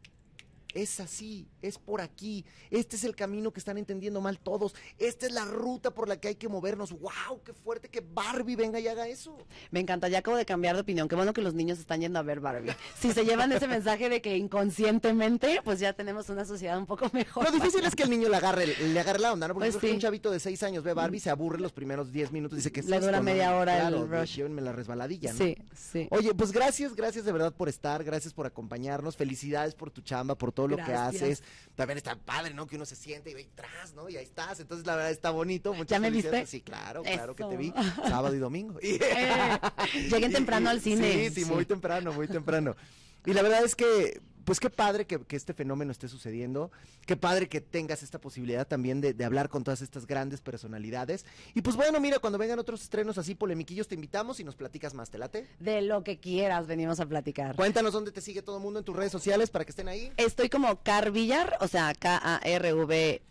es 0.73 0.99
así, 0.99 1.47
es 1.61 1.77
por 1.77 2.01
aquí, 2.01 2.45
este 2.69 2.95
es 2.95 3.03
el 3.03 3.15
camino 3.15 3.51
que 3.51 3.59
están 3.59 3.77
entendiendo 3.77 4.21
mal 4.21 4.39
todos, 4.39 4.73
esta 4.97 5.25
es 5.25 5.31
la 5.31 5.45
ruta 5.45 5.91
por 5.91 6.07
la 6.07 6.19
que 6.19 6.29
hay 6.29 6.35
que 6.35 6.47
movernos. 6.49 6.91
¡Wow! 6.91 7.41
¡Qué 7.43 7.53
fuerte 7.53 7.89
que 7.89 8.01
Barbie 8.01 8.55
venga 8.55 8.79
y 8.79 8.87
haga 8.87 9.07
eso! 9.07 9.37
Me 9.71 9.79
encanta, 9.79 10.07
ya 10.07 10.19
acabo 10.19 10.37
de 10.37 10.45
cambiar 10.45 10.75
de 10.75 10.81
opinión. 10.81 11.07
Qué 11.07 11.15
bueno 11.15 11.33
que 11.33 11.41
los 11.41 11.53
niños 11.53 11.79
están 11.79 12.01
yendo 12.01 12.19
a 12.19 12.23
ver 12.23 12.39
Barbie. 12.39 12.71
Si 12.99 13.11
se 13.13 13.23
llevan 13.25 13.51
ese 13.51 13.67
mensaje 13.67 14.09
de 14.09 14.21
que 14.21 14.37
inconscientemente, 14.37 15.59
pues 15.63 15.79
ya 15.79 15.93
tenemos 15.93 16.29
una 16.29 16.45
sociedad 16.45 16.77
un 16.77 16.85
poco 16.85 17.09
mejor. 17.13 17.43
Lo 17.43 17.51
difícil 17.51 17.83
es 17.85 17.95
que 17.95 18.03
el 18.03 18.09
niño 18.09 18.29
le 18.29 18.37
agarre, 18.37 18.65
le 18.67 18.99
agarre 18.99 19.19
la 19.19 19.33
onda, 19.33 19.47
¿no? 19.47 19.53
Porque 19.53 19.71
Pues 19.71 19.81
sí. 19.81 19.91
un 19.91 19.99
chavito 19.99 20.31
de 20.31 20.39
6 20.39 20.63
años 20.63 20.83
ve 20.83 20.93
Barbie, 20.93 21.19
se 21.19 21.29
aburre 21.29 21.59
los 21.59 21.71
primeros 21.71 22.11
10 22.11 22.31
minutos, 22.31 22.57
dice 22.57 22.71
que 22.71 22.81
Le 22.81 22.95
esto, 22.95 23.05
dura 23.07 23.17
no? 23.19 23.23
media 23.23 23.55
hora 23.55 23.87
el 23.87 24.07
rush. 24.07 24.35
Llévenme 24.37 24.61
la 24.61 24.71
resbaladilla, 24.71 25.31
¿no? 25.33 25.37
Sí, 25.37 25.55
sí. 25.75 26.07
Oye, 26.11 26.33
pues 26.33 26.51
gracias, 26.51 26.95
gracias 26.95 27.25
de 27.25 27.31
verdad 27.31 27.53
por 27.53 27.69
estar, 27.69 28.03
gracias 28.03 28.33
por 28.33 28.45
acompañarnos, 28.45 29.15
felicidades 29.17 29.75
por 29.75 29.91
tu 29.91 30.01
chamba, 30.01 30.35
por 30.35 30.51
todo 30.51 30.60
lo 30.67 30.77
que 30.77 30.93
haces. 30.93 31.43
También 31.75 31.97
está 31.97 32.15
padre, 32.15 32.53
¿no? 32.53 32.67
Que 32.67 32.75
uno 32.75 32.85
se 32.85 32.95
siente 32.95 33.31
y 33.31 33.33
ve 33.33 33.49
atrás, 33.53 33.93
¿no? 33.93 34.09
Y 34.09 34.17
ahí 34.17 34.23
estás. 34.23 34.59
Entonces, 34.59 34.85
la 34.85 34.95
verdad 34.95 35.11
está 35.11 35.31
bonito. 35.31 35.73
Muchas 35.73 35.89
¿Ya 35.89 35.99
me 35.99 36.11
viste? 36.11 36.45
Sí, 36.45 36.61
claro, 36.61 37.03
claro 37.03 37.35
que 37.35 37.43
te 37.43 37.57
vi. 37.57 37.73
Sábado 38.07 38.35
y 38.35 38.39
domingo. 38.39 38.79
Eh, 38.81 38.99
lleguen 40.09 40.31
temprano 40.33 40.69
al 40.69 40.81
cine. 40.81 41.29
Sí, 41.29 41.43
sí, 41.43 41.45
muy 41.45 41.65
temprano, 41.65 42.13
muy 42.13 42.27
temprano. 42.27 42.75
Y 43.25 43.33
la 43.33 43.41
verdad 43.41 43.63
es 43.63 43.75
que, 43.75 44.21
pues 44.45 44.59
qué 44.59 44.69
padre 44.69 45.05
que, 45.05 45.19
que 45.23 45.35
este 45.35 45.53
fenómeno 45.53 45.91
esté 45.91 46.07
sucediendo. 46.07 46.71
Qué 47.05 47.15
padre 47.17 47.49
que 47.49 47.61
tengas 47.61 48.03
esta 48.03 48.19
posibilidad 48.19 48.67
también 48.67 49.01
de, 49.01 49.13
de 49.13 49.25
hablar 49.25 49.49
con 49.49 49.63
todas 49.63 49.81
estas 49.81 50.05
grandes 50.07 50.41
personalidades. 50.41 51.25
Y 51.53 51.61
pues 51.61 51.75
bueno, 51.75 51.99
mira, 51.99 52.19
cuando 52.19 52.37
vengan 52.37 52.59
otros 52.59 52.81
estrenos 52.81 53.17
así 53.17 53.35
polemiquillos, 53.35 53.87
te 53.87 53.95
invitamos 53.95 54.39
y 54.39 54.43
nos 54.43 54.55
platicas 54.55 54.93
más. 54.93 55.09
¿Te 55.09 55.17
late? 55.17 55.47
De 55.59 55.81
lo 55.81 56.03
que 56.03 56.19
quieras, 56.19 56.67
venimos 56.67 56.99
a 56.99 57.05
platicar. 57.05 57.55
Cuéntanos 57.55 57.93
dónde 57.93 58.11
te 58.11 58.21
sigue 58.21 58.41
todo 58.41 58.57
el 58.57 58.63
mundo 58.63 58.79
en 58.79 58.85
tus 58.85 58.95
redes 58.95 59.11
sociales 59.11 59.49
para 59.49 59.65
que 59.65 59.71
estén 59.71 59.87
ahí. 59.87 60.11
Estoy 60.17 60.49
como 60.49 60.81
Car 60.83 61.11
Villar, 61.11 61.57
o 61.59 61.67
sea, 61.67 61.93
K-A-R-V-I-L-L-A-R, 61.93 63.21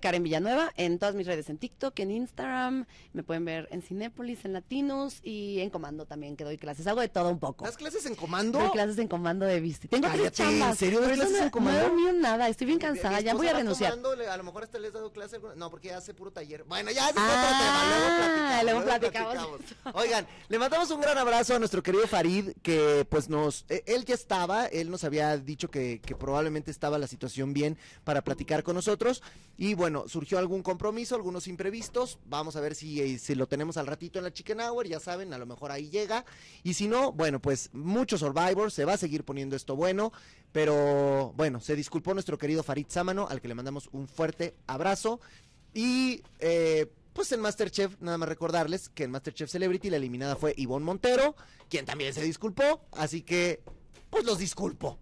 Karen 0.00 0.22
Villanueva, 0.22 0.72
en 0.76 0.98
todas 0.98 1.14
mis 1.14 1.26
redes, 1.26 1.50
en 1.50 1.58
TikTok, 1.58 1.98
en 2.00 2.10
Instagram, 2.10 2.86
me 3.12 3.22
pueden 3.22 3.44
ver 3.44 3.68
en 3.70 3.82
Cinépolis, 3.82 4.44
en 4.44 4.52
Latinos 4.52 5.20
y 5.22 5.60
en 5.60 5.70
Comando 5.70 6.06
también, 6.06 6.36
que 6.36 6.44
doy 6.44 6.58
clases. 6.58 6.86
Hago 6.86 7.00
de 7.00 7.08
todo 7.08 7.30
un 7.30 7.38
poco. 7.38 7.64
¿Das 7.64 7.76
clases 7.76 8.06
en 8.06 8.14
comando? 8.14 8.58
Doy 8.58 8.70
clases 8.70 8.98
en 8.98 9.08
Comando 9.08 9.46
de 9.46 9.60
Visti. 9.60 9.88
Tengo 9.90 10.06
Cállate, 10.06 10.30
tres 10.30 10.32
chambas. 10.32 10.70
¿en 10.70 10.76
serio 10.76 11.00
por 11.00 11.10
eso 11.10 11.24
no? 11.24 11.60
No 11.60 11.70
he 11.72 11.80
dormido 11.80 12.12
nada, 12.12 12.48
estoy 12.48 12.66
bien 12.68 12.78
cansada, 12.78 13.20
ya 13.20 13.34
voy 13.34 13.48
a 13.48 13.54
renunciar. 13.54 13.92
a 13.92 14.36
lo 14.36 14.44
mejor 14.44 14.62
hasta 14.62 14.78
les 14.78 14.88
has 14.88 14.94
dado 14.94 15.12
clase. 15.12 15.38
No, 15.56 15.68
porque 15.70 15.88
ya 15.88 15.98
hace 15.98 16.14
puro 16.14 16.30
taller. 16.30 16.64
Bueno, 16.64 16.90
ya 16.92 17.08
es 17.08 17.14
Ah, 17.16 17.42
otro 17.42 17.58
tema. 17.58 18.62
Luego 18.62 18.80
luego 18.80 18.98
platicamos. 19.00 19.58
platicamos. 19.58 19.94
Oigan, 19.96 20.26
le 20.48 20.58
mandamos 20.58 20.90
un 20.90 21.00
gran 21.00 21.18
abrazo 21.18 21.56
a 21.56 21.58
nuestro 21.58 21.82
querido 21.82 22.06
Farid, 22.06 22.50
que 22.62 23.04
pues 23.10 23.28
nos. 23.28 23.64
eh, 23.68 23.82
Él 23.86 24.04
ya 24.04 24.14
estaba, 24.14 24.66
él 24.66 24.90
nos 24.90 25.02
había 25.04 25.36
dicho 25.36 25.70
que, 25.70 26.00
que 26.00 26.14
probablemente 26.14 26.70
estaba 26.70 26.96
la 26.98 27.06
situación 27.08 27.52
bien 27.52 27.76
para 28.04 28.22
platicar 28.22 28.62
con 28.62 28.76
nosotros. 28.76 29.22
Y 29.56 29.74
bueno, 29.74 30.04
surgió 30.08 30.38
algún 30.38 30.62
compromiso, 30.62 31.14
algunos 31.16 31.46
imprevistos. 31.48 32.18
Vamos 32.26 32.56
a 32.56 32.60
ver 32.60 32.74
si, 32.74 33.00
eh, 33.02 33.18
si 33.18 33.34
lo 33.34 33.46
tenemos 33.48 33.76
al 33.76 33.86
ratito 33.86 34.18
en 34.18 34.24
la 34.24 34.32
Chicken 34.32 34.60
Hour. 34.60 34.86
Ya 34.86 35.00
saben, 35.00 35.34
a 35.34 35.38
lo 35.38 35.46
mejor 35.46 35.70
ahí 35.72 35.90
llega. 35.90 36.24
Y 36.62 36.74
si 36.74 36.86
no, 36.88 37.12
bueno, 37.12 37.40
pues 37.40 37.68
muchos 37.72 38.20
Survivor, 38.20 38.70
se 38.70 38.84
va 38.84 38.94
a 38.94 38.96
seguir 38.96 39.24
poniendo 39.24 39.56
esto 39.56 39.76
bueno. 39.80 40.12
Pero 40.52 41.32
bueno, 41.36 41.60
se 41.60 41.76
disculpó 41.76 42.12
nuestro 42.12 42.38
querido 42.38 42.62
Farid 42.62 42.86
Sámano, 42.88 43.28
al 43.28 43.40
que 43.40 43.48
le 43.48 43.54
mandamos 43.54 43.88
un 43.92 44.08
fuerte 44.08 44.54
abrazo. 44.66 45.20
Y 45.72 46.22
eh, 46.40 46.92
pues 47.12 47.30
en 47.32 47.40
Masterchef, 47.40 47.96
nada 48.00 48.18
más 48.18 48.28
recordarles 48.28 48.88
que 48.88 49.04
en 49.04 49.10
Masterchef 49.10 49.50
Celebrity 49.50 49.90
la 49.90 49.96
eliminada 49.96 50.36
fue 50.36 50.54
Ivonne 50.56 50.84
Montero, 50.84 51.36
quien 51.68 51.86
también 51.86 52.14
se 52.14 52.22
disculpó. 52.22 52.84
Así 52.92 53.22
que, 53.22 53.62
pues 54.10 54.24
los 54.24 54.38
disculpo. 54.38 54.98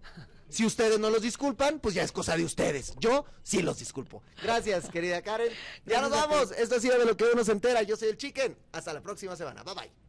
Si 0.51 0.65
ustedes 0.65 0.99
no 0.99 1.11
los 1.11 1.23
disculpan, 1.23 1.79
pues 1.79 1.95
ya 1.95 2.03
es 2.03 2.13
cosa 2.13 2.37
de 2.37 2.45
ustedes. 2.45 2.95
Yo 2.99 3.27
sí 3.43 3.61
los 3.61 3.79
disculpo. 3.79 4.23
Gracias, 4.43 4.89
querida 4.89 5.21
Karen. 5.23 5.53
Ya 5.85 6.01
nos 6.01 6.11
vamos. 6.11 6.53
Esto 6.53 6.77
ha 6.77 6.81
sido 6.81 6.99
de 6.99 7.05
lo 7.05 7.17
que 7.17 7.25
uno 7.25 7.45
se 7.45 7.53
entera. 7.53 7.83
Yo 7.83 7.97
soy 7.97 8.09
el 8.09 8.17
Chicken. 8.17 8.57
Hasta 8.73 8.95
la 8.95 9.03
próxima 9.03 9.37
semana. 9.37 9.63
Bye 9.63 9.75
bye. 9.75 10.08